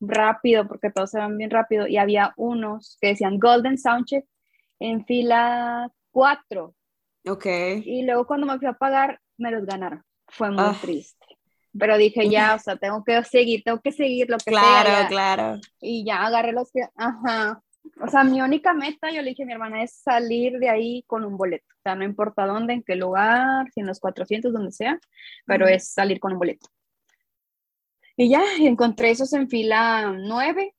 rápido, 0.00 0.66
porque 0.68 0.90
todos 0.90 1.10
se 1.10 1.18
van 1.18 1.36
bien 1.36 1.50
rápido, 1.50 1.86
y 1.86 1.96
había 1.96 2.32
unos 2.36 2.96
que 3.00 3.08
decían 3.08 3.38
Golden 3.38 3.78
Soundcheck 3.78 4.24
en 4.78 5.04
fila 5.04 5.90
4, 6.10 6.74
Ok. 7.28 7.46
y 7.84 8.02
luego 8.04 8.26
cuando 8.26 8.46
me 8.46 8.58
fui 8.58 8.66
a 8.66 8.72
pagar, 8.74 9.20
me 9.38 9.50
los 9.50 9.64
ganaron. 9.66 10.02
Fue 10.28 10.50
muy 10.50 10.60
Ah. 10.64 10.76
triste. 10.80 11.26
Pero 11.78 11.96
dije, 11.98 12.28
ya, 12.28 12.54
o 12.54 12.58
sea, 12.58 12.76
tengo 12.76 13.04
que 13.04 13.22
seguir, 13.24 13.62
tengo 13.64 13.80
que 13.80 13.92
seguir 13.92 14.28
lo 14.28 14.38
que 14.38 14.50
Claro, 14.50 14.90
sea. 14.90 15.06
claro. 15.08 15.60
Y 15.80 16.04
ya 16.04 16.22
agarré 16.26 16.52
los 16.52 16.70
que, 16.72 16.80
ajá. 16.96 17.62
O 18.02 18.08
sea, 18.08 18.24
mi 18.24 18.40
única 18.40 18.72
meta, 18.72 19.10
yo 19.10 19.22
le 19.22 19.30
dije 19.30 19.42
a 19.42 19.46
mi 19.46 19.52
hermana, 19.52 19.82
es 19.82 19.92
salir 19.92 20.58
de 20.58 20.68
ahí 20.68 21.02
con 21.06 21.24
un 21.24 21.36
boleto. 21.36 21.66
O 21.78 21.82
sea, 21.82 21.94
no 21.94 22.04
importa 22.04 22.46
dónde, 22.46 22.74
en 22.74 22.82
qué 22.82 22.94
lugar, 22.94 23.70
si 23.72 23.80
en 23.80 23.86
los 23.86 24.00
400, 24.00 24.52
donde 24.52 24.72
sea, 24.72 24.98
pero 25.46 25.66
es 25.66 25.88
salir 25.92 26.20
con 26.20 26.32
un 26.32 26.38
boleto. 26.38 26.68
Y 28.16 28.28
ya, 28.28 28.42
encontré 28.58 29.10
esos 29.10 29.32
en 29.32 29.48
fila 29.48 30.12
9, 30.16 30.74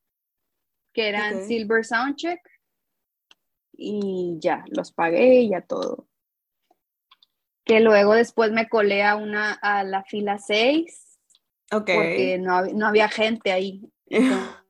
que 0.93 1.09
eran 1.09 1.37
Ok. 1.37 1.41
Silver 1.43 1.85
Soundcheck. 1.85 2.39
Y 3.73 4.37
ya, 4.39 4.63
los 4.67 4.91
pagué 4.91 5.41
y 5.41 5.49
ya 5.49 5.61
todo. 5.61 6.07
Que 7.63 7.79
luego 7.79 8.13
después 8.13 8.51
me 8.51 8.69
colé 8.69 9.03
a, 9.03 9.15
una, 9.15 9.53
a 9.53 9.83
la 9.83 10.03
fila 10.03 10.37
6, 10.37 11.19
Ok. 11.71 11.89
porque 11.93 12.37
no, 12.39 12.63
no 12.65 12.87
había 12.87 13.09
gente 13.09 13.51
ahí. 13.51 13.81
Entonces 14.05 14.61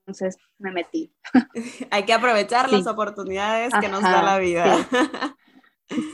me 0.59 0.71
metí. 0.71 1.13
Hay 1.91 2.03
que 2.03 2.13
aprovechar 2.13 2.69
las 2.71 2.83
Sí. 2.83 2.89
oportunidades 2.89 3.73
que 3.79 3.87
nos 3.89 4.03
Ajá, 4.03 4.11
da 4.17 4.23
la 4.23 4.37
vida. 4.39 4.65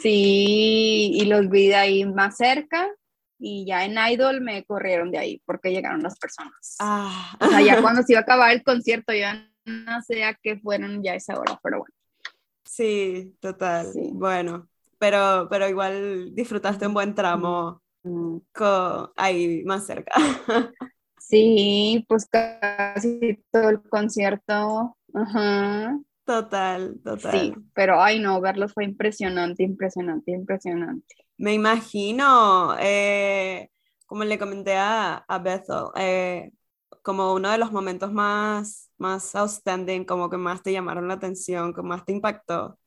Sí, 0.01 1.11
y 1.13 1.25
los 1.25 1.49
vi 1.49 1.67
de 1.67 1.75
ahí 1.75 2.03
más 2.05 2.37
cerca 2.37 2.87
y 3.37 3.63
ya 3.67 3.85
en 3.85 3.95
Idol 4.11 4.41
me 4.41 4.65
corrieron 4.65 5.11
de 5.11 5.19
ahí 5.19 5.41
porque 5.45 5.71
llegaron 5.71 6.01
las 6.01 6.17
personas. 6.17 6.75
Ah. 6.79 7.37
O 7.39 7.47
sea, 7.47 7.61
ya 7.61 7.81
cuando 7.83 8.01
se 8.01 8.13
iba 8.13 8.19
a 8.19 8.23
acabar 8.23 8.51
el 8.51 8.63
concierto, 8.63 9.13
ya 9.13 9.47
no 9.65 10.01
sé 10.01 10.23
a 10.23 10.33
qué 10.33 10.57
fueron 10.57 11.03
ya 11.03 11.13
esa 11.13 11.39
hora, 11.39 11.59
pero 11.61 11.79
bueno. 11.79 11.93
Sí, 12.65 13.35
total. 13.39 13.85
Sí. 13.93 14.09
Bueno, 14.13 14.67
pero, 14.97 15.47
pero 15.49 15.69
igual 15.69 16.33
disfrutaste 16.33 16.87
un 16.87 16.93
buen 16.95 17.13
tramo 17.13 17.81
Mm, 18.03 18.37
co- 18.53 19.11
ahí 19.17 19.63
más 19.65 19.85
cerca. 19.85 20.13
Sí, 21.29 22.05
pues 22.07 22.25
casi 22.25 23.37
todo 23.51 23.69
el 23.69 23.81
concierto. 23.89 24.97
Ajá. 25.13 25.99
Total, 26.23 26.95
total. 27.03 27.31
Sí, 27.31 27.53
pero 27.73 28.01
ay 28.01 28.19
no, 28.19 28.39
verlos 28.39 28.73
fue 28.73 28.85
impresionante, 28.85 29.63
impresionante, 29.63 30.31
impresionante. 30.31 31.15
Me 31.37 31.53
imagino, 31.53 32.75
eh, 32.79 33.69
como 34.05 34.23
le 34.23 34.39
comenté 34.39 34.75
a, 34.75 35.17
a 35.27 35.39
Bethel, 35.39 35.87
eh, 35.97 36.51
como 37.01 37.33
uno 37.33 37.51
de 37.51 37.57
los 37.57 37.73
momentos 37.73 38.13
más, 38.13 38.89
más 38.97 39.35
outstanding, 39.35 40.05
como 40.05 40.29
que 40.29 40.37
más 40.37 40.63
te 40.63 40.71
llamaron 40.71 41.09
la 41.09 41.15
atención, 41.15 41.73
que 41.73 41.81
más 41.81 42.05
te 42.05 42.13
impactó? 42.13 42.79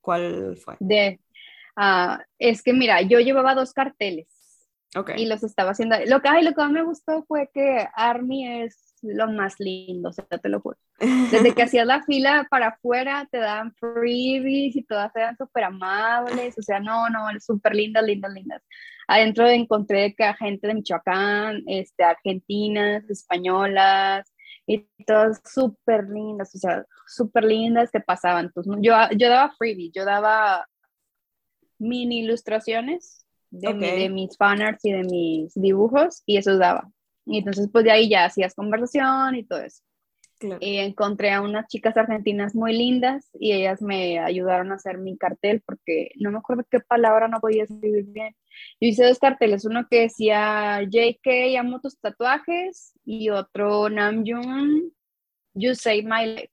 ¿Cuál 0.00 0.56
fue? 0.56 0.76
De, 0.80 1.20
ah, 1.76 2.22
es 2.38 2.62
que 2.62 2.72
mira, 2.72 3.02
yo 3.02 3.20
llevaba 3.20 3.54
dos 3.54 3.74
carteles 3.74 4.33
Y 5.16 5.26
los 5.26 5.42
estaba 5.42 5.72
haciendo. 5.72 5.96
Lo 6.06 6.20
que, 6.20 6.28
ay, 6.28 6.44
lo 6.44 6.52
que 6.52 6.60
más 6.62 6.70
me 6.70 6.82
gustó 6.82 7.24
fue 7.26 7.50
que 7.52 7.86
Army 7.94 8.62
es 8.62 8.94
lo 9.02 9.30
más 9.30 9.56
lindo, 9.58 10.10
o 10.10 10.12
sea, 10.12 10.24
te 10.24 10.48
lo 10.48 10.60
juro. 10.60 10.78
Desde 10.98 11.54
que 11.54 11.62
hacías 11.64 11.86
la 11.86 12.02
fila 12.02 12.46
para 12.50 12.68
afuera, 12.68 13.28
te 13.30 13.38
daban 13.38 13.74
freebies 13.74 14.76
y 14.76 14.84
todas 14.84 15.14
eran 15.16 15.36
súper 15.36 15.64
amables, 15.64 16.56
o 16.58 16.62
sea, 16.62 16.80
no, 16.80 17.08
no, 17.10 17.26
súper 17.40 17.74
lindas, 17.74 18.04
lindas, 18.04 18.32
lindas. 18.32 18.62
Adentro 19.08 19.46
encontré 19.48 20.14
que 20.14 20.24
a 20.24 20.34
gente 20.34 20.66
de 20.66 20.74
Michoacán, 20.74 21.62
este, 21.66 22.04
argentinas, 22.04 23.08
españolas, 23.10 24.32
y 24.66 24.86
todas 25.06 25.42
súper 25.44 26.08
lindas, 26.08 26.54
o 26.54 26.58
sea, 26.58 26.84
súper 27.06 27.44
lindas 27.44 27.90
que 27.90 28.00
pasaban. 28.00 28.50
Pues, 28.54 28.66
yo, 28.80 28.94
yo 29.16 29.28
daba 29.28 29.52
freebies, 29.58 29.92
yo 29.92 30.04
daba 30.04 30.66
mini 31.78 32.20
ilustraciones 32.20 33.23
de, 33.60 33.74
mi- 33.74 33.86
Ok. 33.86 33.94
de 33.94 34.08
mis 34.10 34.36
fanarts 34.36 34.84
y 34.84 34.92
de 34.92 35.04
mis 35.04 35.54
dibujos, 35.54 36.22
y 36.26 36.36
eso 36.38 36.56
daba. 36.58 36.90
Y 37.26 37.38
entonces, 37.38 37.68
pues 37.72 37.84
de 37.84 37.90
ahí 37.90 38.08
ya 38.08 38.24
hacías 38.26 38.54
conversación 38.54 39.34
y 39.36 39.44
todo 39.44 39.60
eso. 39.60 39.82
Claro. 40.38 40.58
Y 40.60 40.76
encontré 40.78 41.30
a 41.30 41.40
unas 41.40 41.66
chicas 41.68 41.96
argentinas 41.96 42.54
muy 42.54 42.76
lindas 42.76 43.30
y 43.38 43.52
ellas 43.52 43.80
me 43.80 44.18
ayudaron 44.18 44.72
a 44.72 44.74
hacer 44.74 44.98
mi 44.98 45.16
cartel 45.16 45.62
porque 45.64 46.10
no 46.16 46.30
me 46.32 46.38
acuerdo 46.38 46.66
qué 46.70 46.80
palabra 46.80 47.28
no 47.28 47.40
podía 47.40 47.62
escribir 47.62 48.04
bien. 48.08 48.34
Yo 48.80 48.88
hice 48.88 49.06
dos 49.06 49.18
carteles, 49.20 49.64
uno 49.64 49.86
que 49.88 50.00
decía 50.02 50.82
JK, 50.82 51.56
amo 51.58 51.80
tus 51.80 51.98
tatuajes 51.98 52.92
y 53.06 53.30
otro 53.30 53.88
Namjoon, 53.88 54.92
you 55.54 55.74
save 55.74 56.02
my 56.02 56.26
life. 56.26 56.50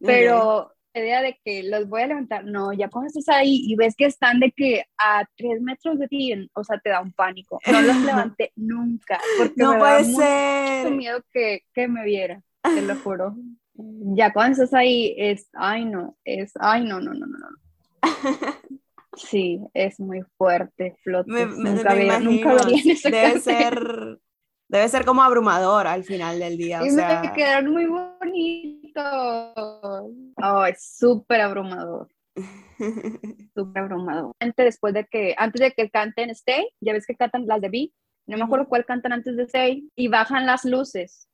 Pero 0.00 0.72
idea 0.94 1.22
de 1.22 1.38
que 1.44 1.62
los 1.62 1.88
voy 1.88 2.02
a 2.02 2.06
levantar, 2.08 2.44
no, 2.44 2.72
ya 2.72 2.88
cuando 2.88 3.08
estás 3.08 3.28
ahí 3.34 3.62
y 3.66 3.76
ves 3.76 3.94
que 3.96 4.04
están 4.06 4.40
de 4.40 4.52
que 4.52 4.84
a 4.98 5.24
tres 5.36 5.60
metros 5.62 5.98
de 5.98 6.08
ti, 6.08 6.48
o 6.54 6.64
sea, 6.64 6.78
te 6.78 6.90
da 6.90 7.00
un 7.00 7.12
pánico. 7.12 7.58
No 7.70 7.80
los 7.80 7.96
levanté 8.04 8.52
nunca 8.56 9.18
porque 9.38 9.54
No 9.56 9.72
me 9.72 9.78
puede 9.78 10.02
mucho 10.04 10.22
ser. 10.22 10.90
miedo 10.92 11.20
que, 11.32 11.62
que 11.74 11.88
me 11.88 12.04
viera, 12.04 12.42
te 12.62 12.82
lo 12.82 12.94
juro. 12.96 13.34
Ya 13.74 14.32
cuando 14.32 14.52
estás 14.62 14.74
ahí 14.74 15.14
es, 15.16 15.48
ay 15.54 15.84
no, 15.86 16.16
es, 16.24 16.52
ay 16.60 16.84
no, 16.84 17.00
no, 17.00 17.14
no, 17.14 17.26
no, 17.26 17.38
no. 17.38 17.48
Sí, 19.14 19.60
es 19.74 20.00
muy 20.00 20.22
fuerte, 20.38 20.96
me- 21.26 21.44
nunca, 21.44 21.90
me 21.90 21.96
veía- 21.96 22.20
nunca 22.20 22.54
vería 22.54 22.80
en 22.82 22.90
ese 22.92 23.10
debe 23.10 23.40
ser, 23.40 24.18
debe 24.68 24.88
ser 24.88 25.04
como 25.04 25.22
abrumador 25.22 25.86
al 25.86 26.02
final 26.02 26.38
del 26.38 26.56
día, 26.56 26.80
o 26.82 26.86
Y 26.86 26.90
sea, 26.90 27.20
me 27.22 27.32
quedaron 27.34 27.72
muy 27.72 27.84
bonitos. 27.86 28.81
Oh, 28.96 30.64
es 30.66 30.82
súper 30.98 31.40
abrumador, 31.40 32.08
súper 33.54 33.82
abrumador. 33.82 34.32
Antes, 34.40 34.64
después 34.66 34.94
de 34.94 35.06
que, 35.06 35.34
antes 35.38 35.60
de 35.60 35.72
que 35.72 35.90
canten 35.90 36.30
Stay, 36.30 36.68
ya 36.80 36.92
ves 36.92 37.06
que 37.06 37.16
cantan 37.16 37.46
las 37.46 37.60
de 37.60 37.68
B, 37.68 37.92
no 38.26 38.36
me 38.36 38.44
acuerdo 38.44 38.68
cuál 38.68 38.84
cantan 38.84 39.12
antes 39.12 39.36
de 39.36 39.44
Stay, 39.44 39.90
y 39.96 40.08
bajan 40.08 40.46
las 40.46 40.64
luces. 40.64 41.28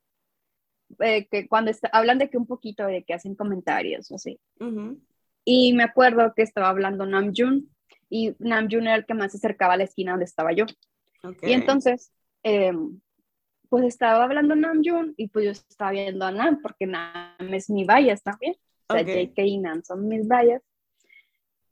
Eh, 1.00 1.28
que 1.28 1.46
cuando 1.48 1.70
está- 1.70 1.90
hablan 1.92 2.18
de 2.18 2.30
que 2.30 2.38
un 2.38 2.46
poquito 2.46 2.86
de 2.86 3.04
que 3.04 3.14
hacen 3.14 3.34
comentarios 3.34 4.10
o 4.10 4.14
así. 4.14 4.40
Ujú, 4.60 4.98
Y 5.44 5.72
me 5.74 5.82
acuerdo 5.84 6.32
que 6.34 6.42
estaba 6.42 6.68
hablando 6.68 7.06
Namjoon 7.06 7.68
y 8.10 8.34
Namjoon 8.38 8.86
era 8.86 8.96
el 8.96 9.06
que 9.06 9.14
más 9.14 9.32
se 9.32 9.38
acercaba 9.38 9.74
a 9.74 9.76
la 9.76 9.84
esquina 9.84 10.12
donde 10.12 10.24
estaba 10.24 10.52
yo. 10.52 10.64
ok. 11.24 11.42
Y 11.42 11.52
entonces, 11.52 12.10
eh, 12.42 12.72
pues 13.68 13.84
estaba 13.84 14.24
hablando 14.24 14.54
Namjoon 14.54 15.14
y 15.16 15.28
pues 15.28 15.44
yo 15.44 15.50
estaba 15.50 15.90
viendo 15.92 16.24
a 16.24 16.32
Nam 16.32 16.60
porque 16.62 16.86
Nam 16.86 17.54
es 17.54 17.68
mi 17.70 17.84
bias 17.84 18.22
también. 18.22 18.54
O 18.88 18.94
sea, 18.94 19.02
Ok. 19.02 19.08
JK 19.08 19.38
y 19.38 19.58
Nam 19.58 19.82
son 19.84 20.08
mis 20.08 20.26
bias. 20.28 20.62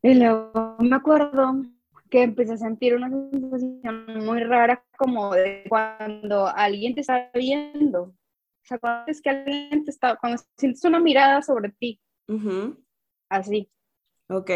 Y 0.03 0.15
luego 0.15 0.77
me 0.79 0.97
acuerdo 0.97 1.63
que 2.11 2.23
empecé 2.23 2.53
a 2.53 2.57
sentir 2.59 2.95
una 2.95 3.11
sensación 3.11 4.25
muy 4.25 4.45
rara 4.45 4.85
como 4.97 5.35
de 5.35 5.65
cuando 5.69 6.47
alguien 6.47 6.95
te 6.95 7.01
está 7.01 7.31
viendo. 7.35 8.03
O 8.03 8.15
sea, 8.69 8.79
cuando 8.79 9.11
es 9.11 9.21
que 9.21 9.31
alguien 9.31 9.85
te 9.85 9.91
está, 9.91 10.17
cuando 10.17 10.43
sientes 10.57 10.85
una 10.85 11.01
mirada 11.01 11.43
sobre 11.43 11.71
ti, 11.71 12.01
así. 13.29 13.71
ok. 14.29 14.51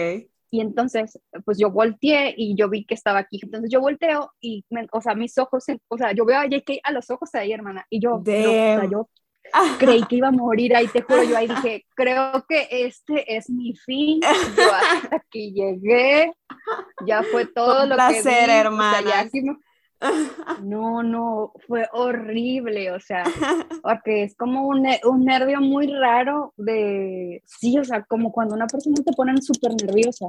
Y 0.51 0.61
entonces, 0.61 1.19
pues 1.45 1.59
yo 1.59 1.71
volteé 1.71 2.35
y 2.37 2.57
yo 2.57 2.69
vi 2.69 2.85
que 2.85 2.95
estaba 2.95 3.21
aquí. 3.21 3.39
Entonces 3.43 3.71
yo 3.71 3.81
volteo 3.81 4.33
y, 4.41 4.65
me- 4.71 4.89
o 4.93 5.01
sea, 5.01 5.15
mis 5.15 5.39
ojos, 5.39 5.65
o 5.89 5.97
sea, 5.97 6.13
yo 6.13 6.25
veo 6.25 6.39
a 6.41 6.47
JK 6.47 6.81
a 6.83 6.93
los 6.93 7.09
ojos 7.11 7.33
ahí, 7.35 7.53
hermana. 7.53 7.87
Y 7.89 8.01
yo, 8.01 8.21
o 8.77 8.81
sea, 8.81 8.91
yo 8.91 9.09
creí 9.79 10.03
que 10.05 10.17
iba 10.17 10.29
a 10.29 10.33
morir 10.33 10.75
ahí, 10.77 10.87
te 10.89 11.03
juro. 11.03 11.23
Yo 11.25 11.37
ahí 11.37 11.47
dije, 11.49 11.85
creo 11.97 12.45
que 12.49 12.67
este 12.71 13.37
es 13.37 13.49
mi 13.49 13.75
fin. 13.75 14.21
Yo 14.57 14.63
hasta 14.75 15.17
aquí 15.17 15.53
llegué. 15.53 16.33
Ya 17.07 17.23
fue 17.23 17.47
todo 17.47 17.85
un 17.85 17.89
lo 17.91 17.95
placer, 17.95 18.23
que 18.23 18.23
vi. 18.65 18.69
O 18.69 18.77
sea, 18.93 19.01
ya 19.03 19.21
aquí 19.21 19.41
me- 19.43 19.57
No, 20.63 21.03
no, 21.03 21.53
fue 21.67 21.89
horrible, 21.93 22.91
o 22.93 23.01
sea, 23.01 23.25
porque 23.83 24.25
es 24.25 24.37
como 24.37 24.67
un, 24.67 24.87
un 25.05 25.25
nervio 25.25 25.61
muy 25.61 25.87
raro 25.87 26.53
de, 26.57 27.43
sí, 27.47 27.79
o 27.79 27.85
sea, 27.85 28.03
como 28.05 28.33
cuando 28.33 28.55
una 28.55 28.67
persona 28.67 28.97
te 29.05 29.13
pone 29.13 29.41
súper 29.41 29.73
nerviosa. 29.73 30.27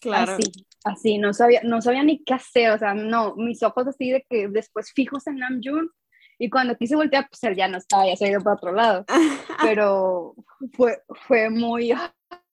Claro. 0.00 0.32
Así, 0.32 0.66
así, 0.84 1.18
no 1.18 1.32
sabía, 1.32 1.60
no 1.62 1.80
sabía 1.80 2.02
ni 2.02 2.24
qué 2.24 2.34
hacer, 2.34 2.72
o 2.72 2.78
sea, 2.78 2.92
no, 2.94 3.36
mis 3.36 3.62
ojos 3.62 3.86
así 3.86 4.10
de 4.10 4.26
que 4.28 4.48
después 4.48 4.92
fijos 4.92 5.26
en 5.26 5.38
Namjoon, 5.38 5.90
y 6.38 6.50
cuando 6.50 6.76
quise 6.76 6.96
voltear, 6.96 7.28
pues 7.30 7.42
él 7.44 7.54
ya 7.54 7.68
no 7.68 7.78
estaba, 7.78 8.06
ya 8.06 8.16
se 8.16 8.26
ha 8.26 8.30
ido 8.30 8.40
para 8.40 8.56
otro 8.56 8.72
lado, 8.72 9.04
pero 9.62 10.34
fue, 10.72 10.98
fue 11.28 11.50
muy, 11.50 11.92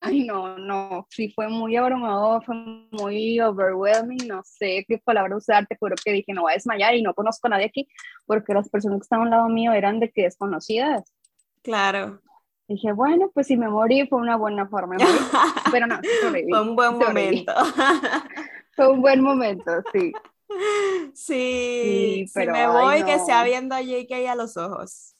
ay, 0.02 0.24
no, 0.26 0.58
no, 0.58 1.06
sí, 1.10 1.32
fue 1.34 1.48
muy 1.50 1.76
abrumador, 1.76 2.44
fue 2.46 2.56
muy 2.92 3.40
overwhelming, 3.42 4.28
no 4.28 4.42
sé 4.44 4.86
qué 4.88 4.98
palabra 5.00 5.36
usar, 5.38 5.68
te 5.68 5.78
juro 5.78 5.96
que 6.04 6.12
dije, 6.14 6.34
no 6.34 6.44
voy 6.44 6.54
a 6.54 6.56
desmayar 6.56 6.96
y 6.96 7.02
no 7.02 7.14
conozco 7.14 7.48
a 7.48 7.52
nadie 7.52 7.66
aquí, 7.66 7.88
porque 8.26 8.54
las 8.54 8.70
personas 8.70 9.00
que 9.00 9.04
estaban 9.04 9.26
al 9.28 9.32
lado 9.32 9.50
mío 9.50 9.74
eran 9.74 10.00
de 10.00 10.12
que 10.12 10.24
desconocidas. 10.24 11.14
Claro. 11.64 12.22
Dije, 12.68 12.92
bueno, 12.94 13.32
pues 13.34 13.48
si 13.48 13.58
me 13.58 13.68
morí 13.68 14.08
fue 14.08 14.20
una 14.20 14.38
buena 14.38 14.68
forma 14.68 14.96
de 14.96 15.04
morir, 15.06 15.20
pero 15.72 15.88
no, 15.88 16.00
sobreviví, 16.22 16.52
Fue 16.52 16.62
un 16.62 16.76
buen 16.76 16.92
sobreviví. 17.00 17.46
momento. 17.46 17.54
Fue 18.76 18.88
un 18.92 19.02
buen 19.02 19.22
momento, 19.22 19.72
sí. 19.92 20.14
Sí, 21.14 21.14
Sí, 21.14 22.28
si 22.28 22.34
pero, 22.34 22.52
me 22.54 22.60
ay, 22.60 23.04
voy, 23.04 23.04
que 23.04 23.20
sea 23.20 23.44
viendo 23.44 23.76
a 23.76 23.82
JK 23.82 24.12
a 24.30 24.36
los 24.36 24.58
ojos. 24.58 25.16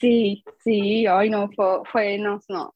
Sí, 0.00 0.44
sí, 0.62 1.06
ay 1.06 1.30
no, 1.30 1.50
fue, 1.52 1.80
fue, 1.90 2.18
no, 2.18 2.40
no. 2.48 2.74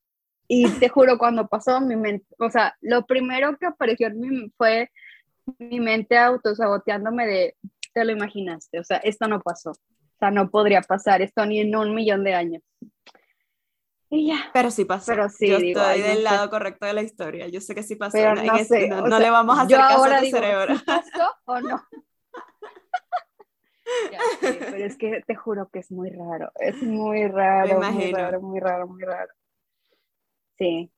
Y 0.49 0.68
te 0.78 0.88
juro, 0.88 1.18
cuando 1.18 1.46
pasó 1.49 1.80
mi 1.80 1.96
mente, 1.96 2.26
o 2.38 2.51
sea, 2.51 2.74
lo 2.80 3.07
primero 3.07 3.57
que 3.59 3.66
apareció 3.66 4.09
en 4.09 4.20
mí 4.20 4.53
fue 4.57 4.90
mi 5.59 5.80
mente 5.80 6.16
autosaboteándome 6.18 7.26
de, 7.26 7.57
te 7.94 8.05
lo 8.05 8.12
imaginaste, 8.12 8.78
o 8.80 8.84
sea, 8.84 8.99
esto 8.99 9.28
no 9.28 9.40
pasó, 9.42 9.70
o 9.72 10.18
sea, 10.18 10.30
no 10.30 10.51
podría 10.51 10.82
pasar 10.82 11.22
esto 11.22 11.44
ni 11.46 11.61
en 11.61 11.74
un 11.76 11.94
millón 11.94 12.24
de 12.24 12.34
años. 12.34 12.62
Y 14.11 14.26
ya, 14.28 14.51
Pero 14.55 14.70
sí 14.70 14.84
pasó. 14.86 15.12
Pero 15.12 15.28
sí, 15.28 15.46
Yo 15.49 15.59
digo, 15.59 15.80
estoy 15.80 15.84
ay, 15.84 16.01
no 16.01 16.07
del 16.07 16.24
sé. 16.24 16.24
lado 16.24 16.49
correcto 16.51 16.86
de 16.86 16.94
la 16.94 17.03
historia. 17.03 17.49
Yo 17.49 17.61
sé 17.61 17.74
que 17.74 17.82
sí 17.82 17.94
pasó. 17.96 18.16
pero 18.16 18.34
no 18.34 18.57
este- 18.57 18.86
sé, 18.86 18.88
no, 18.88 19.01
o 19.01 19.03
no 19.07 19.16
sea, 19.16 19.20
le 19.20 19.30
vamos 19.30 19.59
a 19.59 19.62
hacer 19.62 19.78
yo 19.80 19.86
caso 19.86 19.94
ahora 19.99 20.16
a 20.16 20.18
tu 20.20 20.24
digo, 20.24 20.38
cerebro. 20.38 20.74
¿sí 20.74 20.78
pasó 20.86 21.30
o 21.44 21.61
no? 21.61 21.80
Ya 24.11 24.20
pero 24.40 24.84
es 24.84 24.96
que 24.96 25.22
te 25.26 25.34
juro 25.34 25.68
que 25.70 25.80
es 25.80 25.90
muy 25.90 26.11
raro, 26.11 26.51
es 26.61 26.82
muy 26.82 27.26
raro, 27.28 27.84
muy 27.84 28.07
imagino. 28.07 28.18
raro, 28.18 28.40
muy 28.40 28.61
raro, 28.61 28.86
muy 28.86 29.03
raro. 29.03 29.32
Sí. 30.59 30.91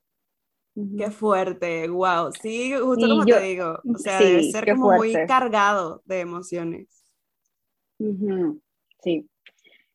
Qué 0.97 1.11
fuerte, 1.11 1.89
wow. 1.89 2.33
Sí, 2.41 2.73
justo 2.73 3.07
como 3.09 3.27
yo- 3.27 3.37
te 3.37 3.43
digo. 3.43 3.79
O 3.93 3.99
sea, 3.99 4.19
debe 4.19 4.43
ser 4.45 4.67
como 4.73 4.93
muy 4.93 5.13
cargado 5.27 6.03
de 6.07 6.21
emociones. 6.21 7.05
Sí. 9.03 9.29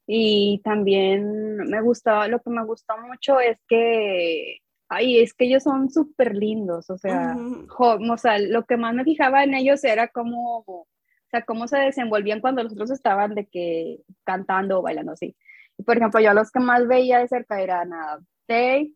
Y 0.08 0.62
también 0.64 1.58
me 1.58 1.82
gustaba, 1.82 2.28
lo 2.28 2.40
que 2.42 2.50
me 2.52 2.64
gustó 2.64 2.94
mucho 3.00 3.40
es 3.40 3.58
que, 3.68 4.58
ay, 4.90 5.20
es 5.20 5.34
que 5.34 5.46
ellos 5.46 5.64
son 5.64 5.90
súper 5.90 6.36
lindos, 6.36 6.90
o 6.92 6.98
sea, 6.98 7.34
jo- 7.70 7.98
o 8.12 8.18
sea, 8.18 8.38
lo 8.38 8.66
que 8.66 8.78
más 8.78 8.94
me 8.94 9.04
fijaba 9.04 9.44
en 9.44 9.56
ellos 9.56 9.84
era 9.84 10.08
cómo, 10.10 10.64
o 10.68 10.88
sea, 11.32 11.44
cómo 11.44 11.68
se 11.68 11.78
desenvolvían 11.80 12.42
cuando 12.42 12.62
los 12.62 12.74
otros 12.74 12.92
estaban 12.92 13.34
de 13.34 13.48
que 13.48 14.02
cantando 14.24 14.80
o 14.80 14.82
bailando 14.84 15.14
así. 15.14 15.36
Y, 15.78 15.84
por 15.84 15.98
ejemplo, 15.98 16.20
yo 16.20 16.34
los 16.34 16.52
que 16.52 16.60
más 16.60 16.88
veía 16.88 17.18
de 17.20 17.28
cerca 17.28 17.60
eran 17.62 17.92
a 17.94 18.20
Tay, 18.46 18.94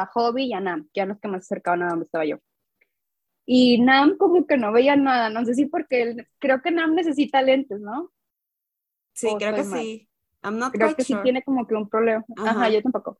a 0.00 0.06
Hobby 0.06 0.44
y 0.46 0.52
a 0.54 0.60
Nam, 0.60 0.88
que 0.92 1.00
eran 1.00 1.10
los 1.10 1.20
que 1.20 1.28
más 1.28 1.46
se 1.46 1.54
acercaban 1.54 1.82
a 1.82 1.90
donde 1.90 2.04
estaba 2.06 2.24
yo. 2.24 2.38
Y 3.44 3.80
Nam 3.80 4.16
como 4.18 4.46
que 4.46 4.56
no 4.56 4.72
veía 4.72 4.96
nada, 4.96 5.28
no 5.30 5.44
sé 5.44 5.54
si 5.54 5.66
porque 5.66 6.02
él- 6.02 6.28
creo 6.38 6.62
que 6.62 6.70
Nam 6.70 6.94
necesita 6.94 7.42
lentes, 7.42 7.80
¿no? 7.80 8.10
Sí, 9.14 9.26
¿O 9.28 9.36
creo 9.38 9.54
que 9.54 9.62
mal? 9.64 9.80
sí. 9.80 10.08
I'm 10.42 10.58
not 10.58 10.72
creo 10.72 10.94
que 10.96 11.04
sí 11.04 11.12
sure. 11.12 11.22
tiene 11.22 11.42
como 11.42 11.66
que 11.66 11.74
un 11.74 11.88
problema. 11.88 12.24
Ajá, 12.38 12.50
Ajá. 12.50 12.68
yo 12.70 12.82
tampoco. 12.82 13.18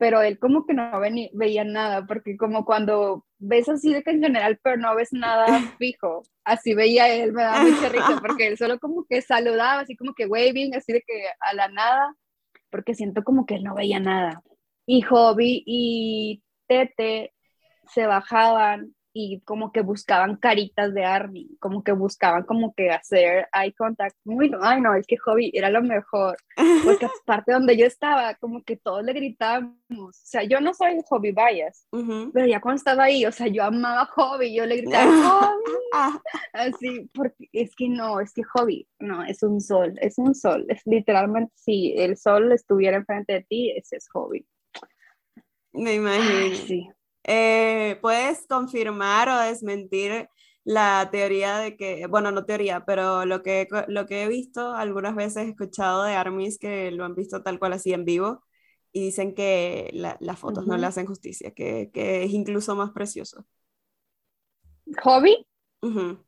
pero 0.00 0.22
él 0.22 0.38
como 0.38 0.64
que 0.64 0.74
no 0.74 0.92
veni- 1.00 1.30
veía 1.34 1.64
nada, 1.64 2.06
porque 2.06 2.36
como 2.36 2.64
cuando 2.64 3.26
ves 3.38 3.68
así 3.68 3.92
de 3.92 4.02
que 4.04 4.12
en 4.12 4.22
general, 4.22 4.58
pero 4.62 4.76
no 4.76 4.94
ves 4.94 5.12
nada 5.12 5.46
fijo, 5.78 6.22
así 6.44 6.72
veía 6.74 7.08
él, 7.12 7.32
me 7.32 7.42
daba 7.42 7.64
mucha 7.64 7.88
risa, 7.88 8.20
porque 8.22 8.46
él 8.48 8.56
solo 8.58 8.78
como 8.78 9.04
que 9.08 9.22
saludaba, 9.22 9.80
así 9.80 9.96
como 9.96 10.14
que 10.14 10.26
waving, 10.26 10.74
así 10.76 10.92
de 10.92 11.02
que 11.02 11.24
a 11.40 11.52
la 11.54 11.68
nada, 11.68 12.14
porque 12.70 12.94
siento 12.94 13.24
como 13.24 13.44
que 13.46 13.56
él 13.56 13.64
no 13.64 13.74
veía 13.74 13.98
nada. 14.00 14.40
Y 14.90 15.02
Hobby 15.02 15.62
y 15.66 16.42
Tete 16.66 17.34
se 17.92 18.06
bajaban 18.06 18.94
y 19.12 19.40
como 19.40 19.72
que 19.72 19.82
buscaban 19.82 20.36
caritas 20.36 20.94
de 20.94 21.04
Army, 21.04 21.56
como 21.60 21.82
que 21.82 21.92
buscaban 21.92 22.44
como 22.44 22.72
que 22.72 22.90
hacer 22.90 23.48
eye 23.52 23.74
contact. 23.74 24.16
Muy, 24.24 24.50
ay 24.62 24.80
no, 24.80 24.94
es 24.94 25.06
que 25.06 25.18
Hobby 25.18 25.50
era 25.52 25.68
lo 25.68 25.82
mejor, 25.82 26.38
porque 26.84 27.06
aparte 27.22 27.52
donde 27.52 27.76
yo 27.76 27.84
estaba, 27.84 28.34
como 28.36 28.62
que 28.62 28.76
todos 28.76 29.04
le 29.04 29.12
gritábamos, 29.12 29.76
o 29.90 30.12
sea, 30.12 30.44
yo 30.44 30.60
no 30.60 30.72
soy 30.72 31.00
Hobby 31.08 31.32
Bias, 31.32 31.86
pero 32.32 32.46
ya 32.46 32.60
cuando 32.60 32.78
estaba 32.78 33.04
ahí, 33.04 33.26
o 33.26 33.32
sea, 33.32 33.48
yo 33.48 33.64
amaba 33.64 34.06
Hobby, 34.06 34.54
yo 34.54 34.64
le 34.64 34.76
gritaba, 34.78 35.10
Hobby, 35.52 35.72
así, 36.52 37.10
porque 37.12 37.48
es 37.52 37.74
que 37.76 37.88
no, 37.88 38.20
es 38.20 38.32
que 38.32 38.42
Hobby, 38.54 38.86
no, 39.00 39.22
es 39.24 39.42
un 39.42 39.60
sol, 39.60 39.98
es 40.00 40.16
un 40.18 40.34
sol, 40.34 40.64
es 40.68 40.80
literalmente, 40.86 41.52
si 41.56 41.92
el 41.98 42.16
sol 42.16 42.52
estuviera 42.52 42.96
enfrente 42.96 43.32
de 43.32 43.42
ti, 43.42 43.70
ese 43.76 43.96
es 43.96 44.08
Hobby. 44.12 44.46
Me 45.72 45.94
imagino. 45.94 46.52
sí. 46.66 46.88
Eh, 47.24 47.98
¿puedes 48.02 48.46
confirmar 48.48 49.28
o 49.28 49.38
desmentir 49.40 50.28
la 50.64 51.08
teoría 51.12 51.58
de 51.58 51.76
que, 51.76 52.06
bueno, 52.08 52.32
no 52.32 52.44
teoría, 52.46 52.84
pero 52.86 53.26
lo 53.26 53.42
que, 53.42 53.68
lo 53.88 54.06
que 54.06 54.24
he 54.24 54.28
visto 54.28 54.74
algunas 54.74 55.14
veces, 55.16 55.46
he 55.46 55.50
escuchado 55.50 56.04
de 56.04 56.14
armies 56.14 56.58
que 56.58 56.90
lo 56.92 57.04
han 57.04 57.14
visto 57.14 57.42
tal 57.42 57.58
cual 57.58 57.74
así 57.74 57.92
en 57.92 58.04
vivo 58.04 58.44
y 58.92 59.02
dicen 59.06 59.34
que 59.34 59.90
la- 59.94 60.16
las 60.20 60.38
fotos 60.38 60.66
no 60.66 60.76
le 60.78 60.86
hacen 60.86 61.06
justicia, 61.06 61.52
que, 61.54 61.90
que 61.92 62.24
es 62.24 62.32
incluso 62.32 62.76
más 62.76 62.92
precioso. 62.92 63.46
Hobby, 65.02 65.34
Ujú. 65.82 66.18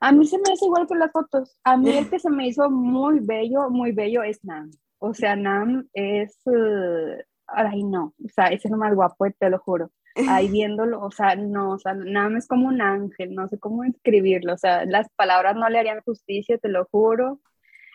a 0.00 0.12
mí 0.12 0.26
se 0.26 0.38
me 0.38 0.52
hace 0.52 0.66
igual 0.66 0.86
que 0.86 0.94
las 0.94 1.12
fotos. 1.12 1.56
A 1.64 1.76
mí 1.76 1.96
el 1.96 2.08
que 2.10 2.18
se 2.18 2.30
me 2.30 2.46
hizo 2.48 2.70
muy 2.70 3.20
bello, 3.20 3.70
muy 3.70 3.92
bello 3.92 4.22
es 4.22 4.42
Nam. 4.44 4.70
O 4.98 5.14
sea, 5.14 5.36
Nam 5.36 5.88
es, 5.92 6.38
eh, 6.46 7.24
ay 7.54 7.82
no, 7.82 8.14
o 8.24 8.28
sea, 8.28 8.46
ese 8.46 8.68
es 8.68 8.70
lo 8.70 8.76
más 8.76 8.94
guapo, 8.94 9.26
te 9.38 9.50
lo 9.50 9.58
juro. 9.58 9.90
Ahí 10.28 10.48
viéndolo, 10.50 11.00
o 11.00 11.10
sea, 11.10 11.36
no, 11.36 11.72
o 11.72 11.78
sea, 11.78 11.94
Nam 11.94 12.36
es 12.36 12.46
como 12.46 12.68
un 12.68 12.80
ángel, 12.80 13.34
no 13.34 13.48
sé 13.48 13.58
cómo 13.58 13.82
describirlo, 13.82 14.54
o 14.54 14.58
sea, 14.58 14.84
las 14.84 15.08
palabras 15.16 15.56
no 15.56 15.68
le 15.68 15.78
harían 15.78 16.00
justicia, 16.02 16.58
te 16.58 16.68
lo 16.68 16.86
juro. 16.90 17.40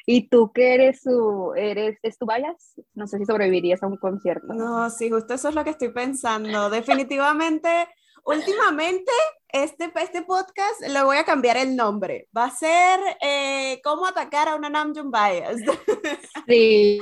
Y 0.07 0.29
tú 0.29 0.51
que 0.53 0.75
eres 0.75 1.01
su, 1.01 1.53
eres, 1.55 1.97
¿es 2.03 2.19
tu 2.19 2.27
vayas? 2.27 2.79
No 2.93 3.07
sé 3.07 3.17
si 3.17 3.25
sobrevivirías 3.25 3.81
a 3.81 3.87
un 3.87 3.97
concierto. 3.97 4.53
No, 4.53 4.87
sí, 4.91 5.09
justo 5.09 5.33
eso 5.33 5.49
es 5.49 5.55
lo 5.55 5.63
que 5.63 5.71
estoy 5.71 5.89
pensando. 5.89 6.69
Definitivamente, 6.69 7.87
últimamente, 8.25 9.11
este, 9.49 9.91
este 9.95 10.23
podcast 10.23 10.81
le 10.81 11.03
voy 11.03 11.17
a 11.17 11.23
cambiar 11.23 11.57
el 11.57 11.75
nombre. 11.75 12.27
Va 12.35 12.45
a 12.45 12.51
ser 12.51 12.99
eh, 13.21 13.79
¿Cómo 13.83 14.05
atacar 14.05 14.49
a 14.49 14.55
una 14.55 14.69
Namjoon 14.69 15.11
Bias? 15.11 15.61
Sí, 16.47 17.01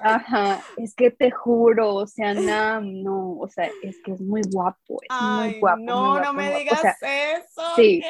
ajá, 0.00 0.62
es 0.78 0.94
que 0.94 1.10
te 1.10 1.30
juro, 1.30 1.96
o 1.96 2.06
sea, 2.06 2.32
Nam, 2.32 3.02
no, 3.02 3.36
o 3.38 3.46
sea, 3.46 3.68
es 3.82 4.00
que 4.02 4.12
es 4.12 4.22
muy 4.22 4.40
guapo, 4.50 5.00
es 5.02 5.20
muy 5.20 5.60
guapo. 5.60 5.76
muy 5.76 5.86
no, 5.86 6.08
guapo, 6.12 6.24
no 6.24 6.32
me 6.32 6.44
guapo. 6.44 6.56
O 6.56 6.58
digas 6.60 6.80
sea, 6.80 6.96
eso. 7.34 7.62
sí. 7.76 8.02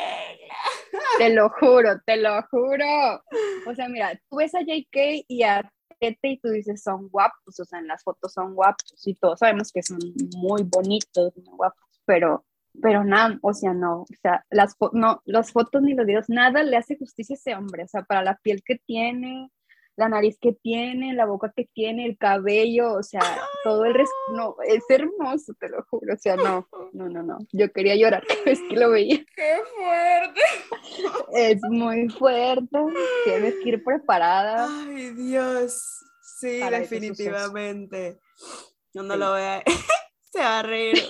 Te 1.19 1.31
lo 1.31 1.51
juro, 1.51 2.01
te 2.07 2.19
lo 2.19 2.41
juro. 2.51 3.23
O 3.67 3.75
sea, 3.75 3.89
mira, 3.89 4.15
tú 4.31 4.37
ves 4.37 4.55
a 4.55 4.61
JK 4.61 5.25
y 5.27 5.43
a 5.43 5.69
Tete 5.99 6.29
y 6.29 6.39
tú 6.39 6.51
dices, 6.51 6.83
son 6.83 7.09
guapos, 7.09 7.59
o 7.59 7.65
sea, 7.65 7.81
en 7.81 7.89
las 7.89 8.05
fotos 8.05 8.33
son 8.33 8.55
guapos 8.55 8.95
y 9.07 9.15
todos 9.15 9.41
sabemos 9.41 9.73
que 9.73 9.83
son 9.83 9.99
muy 10.37 10.63
bonitos, 10.63 11.33
muy 11.37 11.57
guapos, 11.57 11.94
pero, 12.07 12.45
pero 12.81 13.05
nada, 13.05 13.39
o 13.43 13.53
sea, 13.55 13.73
no, 13.75 14.03
o 14.03 14.07
sea, 14.21 14.45
las, 14.51 14.77
no, 14.93 15.21
las 15.25 15.53
fotos 15.53 15.83
ni 15.83 15.95
los 15.95 16.07
videos, 16.07 16.29
nada 16.29 16.63
le 16.63 16.77
hace 16.77 16.97
justicia 16.99 17.35
a 17.35 17.39
ese 17.39 17.55
hombre, 17.55 17.85
o 17.85 17.89
sea, 17.89 18.03
para 18.03 18.23
la 18.23 18.37
piel 18.43 18.63
que 18.65 18.77
tiene, 18.87 19.51
la 19.97 20.09
nariz 20.09 20.37
que 20.41 20.53
tiene, 20.53 21.15
la 21.15 21.25
boca 21.25 21.53
que 21.55 21.69
tiene, 21.73 22.05
el 22.05 22.19
cabello, 22.19 22.95
o 22.95 23.03
sea, 23.05 23.21
todo 23.63 23.85
el 23.85 23.95
resto, 23.95 24.15
no, 24.35 24.57
es 24.67 24.83
hermoso, 24.89 25.55
te 25.61 25.69
lo 25.69 25.85
juro, 25.89 26.15
o 26.15 26.19
sea, 26.19 26.35
no, 26.35 26.67
no, 26.93 27.09
no, 27.09 27.23
no, 27.23 27.39
yo 27.53 27.71
quería 27.73 27.95
llorar 27.95 28.25
cada 28.27 28.43
vez 28.45 28.61
que 28.69 28.75
lo 28.77 28.91
veía. 28.91 29.25
¡Qué 29.37 29.57
fuerte! 29.77 30.41
Es 31.33 31.61
muy 31.71 32.09
fuerte, 32.09 32.79
tienes 33.25 33.55
que 33.63 33.69
ir 33.69 33.85
preparada. 33.85 34.67
Ay, 34.69 35.11
Dios. 35.11 36.01
Sí, 36.23 36.59
definitivamente. 36.59 38.19
Cuando 38.93 39.15
Sí. 39.15 39.21
lo 39.21 39.33
vea, 39.35 39.63
se 40.35 40.41
va 40.41 40.59
a 40.59 40.63
reír. 40.63 41.03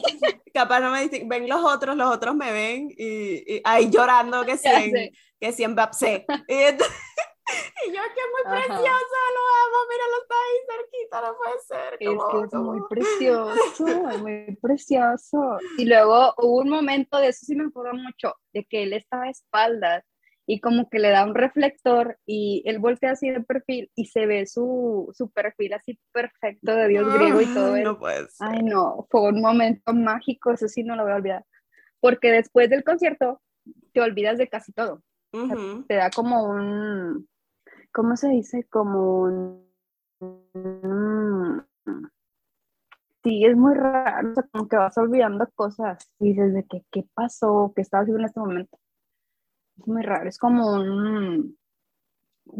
Capaz 0.52 0.80
no 0.80 0.90
me 0.90 1.00
distingue. 1.02 1.26
Ven 1.28 1.48
los 1.48 1.64
otros, 1.64 1.96
los 1.96 2.14
otros 2.14 2.34
me 2.34 2.52
ven 2.52 2.88
y, 2.96 3.54
y 3.56 3.60
ahí 3.64 3.90
llorando 3.90 4.44
que 4.44 4.56
si 4.56 4.68
Ya 4.68 4.82
en, 4.84 4.90
sé. 4.92 5.12
que 5.40 5.52
si 5.52 5.64
en 5.64 5.72
Mbappé. 5.72 6.26
Y, 6.48 6.54
y 7.86 7.92
yo 7.92 8.02
que 8.14 8.20
es 8.20 8.30
muy 8.32 8.42
Ajá. 8.44 8.54
precioso, 8.54 9.16
lo 9.34 9.42
amo, 9.62 9.78
míralo, 9.90 10.22
está 10.22 10.34
ahí 10.44 10.58
cerquita, 10.78 11.20
no 11.20 11.36
puede 11.36 11.58
ser. 11.66 11.96
Es 12.00 12.08
¿cómo- 12.08 12.28
que 12.40 12.46
es 12.46 12.54
muy 12.54 12.80
precioso, 12.88 13.86
es 14.10 14.18
muy 14.20 14.58
precioso. 14.62 15.58
Y 15.78 15.84
luego 15.86 16.34
hubo 16.38 16.58
un 16.60 16.68
momento, 16.70 17.18
de 17.18 17.28
eso 17.28 17.44
sí 17.46 17.54
me 17.56 17.64
acuerdo 17.64 17.94
mucho, 17.94 18.34
de 18.52 18.64
que 18.64 18.82
él 18.84 18.92
estaba 18.92 19.24
a 19.24 19.30
espaldas 19.30 20.04
y 20.46 20.60
como 20.60 20.88
que 20.90 20.98
le 20.98 21.10
da 21.10 21.24
un 21.24 21.34
reflector 21.34 22.18
y 22.26 22.62
él 22.66 22.78
voltea 22.78 23.12
así 23.12 23.30
de 23.30 23.40
perfil 23.42 23.90
y 23.94 24.06
se 24.06 24.26
ve 24.26 24.46
su, 24.46 25.10
su 25.14 25.30
perfil 25.30 25.72
así 25.74 25.98
perfecto 26.12 26.74
de 26.74 26.88
Dios 26.88 27.06
griego 27.14 27.40
y 27.40 27.46
todo. 27.54 27.76
No. 27.84 27.98
Ay, 28.40 28.62
no, 28.62 29.06
fue 29.10 29.22
un 29.28 29.40
momento 29.40 29.92
mágico, 29.94 30.52
eso 30.52 30.68
sí 30.68 30.82
no 30.82 30.96
lo 30.96 31.04
voy 31.04 31.12
a 31.12 31.16
olvidar. 31.16 31.44
Porque 32.00 32.30
después 32.30 32.68
del 32.68 32.84
concierto 32.84 33.40
te 33.92 34.00
olvidas 34.00 34.36
de 34.38 34.48
casi 34.48 34.72
todo. 34.72 35.02
Ujú. 35.32 35.84
te 35.88 35.94
da 35.94 36.10
como 36.10 36.44
un, 36.44 37.28
¿cómo 37.92 38.16
se 38.16 38.28
dice? 38.28 38.64
Como 38.70 39.22
un, 39.22 39.66
un- 40.20 41.66
sí, 43.22 43.44
es 43.44 43.56
muy 43.56 43.74
raro, 43.74 44.30
o 44.30 44.34
sea, 44.34 44.44
como 44.52 44.68
que 44.68 44.76
vas 44.76 44.96
olvidando 44.98 45.48
cosas 45.54 46.08
y 46.20 46.28
dices 46.34 46.52
de 46.54 46.64
que, 46.66 46.82
¿qué 46.92 47.04
pasó? 47.14 47.72
¿Qué 47.74 47.82
estaba 47.82 48.02
haciendo 48.02 48.20
en 48.20 48.26
este 48.26 48.40
momento? 48.40 48.78
Es 49.78 49.86
muy 49.86 50.02
raro, 50.02 50.28
es 50.28 50.38
como 50.38 50.74
un, 50.74 51.58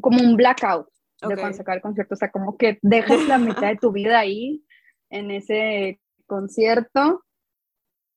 como 0.01 0.21
un 0.21 0.37
blackout 0.37 0.89
de 1.23 1.35
Ok. 1.35 1.41
cuando 1.41 1.57
se 1.57 1.63
acaba 1.63 1.77
el 1.77 1.83
concierto, 1.83 2.15
o 2.15 2.17
sea, 2.17 2.31
como 2.31 2.57
que 2.57 2.79
dejas 2.83 3.27
la 3.29 3.39
mitad 3.39 3.69
de 3.69 3.77
tu 3.77 3.93
vida 3.93 4.19
ahí 4.19 4.65
en 5.11 5.31
ese 5.31 6.01
concierto 6.27 7.25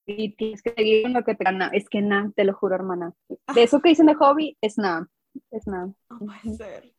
y 0.06 0.36
tienes 0.36 0.62
que 0.62 0.74
seguir 0.74 1.04
con 1.04 1.14
lo 1.14 1.24
que 1.24 1.36
te 1.36 1.44
gana. 1.44 1.70
Es 1.74 1.90
que 1.90 2.02
nada, 2.02 2.32
te 2.36 2.44
lo 2.44 2.54
juro, 2.54 2.76
hermana. 2.76 3.14
De 3.54 3.64
eso 3.64 3.82
que 3.82 3.90
dicen 3.90 4.08
de 4.08 4.16
hobby, 4.16 4.58
es 4.62 4.78
nada. 4.78 5.08
Es 5.52 5.68
nada. 5.68 5.90
No 6.10 6.20
puede 6.20 6.56
ser. 6.56 6.94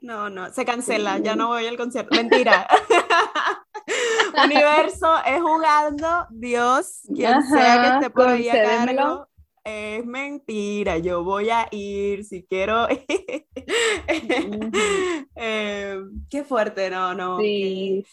No, 0.00 0.30
no, 0.30 0.50
se 0.50 0.64
cancela, 0.64 1.18
ya 1.18 1.36
no 1.36 1.48
voy 1.48 1.66
al 1.66 1.76
concierto. 1.76 2.14
Mentira. 2.16 2.66
Universo 4.44 5.14
es 5.26 5.40
jugando, 5.40 6.26
Dios, 6.30 7.02
quien 7.14 7.42
sea 7.42 7.80
que 7.80 7.86
Ajá, 7.86 7.94
esté 7.98 8.10
por 8.10 8.28
ahí 8.28 8.48
a 8.48 8.62
cargo, 8.62 9.28
es 9.64 10.04
mentira. 10.06 10.98
Yo 10.98 11.24
voy 11.24 11.50
a 11.50 11.68
ir 11.70 12.24
si 12.24 12.44
quiero. 12.44 12.86
Eh, 15.36 15.98
qué 16.30 16.44
fuerte, 16.44 16.90
no, 16.90 17.14
no. 17.14 17.40
Sí, 17.40 18.04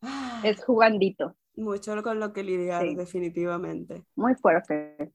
Ah, 0.00 0.40
es 0.44 0.64
jugandito. 0.64 1.34
Mucho 1.56 2.00
con 2.02 2.20
lo 2.20 2.32
que 2.32 2.44
lidiar, 2.44 2.86
Sí. 2.86 2.94
definitivamente. 2.94 4.04
Muy 4.14 4.34
fuerte. 4.36 5.12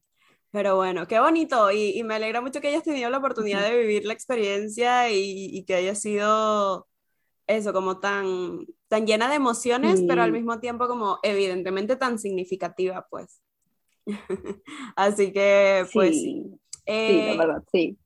Pero 0.50 0.76
bueno, 0.76 1.06
qué 1.08 1.18
bonito 1.18 1.70
y, 1.72 1.98
y 1.98 2.04
me 2.04 2.14
alegra 2.14 2.40
mucho 2.40 2.60
que 2.60 2.68
hayas 2.68 2.84
tenido 2.84 3.10
la 3.10 3.18
oportunidad 3.18 3.62
de 3.62 3.78
vivir 3.78 4.04
la 4.04 4.12
experiencia 4.12 5.10
y, 5.10 5.48
y 5.52 5.64
que 5.64 5.74
haya 5.74 5.94
sido 5.94 6.86
eso, 7.46 7.72
como 7.72 7.98
tan, 7.98 8.66
tan 8.88 9.06
llena 9.06 9.28
de 9.28 9.36
emociones, 9.36 10.04
pero 10.06 10.22
al 10.22 10.32
mismo 10.32 10.60
tiempo 10.60 10.86
como 10.86 11.18
evidentemente 11.22 11.96
tan 11.96 12.18
significativa, 12.18 13.06
pues. 13.10 13.40
Así 14.96 15.32
que, 15.32 15.86
pues 15.92 16.16
sí. 16.16 16.22
Sí, 16.22 16.50
sí, 17.06 17.22
Eh, 17.22 17.24
la 17.24 17.34
verdad, 17.46 17.64
sí. 17.72 17.98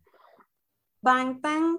Bangtan, 1.00 1.78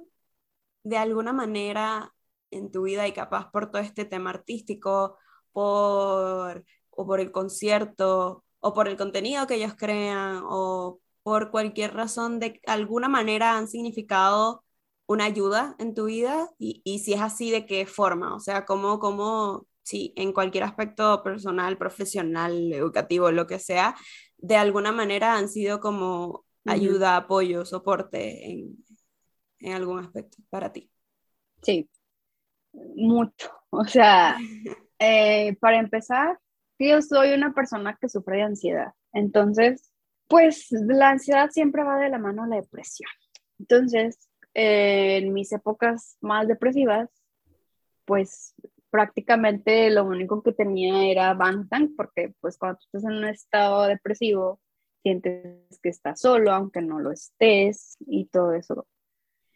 de 0.83 0.97
alguna 0.97 1.33
manera 1.33 2.13
en 2.51 2.71
tu 2.71 2.83
vida 2.83 3.07
y 3.07 3.13
capaz 3.13 3.51
por 3.51 3.71
todo 3.71 3.81
este 3.81 4.05
tema 4.05 4.31
artístico, 4.31 5.17
por, 5.53 6.65
o 6.91 7.07
por 7.07 7.21
el 7.21 7.31
concierto, 7.31 8.45
o 8.59 8.73
por 8.73 8.87
el 8.89 8.97
contenido 8.97 9.47
que 9.47 9.55
ellos 9.55 9.75
crean, 9.77 10.41
o 10.45 11.01
por 11.23 11.51
cualquier 11.51 11.95
razón, 11.95 12.39
de 12.39 12.61
alguna 12.67 13.09
manera 13.09 13.57
han 13.57 13.67
significado 13.67 14.63
una 15.07 15.25
ayuda 15.25 15.75
en 15.79 15.95
tu 15.95 16.05
vida 16.07 16.49
y, 16.59 16.81
y 16.85 16.99
si 16.99 17.13
es 17.13 17.21
así, 17.21 17.51
¿de 17.51 17.65
qué 17.67 17.85
forma? 17.87 18.35
O 18.35 18.39
sea, 18.41 18.65
¿cómo, 18.65 18.99
cómo, 18.99 19.67
sí, 19.89 20.13
en 20.15 20.33
cualquier 20.33 20.65
aspecto 20.65 21.23
personal, 21.23 21.75
profesional, 21.75 22.71
educativo, 22.71 23.31
lo 23.31 23.47
que 23.47 23.57
sea, 23.57 23.95
de 24.37 24.55
alguna 24.55 24.91
manera 24.91 25.35
han 25.35 25.49
sido 25.49 25.79
como 25.79 26.45
ayuda, 26.65 27.15
apoyo, 27.15 27.65
soporte 27.65 28.51
en, 28.51 28.85
en 29.59 29.73
algún 29.73 29.99
aspecto 29.99 30.37
para 30.51 30.71
ti. 30.71 30.91
Sí, 31.63 31.89
mucho. 32.71 33.49
O 33.71 33.83
sea, 33.83 34.37
eh, 34.99 35.57
para 35.59 35.79
empezar, 35.79 36.37
yo 36.77 37.01
soy 37.01 37.33
una 37.33 37.51
persona 37.55 37.97
que 37.99 38.09
sufre 38.09 38.37
de 38.37 38.43
ansiedad. 38.43 38.93
Entonces, 39.11 39.91
pues 40.27 40.67
la 40.69 41.09
ansiedad 41.09 41.49
siempre 41.49 41.83
va 41.83 41.97
de 41.97 42.09
la 42.09 42.19
mano 42.19 42.43
a 42.43 42.47
la 42.47 42.57
depresión. 42.57 43.09
Entonces, 43.57 44.29
eh, 44.53 45.17
en 45.17 45.33
mis 45.33 45.51
épocas 45.51 46.15
más 46.21 46.47
depresivas, 46.47 47.09
pues 48.05 48.53
prácticamente 48.89 49.89
lo 49.89 50.05
único 50.05 50.41
que 50.43 50.53
tenía 50.53 51.05
era 51.05 51.33
Bangtan, 51.33 51.93
porque 51.95 52.33
pues 52.41 52.57
cuando 52.57 52.79
estás 52.79 53.03
en 53.03 53.17
un 53.17 53.25
estado 53.25 53.87
depresivo, 53.87 54.59
sientes 55.03 55.79
que 55.81 55.89
estás 55.89 56.21
solo, 56.21 56.51
aunque 56.51 56.81
no 56.81 56.99
lo 56.99 57.11
estés, 57.11 57.97
y 58.01 58.25
todo 58.25 58.53
eso. 58.53 58.87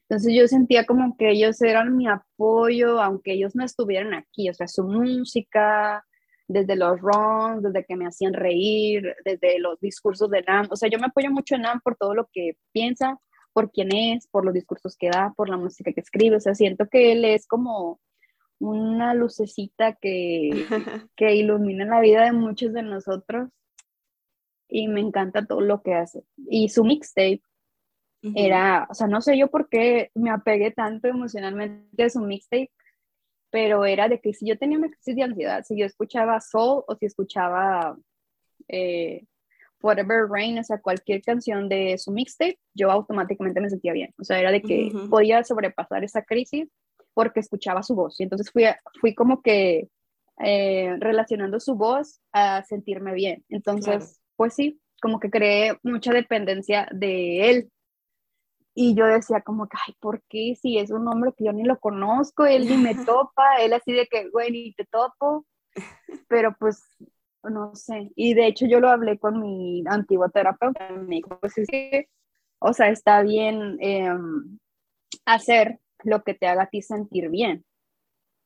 Entonces 0.09 0.33
yo 0.35 0.47
sentía 0.47 0.85
como 0.85 1.17
que 1.17 1.31
ellos 1.31 1.61
eran 1.61 1.97
mi 1.97 2.07
apoyo, 2.07 3.01
aunque 3.01 3.33
ellos 3.33 3.55
no 3.55 3.63
estuvieran 3.65 4.13
aquí, 4.13 4.49
o 4.49 4.53
sea, 4.53 4.67
su 4.67 4.83
música, 4.83 6.05
desde 6.47 6.75
los 6.75 6.99
runs, 6.99 7.63
desde 7.63 7.85
que 7.85 7.95
me 7.95 8.05
hacían 8.05 8.33
reír, 8.33 9.15
desde 9.25 9.59
los 9.59 9.79
discursos 9.79 10.29
de 10.29 10.43
Nam, 10.43 10.67
o 10.69 10.75
sea, 10.75 10.89
yo 10.89 10.99
me 10.99 11.07
apoyo 11.07 11.31
mucho 11.31 11.55
en 11.55 11.61
Nam 11.61 11.81
por 11.83 11.95
todo 11.95 12.13
lo 12.13 12.27
que 12.31 12.57
piensa, 12.71 13.19
por 13.53 13.71
quién 13.71 13.95
es, 13.95 14.27
por 14.27 14.45
los 14.45 14.53
discursos 14.53 14.97
que 14.97 15.09
da, 15.09 15.33
por 15.35 15.49
la 15.49 15.57
música 15.57 15.93
que 15.93 16.01
escribe, 16.01 16.35
o 16.35 16.39
sea, 16.39 16.55
siento 16.55 16.87
que 16.87 17.11
él 17.13 17.25
es 17.25 17.47
como 17.47 17.99
una 18.63 19.13
lucecita 19.13 19.93
que, 19.93 20.49
que 21.15 21.35
ilumina 21.35 21.85
la 21.85 21.99
vida 21.99 22.23
de 22.23 22.31
muchos 22.31 22.73
de 22.73 22.83
nosotros 22.83 23.49
y 24.69 24.87
me 24.87 25.01
encanta 25.01 25.45
todo 25.45 25.61
lo 25.61 25.81
que 25.81 25.93
hace. 25.93 26.23
Y 26.49 26.69
su 26.69 26.83
mixtape 26.83 27.41
era, 28.35 28.87
o 28.89 28.93
sea, 28.93 29.07
no 29.07 29.21
sé 29.21 29.37
yo 29.37 29.49
por 29.49 29.67
qué 29.67 30.09
me 30.15 30.29
apegué 30.29 30.71
tanto 30.71 31.09
emocionalmente 31.09 32.03
a 32.03 32.09
su 32.09 32.21
mixtape, 32.21 32.71
pero 33.49 33.85
era 33.85 34.07
de 34.07 34.21
que 34.21 34.33
si 34.33 34.47
yo 34.47 34.57
tenía 34.57 34.77
una 34.77 34.89
crisis 34.89 35.15
de 35.15 35.23
ansiedad, 35.23 35.63
si 35.63 35.77
yo 35.77 35.85
escuchaba 35.85 36.39
Soul 36.39 36.83
o 36.87 36.95
si 36.95 37.05
escuchaba 37.05 37.97
eh, 38.69 39.25
Whatever 39.81 40.27
Rain, 40.29 40.57
o 40.57 40.63
sea, 40.63 40.79
cualquier 40.79 41.21
canción 41.21 41.67
de 41.67 41.97
su 41.97 42.11
mixtape, 42.11 42.57
yo 42.73 42.89
automáticamente 42.89 43.59
me 43.59 43.69
sentía 43.69 43.91
bien. 43.91 44.13
O 44.17 44.23
sea, 44.23 44.39
era 44.39 44.51
de 44.51 44.61
que 44.61 44.89
podía 45.09 45.43
sobrepasar 45.43 46.05
esa 46.05 46.23
crisis 46.23 46.69
porque 47.13 47.39
escuchaba 47.39 47.83
su 47.83 47.95
voz. 47.95 48.19
Y 48.19 48.23
entonces 48.23 48.51
fui, 48.51 48.65
fui 48.99 49.13
como 49.13 49.41
que 49.41 49.89
eh, 50.39 50.95
relacionando 50.99 51.59
su 51.59 51.75
voz 51.75 52.21
a 52.31 52.63
sentirme 52.63 53.13
bien. 53.13 53.45
Entonces, 53.49 54.21
pues 54.35 54.55
sí, 54.55 54.81
como 55.01 55.19
que 55.19 55.29
creé 55.29 55.77
mucha 55.83 56.11
dependencia 56.11 56.87
de 56.91 57.49
él. 57.49 57.71
Y 58.75 58.95
yo 58.95 59.05
decía 59.05 59.41
como 59.41 59.67
que, 59.67 59.77
ay, 59.87 59.93
¿por 59.99 60.23
qué? 60.27 60.55
Si 60.59 60.79
es 60.79 60.89
un 60.89 61.07
hombre 61.07 61.33
que 61.37 61.45
yo 61.45 61.53
ni 61.53 61.63
lo 61.63 61.79
conozco, 61.79 62.45
él 62.45 62.67
ni 62.67 62.77
me 62.77 62.95
topa, 63.05 63.57
él 63.61 63.73
así 63.73 63.91
de 63.91 64.07
que, 64.07 64.29
güey, 64.29 64.51
ni 64.51 64.73
te 64.73 64.85
topo. 64.85 65.45
Pero 66.27 66.55
pues, 66.59 66.81
no 67.43 67.75
sé. 67.75 68.11
Y 68.15 68.33
de 68.33 68.47
hecho 68.47 68.65
yo 68.65 68.79
lo 68.79 68.89
hablé 68.89 69.19
con 69.19 69.39
mi 69.39 69.83
antiguo 69.87 70.29
terapeuta, 70.29 70.89
me 70.89 71.17
dijo, 71.17 71.37
pues 71.39 71.57
es 71.57 71.67
que, 71.67 72.09
o 72.59 72.73
sea, 72.73 72.89
está 72.89 73.21
bien 73.21 73.77
em, 73.81 74.57
hacer 75.25 75.79
lo 76.05 76.23
que 76.23 76.33
te 76.33 76.47
haga 76.47 76.63
a 76.63 76.69
ti 76.69 76.81
sentir 76.81 77.29
bien. 77.29 77.65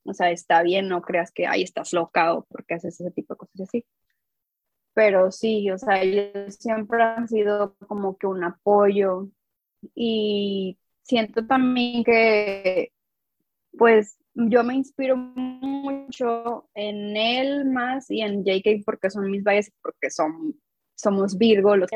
O 0.05 0.13
sea, 0.13 0.31
está 0.31 0.63
bien, 0.63 0.87
no 0.87 1.01
creas 1.01 1.31
que, 1.31 1.47
ay, 1.47 1.63
estás 1.63 1.93
loca 1.93 2.33
o 2.33 2.45
porque 2.45 2.75
haces 2.75 2.99
ese 2.99 3.11
tipo 3.11 3.33
de 3.33 3.37
cosas 3.39 3.61
así. 3.61 3.85
Pero 4.93 5.31
sí, 5.31 5.69
o 5.69 5.77
sea, 5.77 6.01
ellos 6.01 6.55
siempre 6.55 7.03
han 7.03 7.27
sido 7.27 7.75
como 7.87 8.17
que 8.17 8.25
un 8.27 8.43
apoyo 8.43 9.29
y 9.93 10.79
siento 11.03 11.45
también 11.45 12.03
que, 12.03 12.91
pues, 13.77 14.17
yo 14.33 14.63
me 14.63 14.75
inspiro 14.75 15.15
mucho 15.17 16.69
en 16.73 17.17
él 17.17 17.65
más 17.65 18.09
y 18.09 18.21
en 18.21 18.43
JK 18.43 18.83
porque 18.85 19.09
son 19.09 19.29
mis 19.29 19.43
valles, 19.43 19.71
porque 19.81 20.09
son, 20.09 20.59
somos 20.95 21.37
Virgo, 21.37 21.75
los 21.75 21.89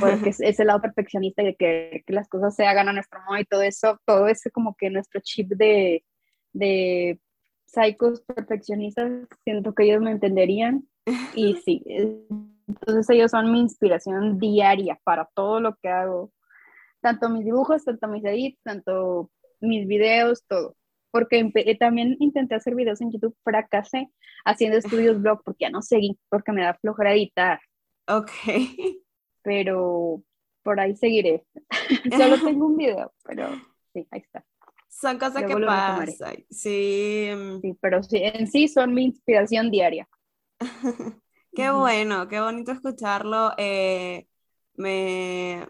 porque 0.00 0.30
es, 0.40 0.60
el 0.60 0.66
lado 0.66 0.82
perfeccionista 0.82 1.42
de 1.42 1.54
que, 1.54 2.02
que, 2.06 2.12
las 2.12 2.28
cosas 2.28 2.54
se 2.54 2.66
hagan 2.66 2.88
a 2.88 2.92
nuestro 2.92 3.20
modo 3.26 3.38
y 3.38 3.44
todo 3.44 3.62
eso, 3.62 4.00
todo 4.04 4.26
eso 4.28 4.50
como 4.52 4.74
que 4.74 4.90
nuestro 4.90 5.20
chip 5.22 5.48
de, 5.50 6.04
de 6.52 7.20
psicos 7.66 8.22
perfeccionistas, 8.22 9.10
siento 9.44 9.74
que 9.74 9.84
ellos 9.84 10.02
me 10.02 10.10
entenderían 10.10 10.88
y 11.34 11.54
sí, 11.64 11.82
entonces 12.66 13.08
ellos 13.10 13.30
son 13.30 13.52
mi 13.52 13.60
inspiración 13.60 14.38
diaria 14.38 14.98
para 15.04 15.28
todo 15.34 15.60
lo 15.60 15.76
que 15.76 15.88
hago, 15.88 16.32
tanto 17.00 17.28
mis 17.28 17.44
dibujos, 17.44 17.84
tanto 17.84 18.08
mis 18.08 18.24
edits, 18.24 18.60
tanto 18.62 19.30
mis 19.60 19.86
videos, 19.86 20.44
todo. 20.46 20.76
Porque 21.10 21.50
también 21.80 22.16
intenté 22.20 22.54
hacer 22.54 22.74
videos 22.74 23.00
en 23.00 23.10
YouTube, 23.10 23.34
fracasé 23.42 24.10
haciendo 24.44 24.76
estudios 24.76 25.18
blog 25.22 25.42
porque 25.42 25.64
ya 25.64 25.70
no 25.70 25.80
seguí, 25.80 26.18
porque 26.28 26.52
me 26.52 26.62
da 26.62 26.74
flojera 26.74 27.14
editar. 27.14 27.60
Ok 28.06 28.30
pero 29.48 30.22
por 30.62 30.78
ahí 30.78 30.94
seguiré. 30.94 31.46
Solo 32.14 32.36
tengo 32.44 32.66
un 32.66 32.76
video, 32.76 33.14
pero 33.24 33.48
sí, 33.94 34.06
ahí 34.10 34.20
está. 34.20 34.44
Son 34.90 35.18
cosas 35.18 35.44
que 35.44 35.56
pasan. 35.56 36.44
Sí. 36.50 37.30
Sí. 37.62 37.78
pero 37.80 38.02
sí, 38.02 38.18
en 38.18 38.46
sí 38.46 38.68
son 38.68 38.92
mi 38.92 39.04
inspiración 39.04 39.70
diaria. 39.70 40.06
qué 41.54 41.70
bueno, 41.70 42.28
qué 42.28 42.40
bonito 42.40 42.72
escucharlo. 42.72 43.52
Eh, 43.56 44.26
me, 44.74 45.66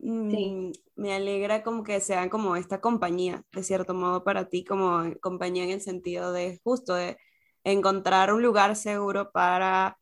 mm, 0.00 0.72
me 0.96 1.14
alegra 1.14 1.62
como 1.62 1.82
que 1.82 2.00
sean 2.00 2.28
como 2.28 2.56
esta 2.56 2.82
compañía, 2.82 3.42
de 3.52 3.62
cierto 3.62 3.94
modo, 3.94 4.22
para 4.22 4.50
ti, 4.50 4.66
como 4.66 5.02
compañía 5.22 5.64
en 5.64 5.70
el 5.70 5.80
sentido 5.80 6.32
de 6.32 6.60
justo 6.62 6.94
de 6.94 7.16
encontrar 7.64 8.34
un 8.34 8.42
lugar 8.42 8.76
seguro 8.76 9.30
para 9.30 9.98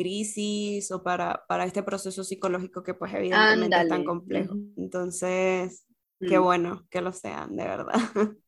crisis 0.00 0.90
o 0.90 1.02
para, 1.02 1.44
para 1.46 1.64
este 1.64 1.82
proceso 1.82 2.24
psicológico 2.24 2.82
que 2.82 2.94
pues 2.94 3.12
evidentemente 3.12 3.76
es 3.76 3.88
tan 3.88 4.04
complejo. 4.04 4.54
Entonces, 4.76 5.86
qué 6.18 6.38
mm. 6.38 6.42
bueno 6.42 6.86
que 6.90 7.00
lo 7.02 7.12
sean, 7.12 7.56
de 7.56 7.64
verdad. 7.64 7.94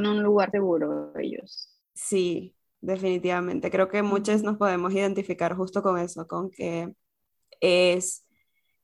En 0.00 0.06
un 0.06 0.22
lugar 0.22 0.52
seguro 0.52 1.12
ellos. 1.18 1.76
Sí, 1.92 2.54
definitivamente. 2.80 3.68
Creo 3.68 3.88
que 3.88 4.04
muchos 4.04 4.44
nos 4.44 4.56
podemos 4.56 4.92
identificar 4.92 5.56
justo 5.56 5.82
con 5.82 5.98
eso, 5.98 6.28
con 6.28 6.52
que 6.52 6.94
es 7.60 8.24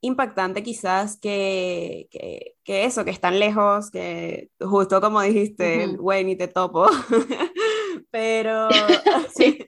impactante 0.00 0.64
quizás 0.64 1.16
que, 1.18 2.08
que, 2.10 2.56
que 2.64 2.84
eso, 2.84 3.04
que 3.04 3.12
están 3.12 3.38
lejos, 3.38 3.92
que 3.92 4.50
justo 4.60 5.00
como 5.00 5.22
dijiste, 5.22 5.86
güey, 5.96 6.24
ni 6.24 6.36
te 6.36 6.48
topo. 6.48 6.86
pero, 8.10 8.68
sí. 9.36 9.64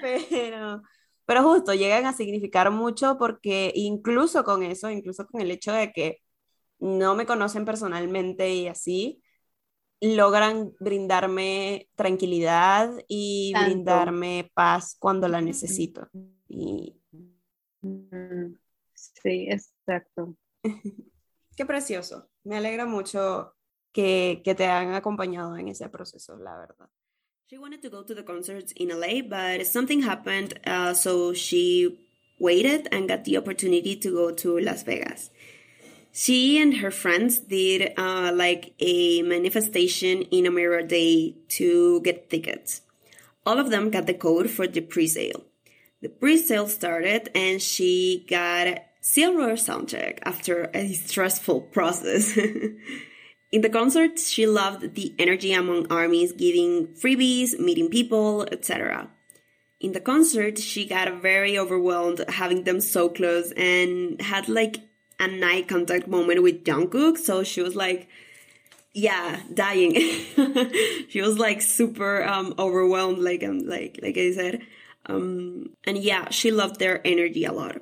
pero 0.00 0.82
pero 1.26 1.42
justo 1.42 1.74
llegan 1.74 2.06
a 2.06 2.12
significar 2.12 2.70
mucho 2.70 3.18
porque 3.18 3.72
incluso 3.74 4.44
con 4.44 4.62
eso, 4.62 4.90
incluso 4.90 5.26
con 5.26 5.40
el 5.40 5.50
hecho 5.50 5.72
de 5.72 5.92
que 5.92 6.22
no 6.78 7.14
me 7.14 7.26
conocen 7.26 7.64
personalmente 7.64 8.54
y 8.54 8.68
así, 8.68 9.22
logran 10.00 10.72
brindarme 10.78 11.88
tranquilidad 11.96 12.92
y 13.08 13.52
brindarme 13.64 14.50
paz 14.54 14.96
cuando 14.98 15.26
la 15.26 15.40
necesito. 15.40 16.08
Y... 16.48 17.00
Sí, 18.94 19.48
exacto. 19.50 20.36
Qué 21.56 21.66
precioso. 21.66 22.28
Me 22.44 22.56
alegra 22.56 22.86
mucho 22.86 23.54
que, 23.92 24.42
que 24.44 24.54
te 24.54 24.66
han 24.66 24.92
acompañado 24.94 25.56
en 25.56 25.68
ese 25.68 25.88
proceso, 25.88 26.36
la 26.36 26.56
verdad. 26.56 26.88
She 27.48 27.58
wanted 27.58 27.80
to 27.82 27.90
go 27.90 28.02
to 28.02 28.12
the 28.12 28.24
concerts 28.24 28.72
in 28.72 28.88
LA, 28.88 29.22
but 29.22 29.68
something 29.68 30.02
happened, 30.02 30.58
uh, 30.66 30.94
so 30.94 31.32
she 31.32 31.96
waited 32.40 32.88
and 32.90 33.06
got 33.06 33.24
the 33.24 33.36
opportunity 33.36 33.94
to 33.94 34.10
go 34.10 34.32
to 34.32 34.58
Las 34.58 34.82
Vegas. 34.82 35.30
She 36.10 36.60
and 36.60 36.78
her 36.78 36.90
friends 36.90 37.38
did 37.38 37.92
uh, 37.96 38.32
like 38.34 38.74
a 38.80 39.22
manifestation 39.22 40.22
in 40.22 40.46
a 40.46 40.50
mirror 40.50 40.82
day 40.82 41.36
to 41.50 42.00
get 42.00 42.30
tickets. 42.30 42.80
All 43.46 43.60
of 43.60 43.70
them 43.70 43.90
got 43.92 44.06
the 44.06 44.14
code 44.14 44.50
for 44.50 44.66
the 44.66 44.80
pre 44.80 45.06
sale. 45.06 45.44
The 46.02 46.08
pre 46.08 46.38
sale 46.38 46.66
started 46.66 47.30
and 47.32 47.62
she 47.62 48.26
got 48.28 48.82
silver 49.00 49.52
soundcheck 49.52 50.18
after 50.24 50.68
a 50.74 50.94
stressful 50.94 51.60
process. 51.60 52.36
In 53.56 53.62
the 53.62 53.70
concert, 53.70 54.18
she 54.18 54.46
loved 54.46 54.96
the 54.96 55.14
energy 55.18 55.54
among 55.54 55.90
armies, 55.90 56.30
giving 56.32 56.88
freebies, 56.88 57.58
meeting 57.58 57.88
people, 57.88 58.42
etc. 58.52 59.08
In 59.80 59.92
the 59.92 60.00
concert, 60.00 60.58
she 60.58 60.84
got 60.84 61.22
very 61.22 61.58
overwhelmed 61.58 62.22
having 62.28 62.64
them 62.64 62.82
so 62.82 63.08
close 63.08 63.52
and 63.52 64.20
had 64.20 64.50
like 64.50 64.82
an 65.18 65.42
eye 65.42 65.62
contact 65.62 66.06
moment 66.06 66.42
with 66.42 66.64
Jungkook. 66.64 67.16
So 67.16 67.44
she 67.44 67.62
was 67.62 67.74
like, 67.74 68.10
yeah, 68.92 69.40
dying. 69.54 69.94
she 71.08 71.22
was 71.22 71.38
like 71.38 71.62
super 71.62 72.24
um, 72.24 72.54
overwhelmed, 72.58 73.20
like 73.20 73.42
um, 73.42 73.60
like 73.60 73.98
like 74.02 74.18
I 74.18 74.32
said. 74.32 74.66
Um, 75.06 75.70
and 75.84 75.96
yeah, 75.96 76.28
she 76.28 76.50
loved 76.50 76.78
their 76.78 77.00
energy 77.06 77.46
a 77.46 77.54
lot. 77.54 77.80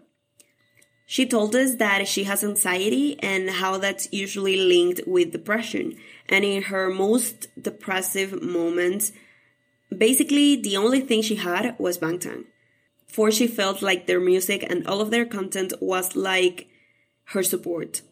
She 1.06 1.26
told 1.26 1.54
us 1.54 1.76
that 1.76 2.08
she 2.08 2.24
has 2.24 2.42
anxiety 2.42 3.18
and 3.22 3.50
how 3.50 3.78
that's 3.78 4.12
usually 4.12 4.56
linked 4.56 5.02
with 5.06 5.32
depression. 5.32 5.96
And 6.28 6.44
in 6.44 6.62
her 6.64 6.88
most 6.90 7.48
depressive 7.60 8.42
moments, 8.42 9.12
Basically, 9.96 10.56
the 10.56 10.76
only 10.76 11.00
thing 11.00 11.22
she 11.22 11.36
had 11.36 11.76
was 11.78 11.98
Bangtan. 11.98 12.44
For 13.06 13.30
she 13.30 13.46
felt 13.46 13.82
like 13.82 14.06
their 14.06 14.20
music 14.20 14.64
and 14.68 14.86
all 14.86 15.00
of 15.00 15.10
their 15.10 15.26
content 15.26 15.72
was 15.80 16.16
like 16.16 16.68
her 17.26 17.42
support. 17.42 18.02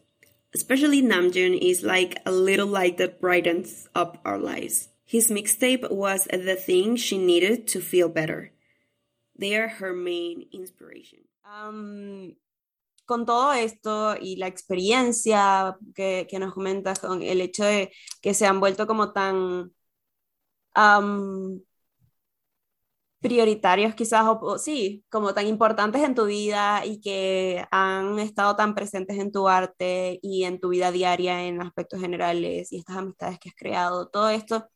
Especially 0.53 1.01
Namjoon 1.01 1.57
is 1.59 1.83
like 1.83 2.19
a 2.25 2.31
little 2.31 2.67
light 2.67 2.97
that 2.99 3.19
brightens 3.19 3.89
up 3.95 4.21
our 4.23 4.37
lives. 4.37 4.89
His 5.03 5.29
mixtape 5.29 5.91
was 5.91 6.25
the 6.31 6.55
thing 6.55 6.95
she 6.95 7.17
needed 7.17 7.67
to 7.69 7.81
feel 7.81 8.07
better. 8.07 8.51
They 9.37 9.55
are 9.55 9.67
her 9.67 9.93
main 9.93 10.45
inspiration. 10.53 11.19
Um, 11.43 12.35
con 13.05 13.25
todo 13.25 13.53
esto 13.53 14.15
y 14.19 14.37
la 14.37 14.47
experiencia 14.47 15.77
que, 15.95 16.27
que, 16.29 16.39
nos 16.39 16.53
comentas 16.53 16.99
con 16.99 17.21
el 17.21 17.41
hecho 17.41 17.65
de 17.65 17.91
que 18.21 18.33
se 18.33 18.45
han 18.45 18.59
vuelto 18.59 18.87
como 18.87 19.13
tan 19.13 19.71
um, 20.75 21.61
prioritarios 23.19 23.95
quizás, 23.95 24.25
o, 24.25 24.39
o, 24.41 24.57
sí, 24.59 25.05
como 25.09 25.33
tan 25.33 25.47
importantes 25.47 26.03
en 26.03 26.13
tu 26.15 26.25
vida 26.25 26.85
y 26.85 26.99
que 27.01 27.65
han 27.71 28.19
estado 28.19 28.55
tan 28.55 28.75
presentes 28.75 29.17
en 29.17 29.31
tu 29.31 29.47
arte 29.47 30.19
y 30.21 30.43
en 30.43 30.59
tu 30.59 30.69
vida 30.69 30.91
diaria 30.91 31.43
en 31.45 31.61
aspectos 31.61 32.01
generales 32.01 32.71
y 32.71 32.79
estas 32.79 32.97
amistades 32.97 33.39
que 33.39 33.49
has 33.49 33.55
creado, 33.55 34.09
todo 34.09 34.29
esto. 34.29 34.67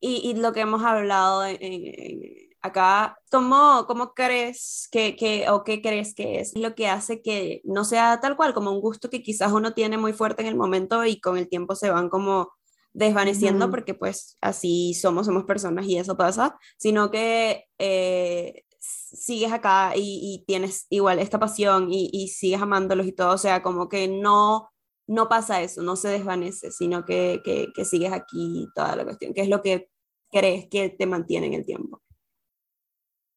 Y, 0.00 0.30
y 0.30 0.34
lo 0.34 0.52
que 0.52 0.60
hemos 0.60 0.82
hablado 0.84 1.44
en, 1.44 1.58
en, 1.60 2.47
acá, 2.62 3.18
¿cómo, 3.30 3.84
cómo 3.86 4.14
crees 4.14 4.88
que, 4.90 5.16
que, 5.16 5.48
o 5.50 5.64
qué 5.64 5.80
crees 5.80 6.14
que 6.14 6.40
es 6.40 6.56
lo 6.56 6.74
que 6.74 6.88
hace 6.88 7.22
que 7.22 7.60
no 7.64 7.84
sea 7.84 8.20
tal 8.20 8.36
cual 8.36 8.54
como 8.54 8.72
un 8.72 8.80
gusto 8.80 9.10
que 9.10 9.22
quizás 9.22 9.52
uno 9.52 9.74
tiene 9.74 9.98
muy 9.98 10.12
fuerte 10.12 10.42
en 10.42 10.48
el 10.48 10.56
momento 10.56 11.04
y 11.04 11.20
con 11.20 11.38
el 11.38 11.48
tiempo 11.48 11.74
se 11.74 11.90
van 11.90 12.08
como 12.08 12.50
desvaneciendo 12.92 13.66
uh 13.66 13.68
-huh. 13.68 13.70
porque 13.70 13.94
pues 13.94 14.36
así 14.40 14.94
somos, 14.94 15.26
somos 15.26 15.44
personas 15.44 15.86
y 15.86 15.98
eso 15.98 16.16
pasa, 16.16 16.58
sino 16.78 17.10
que 17.10 17.64
eh, 17.78 18.64
sigues 18.80 19.52
acá 19.52 19.92
y, 19.96 20.20
y, 20.22 20.44
tienes 20.46 20.86
igual 20.90 21.18
esta 21.18 21.38
pasión 21.38 21.92
y, 21.92 22.10
y, 22.12 22.28
sigues 22.28 22.60
amándolos 22.60 23.06
y 23.06 23.12
todo, 23.12 23.34
o 23.34 23.38
sea, 23.38 23.62
como 23.62 23.88
que 23.88 24.08
no, 24.08 24.70
no 25.06 25.28
pasa 25.28 25.62
eso, 25.62 25.82
no 25.82 25.96
se 25.96 26.08
desvanece, 26.08 26.70
sino 26.70 27.04
que, 27.04 27.40
que, 27.44 27.68
que 27.74 27.84
sigues 27.84 28.12
aquí 28.12 28.66
toda 28.74 28.96
la 28.96 29.04
cuestión, 29.04 29.34
que 29.34 29.42
es 29.42 29.48
lo 29.48 29.62
que 29.62 29.88
crees 30.30 30.66
que 30.68 30.90
te 30.90 31.06
mantiene 31.06 31.46
en 31.48 31.54
el 31.54 31.66
tiempo. 31.66 32.02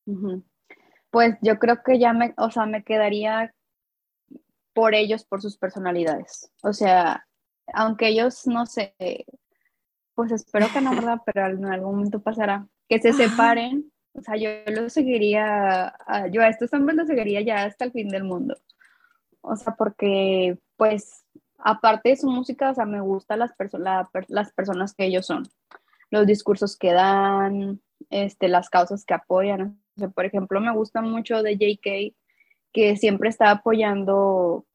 Uh 0.05 0.13
-huh. 0.13 0.43
Pues 1.09 1.35
yo 1.41 1.59
creo 1.59 1.83
que 1.83 1.99
ya 1.99 2.13
me, 2.13 2.33
o 2.37 2.51
sea, 2.51 2.65
me 2.65 2.83
quedaría 2.83 3.53
por 4.73 4.95
ellos, 4.95 5.25
por 5.25 5.41
sus 5.41 5.57
personalidades. 5.57 6.51
O 6.63 6.73
sea, 6.73 7.27
aunque 7.73 8.07
ellos, 8.07 8.47
no 8.47 8.65
sé, 8.65 8.95
pues 10.15 10.31
espero 10.31 10.67
que 10.71 10.81
no, 10.81 10.91
¿verdad? 10.91 11.19
Pero 11.25 11.47
en 11.47 11.65
algún 11.65 11.95
momento 11.95 12.21
pasará, 12.21 12.67
que 12.87 12.99
se 12.99 13.13
separen. 13.13 13.91
O 14.13 14.21
sea, 14.21 14.35
yo 14.35 14.49
lo 14.67 14.89
seguiría, 14.89 15.95
yo 16.31 16.41
a 16.41 16.49
estos 16.49 16.73
hombres 16.73 16.97
los 16.97 17.07
seguiría 17.07 17.41
ya 17.41 17.63
hasta 17.63 17.85
el 17.85 17.91
fin 17.91 18.09
del 18.09 18.23
mundo. 18.23 18.57
O 19.41 19.55
sea, 19.55 19.75
porque, 19.75 20.57
pues, 20.75 21.25
aparte 21.57 22.09
de 22.09 22.17
su 22.17 22.29
música, 22.29 22.71
o 22.71 22.73
sea, 22.73 22.85
me 22.85 23.01
gustan 23.01 23.39
las, 23.39 23.53
perso 23.53 23.77
la, 23.77 24.09
las 24.27 24.51
personas 24.53 24.93
que 24.93 25.05
ellos 25.05 25.25
son, 25.25 25.43
los 26.09 26.27
discursos 26.27 26.77
que 26.77 26.91
dan, 26.91 27.81
este, 28.09 28.49
las 28.49 28.69
causas 28.69 29.05
que 29.05 29.13
apoyan. 29.13 29.80
O 29.95 29.99
sea, 29.99 30.09
por 30.09 30.25
ejemplo, 30.25 30.59
me 30.61 30.73
gusta 30.73 31.01
mucho 31.01 31.43
de 31.43 31.57
JK, 31.57 32.15
que 32.73 32.95
siempre 32.97 33.29
está 33.29 33.51
apoyando 33.51 34.65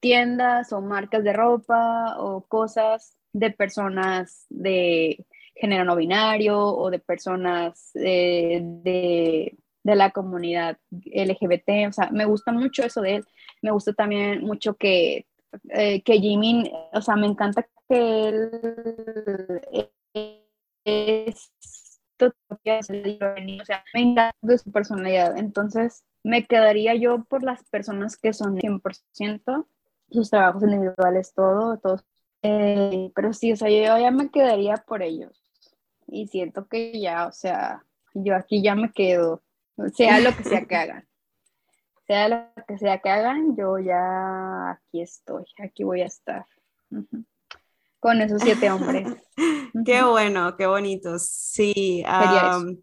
tiendas 0.00 0.72
o 0.72 0.80
marcas 0.80 1.24
de 1.24 1.32
ropa 1.32 2.16
o 2.18 2.42
cosas 2.42 3.16
de 3.32 3.50
personas 3.50 4.46
de 4.48 5.26
género 5.54 5.84
no 5.84 5.96
binario 5.96 6.58
o 6.58 6.90
de 6.90 7.00
personas 7.00 7.90
de, 7.94 8.60
de, 8.84 9.58
de, 9.82 9.94
la 9.96 10.10
comunidad 10.10 10.78
LGBT. 10.90 11.88
O 11.88 11.92
sea, 11.92 12.10
me 12.12 12.24
gusta 12.24 12.52
mucho 12.52 12.84
eso 12.84 13.00
de 13.02 13.16
él. 13.16 13.24
Me 13.60 13.72
gusta 13.72 13.92
también 13.92 14.44
mucho 14.44 14.76
que, 14.76 15.26
eh, 15.70 16.02
que 16.02 16.20
Jimin, 16.20 16.70
o 16.92 17.02
sea, 17.02 17.16
me 17.16 17.26
encanta 17.26 17.66
que 17.88 18.28
él 18.28 18.50
es 20.84 21.50
o 22.26 23.64
sea, 23.64 23.84
me 23.94 24.00
encanta 24.00 24.32
de 24.42 24.58
su 24.58 24.70
personalidad. 24.72 25.36
Entonces, 25.38 26.04
me 26.22 26.46
quedaría 26.46 26.94
yo 26.94 27.24
por 27.24 27.42
las 27.42 27.64
personas 27.64 28.16
que 28.16 28.32
son 28.32 28.56
100%, 28.58 29.66
sus 30.10 30.30
trabajos 30.30 30.62
individuales, 30.62 31.32
todo, 31.34 31.78
todos 31.78 32.04
eh, 32.42 33.10
pero 33.14 33.32
sí, 33.32 33.52
o 33.52 33.56
sea, 33.56 33.68
yo 33.68 33.98
ya 33.98 34.10
me 34.10 34.30
quedaría 34.30 34.76
por 34.76 35.02
ellos. 35.02 35.42
Y 36.06 36.28
siento 36.28 36.68
que 36.68 36.98
ya, 37.00 37.26
o 37.26 37.32
sea, 37.32 37.84
yo 38.14 38.34
aquí 38.36 38.62
ya 38.62 38.74
me 38.74 38.92
quedo, 38.92 39.42
sea 39.94 40.20
lo 40.20 40.36
que 40.36 40.44
sea 40.44 40.64
que 40.64 40.76
hagan. 40.76 41.04
Sea 42.08 42.26
lo 42.30 42.64
que 42.66 42.78
sea 42.78 43.00
que 43.00 43.10
hagan, 43.10 43.54
yo 43.54 43.78
ya 43.78 44.70
aquí 44.70 45.02
estoy, 45.02 45.44
aquí 45.62 45.84
voy 45.84 46.00
a 46.00 46.06
estar. 46.06 46.46
Uh 46.90 47.00
-huh. 47.00 47.26
Con 48.00 48.20
esos 48.20 48.42
siete 48.42 48.70
hombres. 48.70 49.08
qué 49.84 50.02
bueno, 50.02 50.56
qué 50.56 50.66
bonito. 50.66 51.18
Sí, 51.18 52.04
um, 52.06 52.76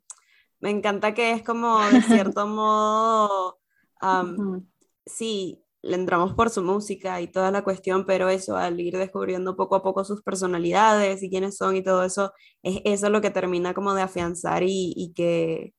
me 0.59 0.69
encanta 0.69 1.13
que 1.13 1.31
es 1.31 1.43
como, 1.43 1.79
de 1.79 2.01
cierto 2.01 2.47
modo, 2.47 3.59
um, 4.01 4.09
uh 4.09 4.57
-huh. 4.57 4.67
sí, 5.05 5.63
le 5.81 5.95
entramos 5.95 6.33
por 6.33 6.49
su 6.49 6.63
música 6.63 7.21
y 7.21 7.27
toda 7.27 7.51
la 7.51 7.63
cuestión, 7.63 8.05
pero 8.05 8.27
eso, 8.29 8.57
al 8.57 8.79
ir 8.79 8.97
descubriendo 8.97 9.55
poco 9.55 9.75
a 9.75 9.83
poco 9.83 10.03
sus 10.03 10.23
personalidades 10.23 11.21
y 11.21 11.29
quiénes 11.29 11.57
son 11.57 11.75
y 11.75 11.83
todo 11.83 12.03
eso, 12.03 12.33
es 12.63 12.81
eso 12.85 13.09
lo 13.09 13.21
que 13.21 13.29
termina 13.29 13.73
como 13.75 13.93
de 13.93 14.01
afianzar 14.01 14.63
y, 14.63 14.93
y 14.97 15.13
que, 15.13 15.75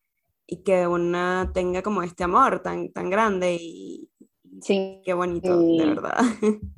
y 0.46 0.62
que 0.62 0.86
una 0.86 1.50
tenga 1.52 1.82
como 1.82 2.02
este 2.04 2.22
amor 2.24 2.62
tan, 2.62 2.92
tan 2.92 3.10
grande 3.10 3.58
y 3.60 4.08
sí. 4.62 5.02
qué 5.04 5.12
bonito, 5.12 5.60
sí. 5.60 5.78
de 5.78 5.86
verdad. 5.86 6.18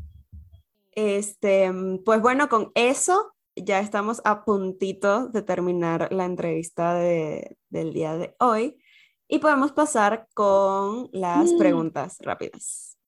Este, 1.01 1.73
pues 2.05 2.21
bueno, 2.21 2.49
con 2.49 2.73
eso 2.75 3.33
ya 3.55 3.79
estamos 3.79 4.21
a 4.25 4.45
puntito 4.45 5.29
de 5.29 5.43
terminar 5.43 6.13
la 6.13 6.25
entrevista 6.25 6.93
de, 6.95 7.57
del 7.69 7.93
día 7.93 8.17
de 8.17 8.35
hoy 8.41 8.83
y 9.29 9.39
podemos 9.39 9.71
pasar 9.71 10.27
con 10.35 11.09
las 11.13 11.53
mm. 11.53 11.59
preguntas 11.59 12.17
rápidas. 12.19 12.99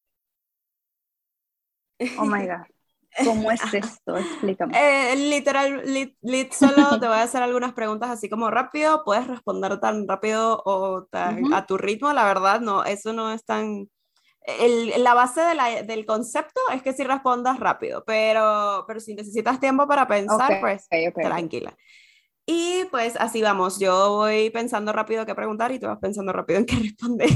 Oh 2.16 2.26
my 2.26 2.46
God. 2.46 3.24
¿Cómo 3.24 3.50
es 3.50 3.60
esto? 3.74 4.16
Explícame. 4.16 4.72
Eh, 4.78 5.16
literal, 5.16 5.82
lit, 5.84 6.16
lit, 6.20 6.52
solo 6.52 7.00
te 7.00 7.08
voy 7.08 7.16
a 7.16 7.22
hacer 7.22 7.42
algunas 7.42 7.72
preguntas 7.72 8.08
así 8.10 8.28
como 8.30 8.52
rápido. 8.52 9.02
Puedes 9.04 9.26
responder 9.26 9.80
tan 9.80 10.06
rápido 10.06 10.62
o 10.64 11.06
tan, 11.10 11.42
uh 11.42 11.48
-huh. 11.48 11.56
a 11.56 11.66
tu 11.66 11.76
ritmo, 11.76 12.12
la 12.12 12.24
verdad, 12.24 12.60
no, 12.60 12.84
eso 12.84 13.12
no 13.12 13.32
es 13.32 13.44
tan. 13.44 13.90
El, 14.42 15.02
la 15.02 15.14
base 15.14 15.40
de 15.42 15.54
la, 15.54 15.82
del 15.82 16.06
concepto 16.06 16.60
es 16.72 16.82
que 16.82 16.92
si 16.92 17.04
respondas 17.04 17.60
rápido, 17.60 18.04
pero, 18.06 18.84
pero 18.86 18.98
si 18.98 19.14
necesitas 19.14 19.60
tiempo 19.60 19.86
para 19.86 20.06
pensar, 20.06 20.50
okay, 20.50 20.60
pues 20.60 20.86
okay, 20.86 21.08
okay, 21.08 21.24
tranquila. 21.24 21.76
Y 22.46 22.84
pues 22.90 23.16
así 23.16 23.42
vamos, 23.42 23.78
yo 23.78 24.16
voy 24.16 24.50
pensando 24.50 24.92
rápido 24.92 25.26
qué 25.26 25.34
preguntar 25.34 25.70
y 25.72 25.78
tú 25.78 25.86
vas 25.86 25.98
pensando 25.98 26.32
rápido 26.32 26.58
en 26.58 26.66
qué 26.66 26.76
responder. 26.76 27.28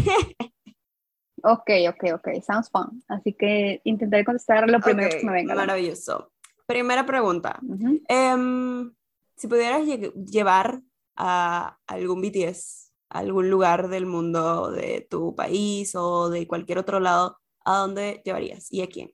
Ok, 1.47 1.71
ok, 1.91 2.05
ok, 2.15 2.43
sounds 2.43 2.71
fun. 2.71 3.03
Así 3.07 3.35
que 3.35 3.83
intentaré 3.85 4.25
contestar 4.25 4.69
lo 4.69 4.81
primero 4.81 5.11
que 5.11 5.27
me 5.27 5.33
venga. 5.33 5.55
Maravilloso. 5.55 6.33
Primera 6.65 7.05
pregunta. 7.05 7.59
Uh 7.63 7.77
-huh. 7.77 8.35
um, 8.35 8.95
si 9.37 9.47
pudieras 9.47 9.85
lle 9.85 10.11
llevar 10.25 10.81
a 11.17 11.77
algún 11.87 12.23
BTS 12.23 12.94
algún 13.15 13.49
lugar 13.49 13.89
del 13.89 14.07
mundo, 14.07 14.71
de 14.73 15.07
tu 15.09 15.35
país 15.35 15.95
o 15.95 16.29
de 16.31 16.47
cualquier 16.49 16.79
otro 16.79 16.99
lado, 16.99 17.39
¿a 17.65 17.79
dónde 17.79 18.21
llevarías 18.25 18.71
y 18.73 18.83
a 18.83 18.89
quién? 18.89 19.13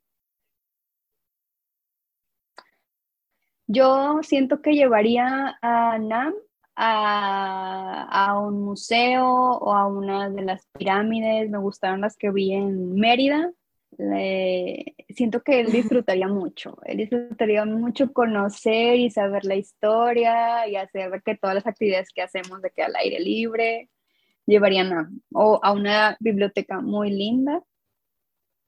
Yo 3.67 4.21
siento 4.23 4.63
que 4.63 4.73
llevaría 4.73 5.59
a 5.61 5.99
Nam 5.99 6.33
a, 6.75 8.09
a, 8.11 8.39
un 8.39 8.63
museo 8.63 9.27
o 9.27 9.75
a 9.75 9.87
una 9.87 10.31
de 10.31 10.43
las 10.43 10.67
pirámides. 10.79 11.51
Me 11.51 11.59
gustaron 11.59 12.01
las 12.01 12.17
que 12.17 12.31
vi 12.31 12.55
en 12.55 12.95
Mérida. 12.95 13.53
Le, 14.01 14.95
siento 15.11 15.43
que 15.43 15.61
él 15.61 15.71
disfrutaría 15.71 16.27
mucho. 16.27 16.79
Él 16.87 16.97
disfrutaría 16.97 17.67
mucho 17.67 18.15
conocer 18.15 18.97
y 18.97 19.11
saber 19.11 19.45
la 19.45 19.57
historia 19.57 20.67
y 20.67 20.77
hacer 20.77 21.23
que 21.23 21.37
todas 21.37 21.55
las 21.55 21.67
actividades 21.67 22.09
que 22.09 22.23
hacemos 22.23 22.63
de 22.63 22.71
que 22.71 22.83
al 22.83 22.97
aire 22.97 23.21
libre 23.21 23.91
llevarían 24.47 24.93
a, 24.95 25.11
o 25.35 25.61
a 25.63 25.73
una 25.73 26.17
biblioteca 26.19 26.81
muy 26.81 27.11
linda 27.11 27.63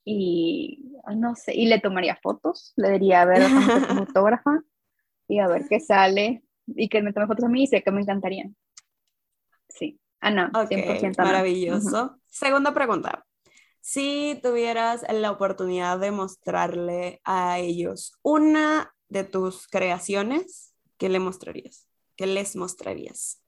y 0.05 0.99
no 1.17 1.35
sé, 1.35 1.55
y 1.55 1.67
le 1.67 1.81
tomaría 1.81 2.19
fotos, 2.23 2.75
le 2.77 2.91
diría 2.91 3.23
a 3.23 3.25
ver 3.25 3.43
a 3.43 3.49
fotógrafa 4.07 4.61
y 5.29 5.39
a 5.39 5.47
ver 5.47 5.67
qué 5.67 5.81
sale 5.81 6.43
y 6.67 6.91
que 6.91 7.01
me 7.01 7.15
tome 7.15 7.27
fotos 7.27 7.47
a 7.47 7.49
mí 7.49 7.63
y 7.63 7.67
sé 7.69 7.83
que 7.83 7.91
me 7.91 8.03
encantarían. 8.03 8.55
Sí, 9.71 9.99
Ana, 10.21 10.51
okay, 10.55 10.83
100% 10.83 11.15
Ana. 11.19 11.25
Maravilloso. 11.25 11.89
-huh. 11.89 12.21
Segunda 12.27 12.75
pregunta. 12.75 13.25
Si 13.83 14.39
tuvieras 14.41 15.05
la 15.13 15.33
oportunidad 15.33 15.99
de 15.99 16.13
mostrarle 16.13 17.21
a 17.25 17.59
ellos 17.59 18.13
una 18.23 18.95
de 19.09 19.25
tus 19.25 19.67
creaciones, 19.67 20.73
¿qué 20.99 21.09
le 21.09 21.19
mostrarías? 21.19 21.89
¿Qué 22.17 22.29
les 22.29 22.55
mostrarías? 22.55 23.43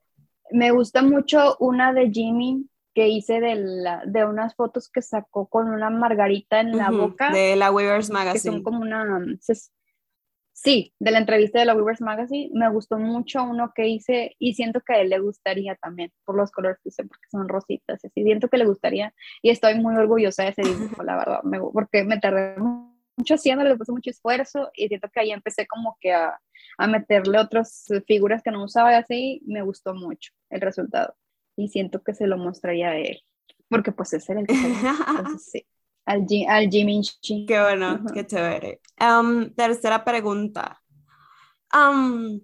Me 0.50 0.72
gusta 0.72 1.02
mucho 1.02 1.56
una 1.60 1.92
de 1.92 2.10
Jimmy 2.10 2.68
que 2.94 3.08
hice 3.08 3.40
de, 3.40 3.54
la, 3.54 4.02
de 4.06 4.24
unas 4.24 4.56
fotos 4.56 4.88
que 4.88 5.02
sacó 5.02 5.46
con 5.46 5.68
una 5.68 5.88
margarita 5.88 6.58
en 6.60 6.76
la 6.76 6.90
boca, 6.90 7.30
De 7.30 7.54
la 7.54 7.70
Weavers 7.70 8.08
que 8.08 8.12
Magazine. 8.12 8.54
son 8.56 8.62
como 8.64 8.80
una... 8.80 9.24
Sí, 10.56 10.94
de 11.00 11.10
la 11.10 11.18
entrevista 11.18 11.58
de 11.58 11.64
la 11.64 11.74
Weavers 11.74 12.00
Magazine, 12.00 12.48
me 12.54 12.70
gustó 12.70 12.96
mucho 12.96 13.42
uno 13.42 13.72
que 13.74 13.88
hice 13.88 14.36
y 14.38 14.54
siento 14.54 14.80
que 14.82 14.94
a 14.94 15.00
él 15.00 15.10
le 15.10 15.18
gustaría 15.18 15.74
también, 15.76 16.12
por 16.24 16.36
los 16.36 16.52
colores 16.52 16.78
que 16.80 16.90
usé, 16.90 17.04
porque 17.04 17.26
son 17.28 17.48
rositas 17.48 18.02
y 18.04 18.06
así, 18.06 18.22
siento 18.22 18.48
que 18.48 18.56
le 18.58 18.64
gustaría 18.64 19.12
y 19.42 19.50
estoy 19.50 19.74
muy 19.74 19.96
orgullosa 19.96 20.44
de 20.44 20.50
ese 20.50 20.62
dibujo, 20.62 21.02
la 21.02 21.16
verdad, 21.16 21.42
me- 21.42 21.58
porque 21.60 22.04
me 22.04 22.20
tardé 22.20 22.56
mucho 23.16 23.34
haciéndolo, 23.34 23.70
le 23.70 23.76
puse 23.76 23.90
mucho 23.92 24.10
esfuerzo 24.10 24.70
y 24.74 24.86
siento 24.88 25.08
que 25.12 25.20
ahí 25.20 25.32
empecé 25.32 25.66
como 25.66 25.98
que 26.00 26.12
a, 26.12 26.40
a 26.78 26.86
meterle 26.86 27.38
otras 27.40 27.86
figuras 28.06 28.42
que 28.42 28.52
no 28.52 28.62
usaba 28.64 28.92
y 28.92 28.94
así, 28.94 29.42
me 29.46 29.62
gustó 29.62 29.92
mucho 29.94 30.32
el 30.50 30.60
resultado 30.60 31.16
y 31.56 31.68
siento 31.68 32.02
que 32.02 32.14
se 32.14 32.26
lo 32.28 32.38
mostraría 32.38 32.90
a 32.90 32.96
él, 32.98 33.20
porque 33.68 33.90
pues 33.92 34.12
ese 34.12 34.32
era 34.32 34.40
el 34.40 34.46
que 34.52 34.54
entonces 35.08 35.44
sí, 35.50 35.66
al, 36.06 36.26
al 36.48 36.68
Jimmy 36.68 37.02
Chi. 37.02 37.46
Qué 37.46 37.60
bueno, 37.60 38.04
qué 38.12 38.26
chévere. 38.26 38.80
Am, 38.98 39.52
tercera 39.54 40.04
pregunta. 40.04 40.80
Am, 41.70 42.40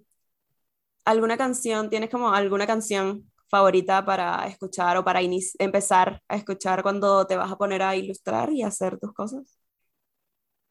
¿alguna 1.05 1.37
canción, 1.37 1.89
tienes 1.89 2.09
como 2.09 2.33
alguna 2.33 2.67
canción 2.67 3.31
favorita 3.49 4.03
para 4.05 4.47
escuchar 4.47 4.97
o 4.97 5.03
para 5.03 5.21
empezar 5.21 6.21
a 6.27 6.35
escuchar 6.35 6.81
cuando 6.83 7.27
te 7.27 7.35
vas 7.35 7.51
a 7.51 7.57
poner 7.57 7.81
a 7.83 7.95
ilustrar 7.95 8.51
y 8.51 8.63
hacer 8.63 8.97
tus 8.97 9.13
cosas? 9.13 9.57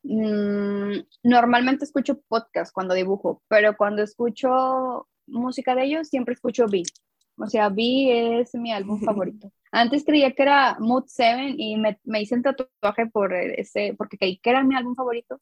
Mm, 0.02 1.00
normalmente 1.22 1.84
escucho 1.84 2.20
podcast 2.26 2.72
cuando 2.72 2.94
dibujo, 2.94 3.42
pero 3.48 3.76
cuando 3.76 4.02
escucho 4.02 5.06
música 5.26 5.74
de 5.74 5.84
ellos, 5.84 6.08
siempre 6.08 6.34
escucho 6.34 6.66
B. 6.66 6.82
O 7.40 7.46
sea, 7.46 7.68
B 7.68 8.40
es 8.40 8.54
mi 8.54 8.72
álbum 8.72 9.00
favorito. 9.04 9.50
Antes 9.72 10.04
creía 10.04 10.32
que 10.32 10.42
era 10.42 10.76
Mood 10.80 11.04
7 11.06 11.54
y 11.56 11.76
me, 11.76 11.98
me 12.04 12.20
hice 12.22 12.34
un 12.34 12.42
tatuaje 12.42 13.06
por 13.06 13.32
ese, 13.34 13.94
porque 13.96 14.18
creí 14.18 14.38
que 14.38 14.50
era 14.50 14.64
mi 14.64 14.74
álbum 14.74 14.94
favorito, 14.96 15.40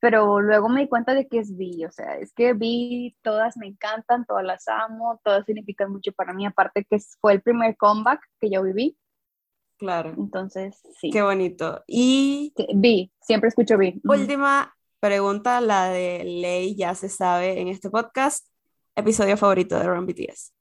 pero 0.00 0.40
luego 0.40 0.68
me 0.68 0.80
di 0.80 0.88
cuenta 0.88 1.14
de 1.14 1.28
que 1.28 1.38
es 1.38 1.56
B. 1.56 1.86
O 1.86 1.92
sea, 1.92 2.16
es 2.18 2.32
que 2.32 2.54
B, 2.54 3.14
todas 3.22 3.56
me 3.56 3.66
encantan, 3.66 4.24
todas 4.26 4.44
las 4.44 4.66
amo, 4.68 5.20
todas 5.22 5.44
significan 5.46 5.92
mucho 5.92 6.12
para 6.12 6.32
mí, 6.32 6.46
aparte 6.46 6.84
que 6.88 6.98
fue 7.20 7.34
el 7.34 7.42
primer 7.42 7.76
comeback 7.76 8.20
que 8.40 8.50
yo 8.50 8.62
viví. 8.62 8.96
Claro, 9.78 10.14
Entonces, 10.16 10.80
sí. 11.00 11.10
qué 11.10 11.22
bonito. 11.22 11.82
Y 11.86 12.52
B, 12.74 13.10
siempre 13.20 13.48
escucho 13.48 13.76
B. 13.76 14.00
Ujú. 14.04 14.14
última 14.14 14.74
pregunta, 15.00 15.60
la 15.60 15.88
de 15.88 16.22
ley, 16.24 16.76
ya 16.76 16.94
se 16.94 17.08
sabe 17.08 17.60
en 17.60 17.68
este 17.68 17.90
podcast. 17.90 18.46
Episodio 18.94 19.36
favorito 19.36 19.78
de 19.78 19.86
Run 19.86 20.06
BTS. 20.06 20.52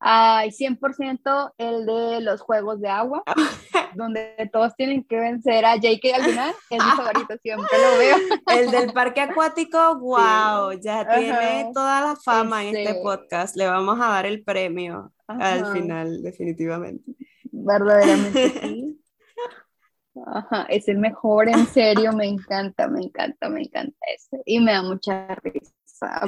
Ay, 0.00 0.50
100% 0.50 1.54
el 1.58 1.84
de 1.84 2.20
los 2.20 2.40
juegos 2.40 2.80
de 2.80 2.88
agua, 2.88 3.24
donde 3.96 4.48
todos 4.52 4.74
tienen 4.76 5.02
que 5.04 5.18
vencer 5.18 5.64
a 5.64 5.74
Jake 5.76 6.14
al 6.14 6.22
final, 6.24 6.54
es 6.70 6.84
mi 6.84 6.90
favorito, 6.90 7.36
siempre 7.42 7.66
lo 7.82 7.98
veo. 7.98 8.16
El 8.54 8.70
del 8.70 8.92
parque 8.92 9.20
acuático, 9.20 9.98
wow, 9.98 10.72
ya 10.80 11.06
tiene 11.06 11.70
toda 11.74 12.00
la 12.00 12.16
fama 12.16 12.62
en 12.62 12.76
este 12.76 12.90
Este- 12.90 13.02
podcast. 13.02 13.56
Le 13.56 13.66
vamos 13.66 14.00
a 14.00 14.08
dar 14.08 14.26
el 14.26 14.44
premio 14.44 15.12
al 15.26 15.72
final, 15.72 16.22
definitivamente. 16.22 17.12
Verdaderamente 17.50 18.50
sí. 18.62 19.00
Ajá, 20.26 20.66
es 20.68 20.88
el 20.88 20.98
mejor, 20.98 21.48
en 21.48 21.66
serio, 21.66 22.12
me 22.12 22.26
encanta, 22.26 22.88
me 22.88 23.02
encanta, 23.02 23.48
me 23.48 23.62
encanta 23.62 23.96
ese. 24.14 24.42
Y 24.46 24.60
me 24.60 24.72
da 24.72 24.82
mucha 24.82 25.34
risa. 25.36 26.22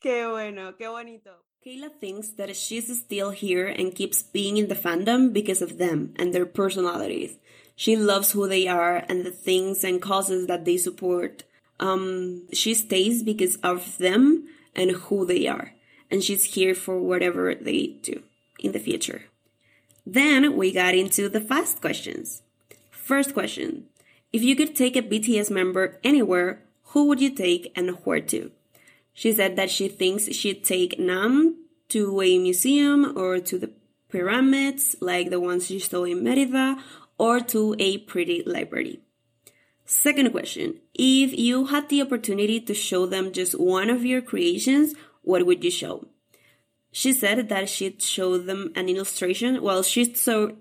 Qué 0.00 0.26
bueno, 0.26 0.76
qué 0.76 0.88
bonito. 0.88 1.45
Kayla 1.66 1.90
thinks 1.90 2.28
that 2.28 2.54
she's 2.54 2.96
still 2.96 3.30
here 3.30 3.66
and 3.66 3.92
keeps 3.92 4.22
being 4.22 4.56
in 4.56 4.68
the 4.68 4.76
fandom 4.76 5.32
because 5.32 5.60
of 5.60 5.78
them 5.78 6.14
and 6.14 6.32
their 6.32 6.46
personalities. 6.46 7.38
She 7.74 7.96
loves 7.96 8.30
who 8.30 8.46
they 8.46 8.68
are 8.68 9.04
and 9.08 9.26
the 9.26 9.32
things 9.32 9.82
and 9.82 10.00
causes 10.00 10.46
that 10.46 10.64
they 10.64 10.76
support. 10.76 11.42
Um, 11.80 12.42
she 12.52 12.72
stays 12.72 13.24
because 13.24 13.56
of 13.64 13.98
them 13.98 14.46
and 14.76 14.92
who 14.92 15.26
they 15.26 15.48
are, 15.48 15.72
and 16.08 16.22
she's 16.22 16.54
here 16.54 16.72
for 16.72 17.00
whatever 17.00 17.52
they 17.52 17.98
do 18.00 18.22
in 18.60 18.70
the 18.70 18.78
future. 18.78 19.22
Then 20.06 20.56
we 20.56 20.70
got 20.70 20.94
into 20.94 21.28
the 21.28 21.40
fast 21.40 21.80
questions. 21.80 22.42
First 22.92 23.34
question 23.34 23.86
If 24.32 24.44
you 24.44 24.54
could 24.54 24.76
take 24.76 24.94
a 24.94 25.02
BTS 25.02 25.50
member 25.50 25.98
anywhere, 26.04 26.62
who 26.90 27.06
would 27.06 27.20
you 27.20 27.30
take 27.30 27.72
and 27.74 27.90
where 28.04 28.20
to? 28.20 28.52
She 29.16 29.32
said 29.32 29.56
that 29.56 29.70
she 29.70 29.88
thinks 29.88 30.30
she'd 30.30 30.62
take 30.62 30.98
Nam 30.98 31.56
to 31.88 32.20
a 32.20 32.38
museum 32.38 33.16
or 33.16 33.38
to 33.38 33.58
the 33.58 33.70
pyramids, 34.10 34.94
like 35.00 35.30
the 35.30 35.40
ones 35.40 35.68
she 35.68 35.78
saw 35.78 36.04
in 36.04 36.22
Merida, 36.22 36.76
or 37.16 37.40
to 37.40 37.74
a 37.78 37.96
pretty 37.96 38.42
library. 38.44 39.00
Second 39.86 40.32
question 40.32 40.80
If 40.92 41.32
you 41.32 41.64
had 41.66 41.88
the 41.88 42.02
opportunity 42.02 42.60
to 42.60 42.74
show 42.74 43.06
them 43.06 43.32
just 43.32 43.58
one 43.58 43.88
of 43.88 44.04
your 44.04 44.20
creations, 44.20 44.92
what 45.22 45.46
would 45.46 45.64
you 45.64 45.70
show? 45.70 46.08
She 46.92 47.14
said 47.14 47.48
that 47.48 47.70
she'd 47.70 48.02
show 48.02 48.36
them 48.36 48.70
an 48.74 48.90
illustration. 48.90 49.62
Well, 49.62 49.82
she'd 49.82 50.18
show 50.18 50.56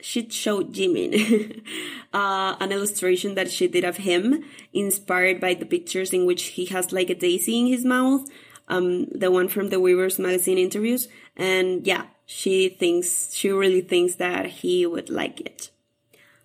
she'd 0.00 0.32
show 0.32 0.62
Jimin 0.62 1.62
uh, 2.12 2.56
an 2.60 2.72
illustration 2.72 3.34
that 3.34 3.50
she 3.50 3.68
did 3.68 3.84
of 3.84 3.98
him, 3.98 4.44
inspired 4.72 5.40
by 5.40 5.54
the 5.54 5.66
pictures 5.66 6.12
in 6.12 6.26
which 6.26 6.44
he 6.56 6.66
has 6.66 6.92
like 6.92 7.10
a 7.10 7.14
daisy 7.14 7.58
in 7.58 7.66
his 7.66 7.84
mouth, 7.84 8.28
um, 8.68 9.06
the 9.06 9.30
one 9.30 9.48
from 9.48 9.70
the 9.70 9.80
Weavers 9.80 10.18
magazine 10.18 10.58
interviews. 10.58 11.08
And 11.36 11.86
yeah, 11.86 12.06
she 12.26 12.68
thinks 12.68 13.34
she 13.34 13.50
really 13.50 13.80
thinks 13.80 14.16
that 14.16 14.46
he 14.46 14.86
would 14.86 15.10
like 15.10 15.40
it. 15.40 15.70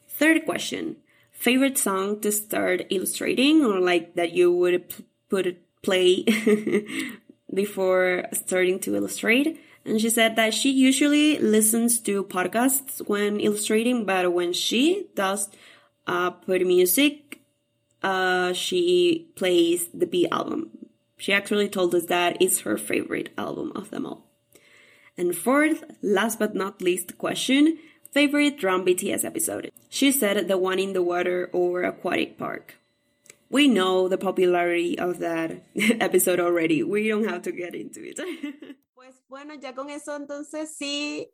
Third 0.08 0.46
question: 0.46 0.98
favorite 1.32 1.78
song 1.78 2.22
to 2.22 2.32
start 2.32 2.88
illustrating, 2.90 3.66
or 3.66 3.80
like 3.80 4.16
that 4.16 4.34
you 4.34 4.52
would 4.52 4.94
put 5.30 5.58
play 5.84 6.24
before 7.54 8.26
starting 8.32 8.80
to 8.80 8.96
illustrate. 8.96 9.60
And 9.86 10.00
she 10.00 10.10
said 10.10 10.36
that 10.38 10.54
she 10.54 10.72
usually 10.72 11.38
listens 11.40 12.00
to 12.02 12.24
podcasts 12.24 13.06
when 13.08 13.40
illustrating, 13.40 14.06
but 14.06 14.32
when 14.32 14.54
she 14.54 15.08
does 15.16 15.50
uh, 16.08 16.32
put 16.32 16.66
music, 16.66 17.42
uh, 18.02 18.54
she 18.54 19.30
plays 19.36 19.88
the 19.94 20.06
B 20.06 20.28
album. 20.32 20.70
She 21.18 21.34
actually 21.34 21.70
told 21.70 21.94
us 21.96 22.06
that 22.06 22.38
it's 22.42 22.62
her 22.62 22.78
favorite 22.78 23.30
album 23.38 23.72
of 23.76 23.90
them 23.90 24.06
all. 24.06 24.26
And 25.18 25.36
fourth, 25.36 25.84
last 26.02 26.40
but 26.40 26.56
not 26.56 26.82
least 26.82 27.18
question, 27.18 27.78
favorite 28.12 28.58
drum 28.58 28.86
BTS 28.86 29.24
episode. 29.24 29.72
She 29.90 30.12
said 30.12 30.48
the 30.48 30.58
one 30.58 30.80
in 30.80 30.94
the 30.94 31.04
water 31.04 31.50
or 31.54 31.84
aquatic 31.84 32.38
park. 32.38 32.76
We 33.50 33.68
know 33.68 34.08
the 34.08 34.18
popularity 34.18 34.98
of 34.98 35.20
that 35.20 35.64
episode 35.78 36.40
already. 36.40 36.82
We 36.84 37.08
don't 37.08 37.30
have 37.30 37.44
to 37.44 37.52
get 37.52 37.76
into 37.76 38.02
it. 38.04 38.76
Pues 39.04 39.22
bueno, 39.28 39.54
ya 39.56 39.76
con 39.76 39.90
eso 39.90 40.16
entonces 40.16 40.78
sí 40.78 41.30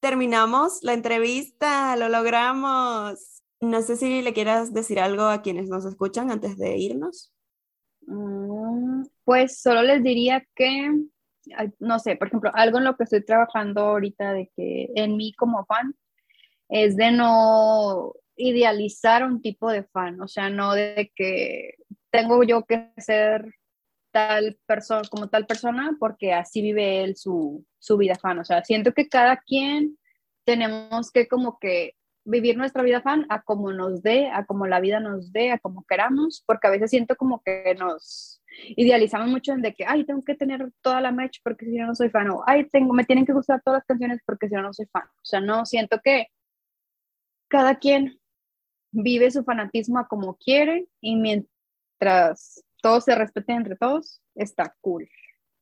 terminamos 0.00 0.80
la 0.82 0.92
entrevista, 0.92 1.94
lo 1.94 2.08
logramos. 2.08 3.44
No 3.60 3.80
sé 3.80 3.94
si 3.94 4.22
le 4.22 4.32
quieras 4.32 4.74
decir 4.74 4.98
algo 4.98 5.22
a 5.22 5.40
quienes 5.40 5.68
nos 5.68 5.84
escuchan 5.84 6.32
antes 6.32 6.58
de 6.58 6.76
irnos. 6.76 7.32
Mm, 8.08 9.04
Pues 9.22 9.62
solo 9.62 9.82
les 9.82 10.02
diría 10.02 10.44
que, 10.56 10.90
no 11.78 12.00
sé, 12.00 12.16
por 12.16 12.26
ejemplo, 12.26 12.50
algo 12.54 12.78
en 12.78 12.84
lo 12.86 12.96
que 12.96 13.04
estoy 13.04 13.24
trabajando 13.24 13.82
ahorita 13.82 14.32
de 14.32 14.50
que 14.56 14.88
en 14.96 15.16
mí 15.16 15.32
como 15.34 15.64
fan 15.66 15.94
es 16.70 16.96
de 16.96 17.12
no 17.12 18.14
idealizar 18.34 19.22
un 19.22 19.40
tipo 19.40 19.70
de 19.70 19.84
fan, 19.84 20.20
o 20.20 20.26
sea, 20.26 20.50
no 20.50 20.74
de 20.74 21.12
que 21.14 21.74
tengo 22.10 22.42
yo 22.42 22.64
que 22.64 22.90
ser 22.96 23.54
tal 24.14 24.56
persona 24.64 25.02
como 25.10 25.28
tal 25.28 25.44
persona 25.44 25.96
porque 25.98 26.32
así 26.32 26.62
vive 26.62 27.02
él 27.02 27.16
su, 27.16 27.66
su 27.80 27.96
vida 27.96 28.14
fan, 28.14 28.38
o 28.38 28.44
sea, 28.44 28.62
siento 28.62 28.92
que 28.92 29.08
cada 29.08 29.38
quien 29.38 29.98
tenemos 30.44 31.10
que 31.10 31.26
como 31.26 31.58
que 31.58 31.96
vivir 32.24 32.56
nuestra 32.56 32.84
vida 32.84 33.02
fan 33.02 33.26
a 33.28 33.42
como 33.42 33.72
nos 33.72 34.02
dé, 34.04 34.30
a 34.30 34.46
como 34.46 34.68
la 34.68 34.78
vida 34.78 35.00
nos 35.00 35.32
dé, 35.32 35.50
a 35.50 35.58
como 35.58 35.84
queramos, 35.84 36.44
porque 36.46 36.68
a 36.68 36.70
veces 36.70 36.90
siento 36.90 37.16
como 37.16 37.42
que 37.42 37.74
nos 37.76 38.40
idealizamos 38.76 39.28
mucho 39.28 39.52
en 39.52 39.62
de 39.62 39.74
que, 39.74 39.84
ay, 39.84 40.04
tengo 40.04 40.22
que 40.22 40.36
tener 40.36 40.70
toda 40.80 41.00
la 41.00 41.10
merch 41.10 41.40
porque 41.42 41.66
si 41.66 41.72
no, 41.72 41.88
no 41.88 41.94
soy 41.96 42.08
fan, 42.08 42.30
o 42.30 42.44
ay, 42.46 42.68
tengo, 42.70 42.94
me 42.94 43.04
tienen 43.04 43.26
que 43.26 43.32
gustar 43.32 43.62
todas 43.64 43.78
las 43.78 43.86
canciones 43.86 44.20
porque 44.24 44.48
si 44.48 44.54
no, 44.54 44.62
no 44.62 44.72
soy 44.72 44.86
fan. 44.92 45.02
O 45.08 45.24
sea, 45.24 45.40
no, 45.40 45.66
siento 45.66 46.00
que 46.04 46.28
cada 47.48 47.80
quien 47.80 48.20
vive 48.92 49.32
su 49.32 49.42
fanatismo 49.42 49.98
a 49.98 50.06
como 50.06 50.36
quiere 50.36 50.86
y 51.00 51.16
mientras 51.16 52.64
todos 52.84 53.04
se 53.04 53.14
respeten 53.14 53.56
entre 53.56 53.76
todos, 53.76 54.20
está 54.34 54.76
cool. 54.82 55.08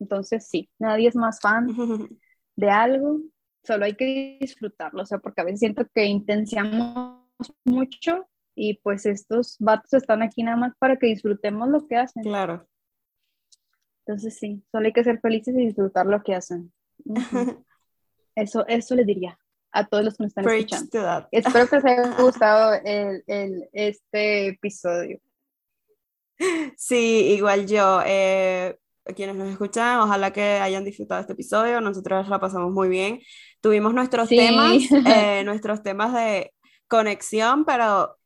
Entonces, 0.00 0.48
sí, 0.48 0.68
nadie 0.80 1.06
es 1.08 1.14
más 1.14 1.38
fan 1.40 1.68
de 2.56 2.68
algo, 2.68 3.20
solo 3.62 3.84
hay 3.84 3.94
que 3.94 4.38
disfrutarlo, 4.40 5.02
o 5.02 5.06
sea, 5.06 5.18
porque 5.18 5.40
a 5.40 5.44
veces 5.44 5.60
siento 5.60 5.86
que 5.94 6.04
intenciamos 6.04 7.22
mucho 7.64 8.26
y 8.56 8.74
pues 8.82 9.06
estos 9.06 9.56
vatos 9.60 9.92
están 9.94 10.22
aquí 10.22 10.42
nada 10.42 10.56
más 10.56 10.72
para 10.80 10.96
que 10.96 11.06
disfrutemos 11.06 11.68
lo 11.68 11.86
que 11.86 11.96
hacen. 11.96 12.24
Claro. 12.24 12.66
Entonces 14.04 14.36
sí, 14.36 14.64
solo 14.72 14.86
hay 14.86 14.92
que 14.92 15.04
ser 15.04 15.20
felices 15.20 15.54
y 15.54 15.66
disfrutar 15.66 16.06
lo 16.06 16.20
que 16.24 16.34
hacen. 16.34 16.72
Eso, 18.34 18.64
eso 18.66 18.94
les 18.96 19.06
diría 19.06 19.38
a 19.72 19.86
todos 19.86 20.04
los 20.04 20.16
que 20.16 20.22
nos 20.24 20.30
están 20.30 20.44
Preach 20.44 20.72
escuchando. 20.72 21.28
Espero 21.30 21.66
que 21.68 21.76
les 21.76 21.84
haya 21.84 22.16
gustado 22.22 22.72
el, 22.82 23.22
el- 23.26 23.68
este 23.74 24.48
episodio. 24.48 25.20
Sí, 26.76 27.34
igual 27.36 27.66
yo. 27.66 28.00
eh, 28.06 28.76
quienes 29.16 29.34
nos 29.36 29.48
escuchan, 29.48 29.98
ojalá 30.00 30.32
que 30.32 30.42
hayan 30.42 30.84
disfrutado 30.84 31.20
este 31.20 31.32
episodio. 31.32 31.80
Nosotros 31.80 32.28
la 32.28 32.38
pasamos 32.40 32.72
muy 32.72 32.88
bien. 32.88 33.20
Tuvimos 33.60 33.94
nuestros 33.94 34.28
Sí. 34.28 34.36
temas, 34.36 34.74
eh, 35.06 35.42
nuestros 35.44 35.82
temas 35.82 36.12
de 36.14 36.52
conexión, 36.88 37.64
pero 37.64 38.16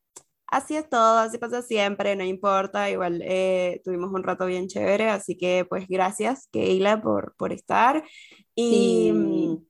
así 0.49 0.77
es 0.77 0.89
todo, 0.89 1.19
así 1.19 1.39
pasa 1.39 1.63
siempre, 1.63 2.15
no 2.17 2.25
importa. 2.25 2.91
Igual 2.91 3.23
eh, 3.25 3.81
tuvimos 3.85 4.13
un 4.13 4.23
rato 4.23 4.47
bien 4.47 4.69
chévere, 4.69 5.09
así 5.09 5.37
que 5.37 5.65
pues 5.69 5.87
gracias, 5.89 6.49
Keila, 6.53 7.01
por, 7.03 7.35
por 7.37 7.53
estar. 7.53 8.05
Y, 8.55 9.11
Sí. 9.15 9.69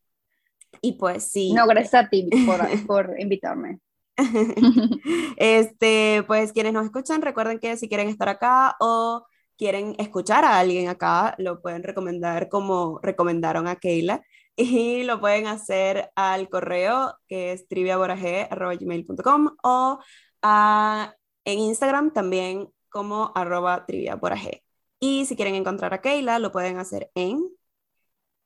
y 0.82 0.92
pues 0.94 1.30
sí. 1.30 1.52
No, 1.52 1.66
gracias 1.66 1.94
a 2.06 2.08
ti 2.08 2.28
por, 2.46 2.86
por 2.86 3.14
invitarme. 3.20 3.78
Este, 5.36 6.22
pues 6.26 6.52
quienes 6.52 6.72
nos 6.72 6.84
escuchan, 6.86 7.22
recuerden 7.22 7.58
que 7.58 7.76
si 7.76 7.88
quieren 7.88 8.08
estar 8.08 8.28
acá 8.28 8.76
o 8.80 9.26
quieren 9.58 9.94
escuchar 9.98 10.44
a 10.44 10.58
alguien 10.58 10.88
acá, 10.88 11.34
lo 11.38 11.60
pueden 11.60 11.82
recomendar 11.82 12.48
como 12.48 12.98
recomendaron 13.02 13.68
a 13.68 13.76
Keila 13.76 14.22
y 14.56 15.02
lo 15.04 15.20
pueden 15.20 15.46
hacer 15.46 16.10
al 16.14 16.48
correo 16.48 17.14
que 17.28 17.52
es 17.52 17.68
triviaborage.gmail.com 17.68 19.48
o 19.62 19.98
a- 20.42 21.14
en 21.44 21.58
Instagram 21.60 22.12
también 22.12 22.68
como 22.88 23.32
arroba 23.34 23.84
triviaborage. 23.86 24.62
Y 24.98 25.26
si 25.26 25.36
quieren 25.36 25.54
encontrar 25.54 25.92
a 25.94 26.00
Keila, 26.00 26.38
lo 26.38 26.50
pueden 26.50 26.78
hacer 26.78 27.10
en... 27.14 27.46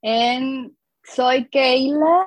En 0.02 0.76
Soy 1.04 1.48
Keila 1.48 2.26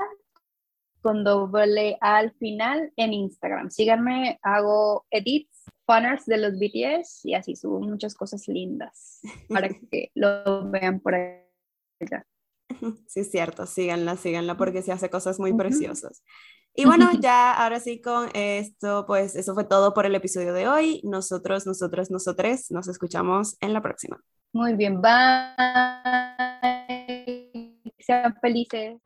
con 1.03 1.23
doble 1.23 1.97
A 2.01 2.17
al 2.17 2.31
final 2.33 2.91
en 2.95 3.13
Instagram. 3.13 3.69
Síganme, 3.69 4.39
hago 4.41 5.05
edits, 5.11 5.65
funners 5.85 6.25
de 6.25 6.37
los 6.37 6.53
BTS 6.57 7.25
y 7.25 7.35
así 7.35 7.55
subo 7.55 7.81
muchas 7.81 8.15
cosas 8.15 8.47
lindas 8.47 9.19
para 9.49 9.69
que 9.91 10.09
lo 10.15 10.71
vean 10.71 10.99
por 10.99 11.13
allá. 11.13 12.25
Sí, 13.07 13.19
es 13.19 13.29
cierto, 13.29 13.67
síganla, 13.67 14.15
síganla 14.15 14.57
porque 14.57 14.81
se 14.81 14.91
hace 14.91 15.09
cosas 15.09 15.39
muy 15.39 15.51
Ujú. 15.51 15.59
preciosas. 15.59 16.23
Y 16.73 16.85
bueno, 16.85 17.11
ya 17.21 17.53
ahora 17.53 17.79
sí 17.79 18.01
con 18.01 18.29
esto, 18.33 19.05
pues 19.05 19.35
eso 19.35 19.53
fue 19.53 19.65
todo 19.65 19.93
por 19.93 20.05
el 20.05 20.15
episodio 20.15 20.53
de 20.53 20.67
hoy. 20.67 21.01
Nosotros, 21.03 21.67
nosotras, 21.67 22.09
nosotres, 22.09 22.71
nos 22.71 22.87
escuchamos 22.87 23.57
en 23.59 23.73
la 23.73 23.81
próxima. 23.81 24.19
Muy 24.53 24.75
bien, 24.75 25.01
bye. 25.01 25.11
Sean 27.99 28.35
felices. 28.41 28.99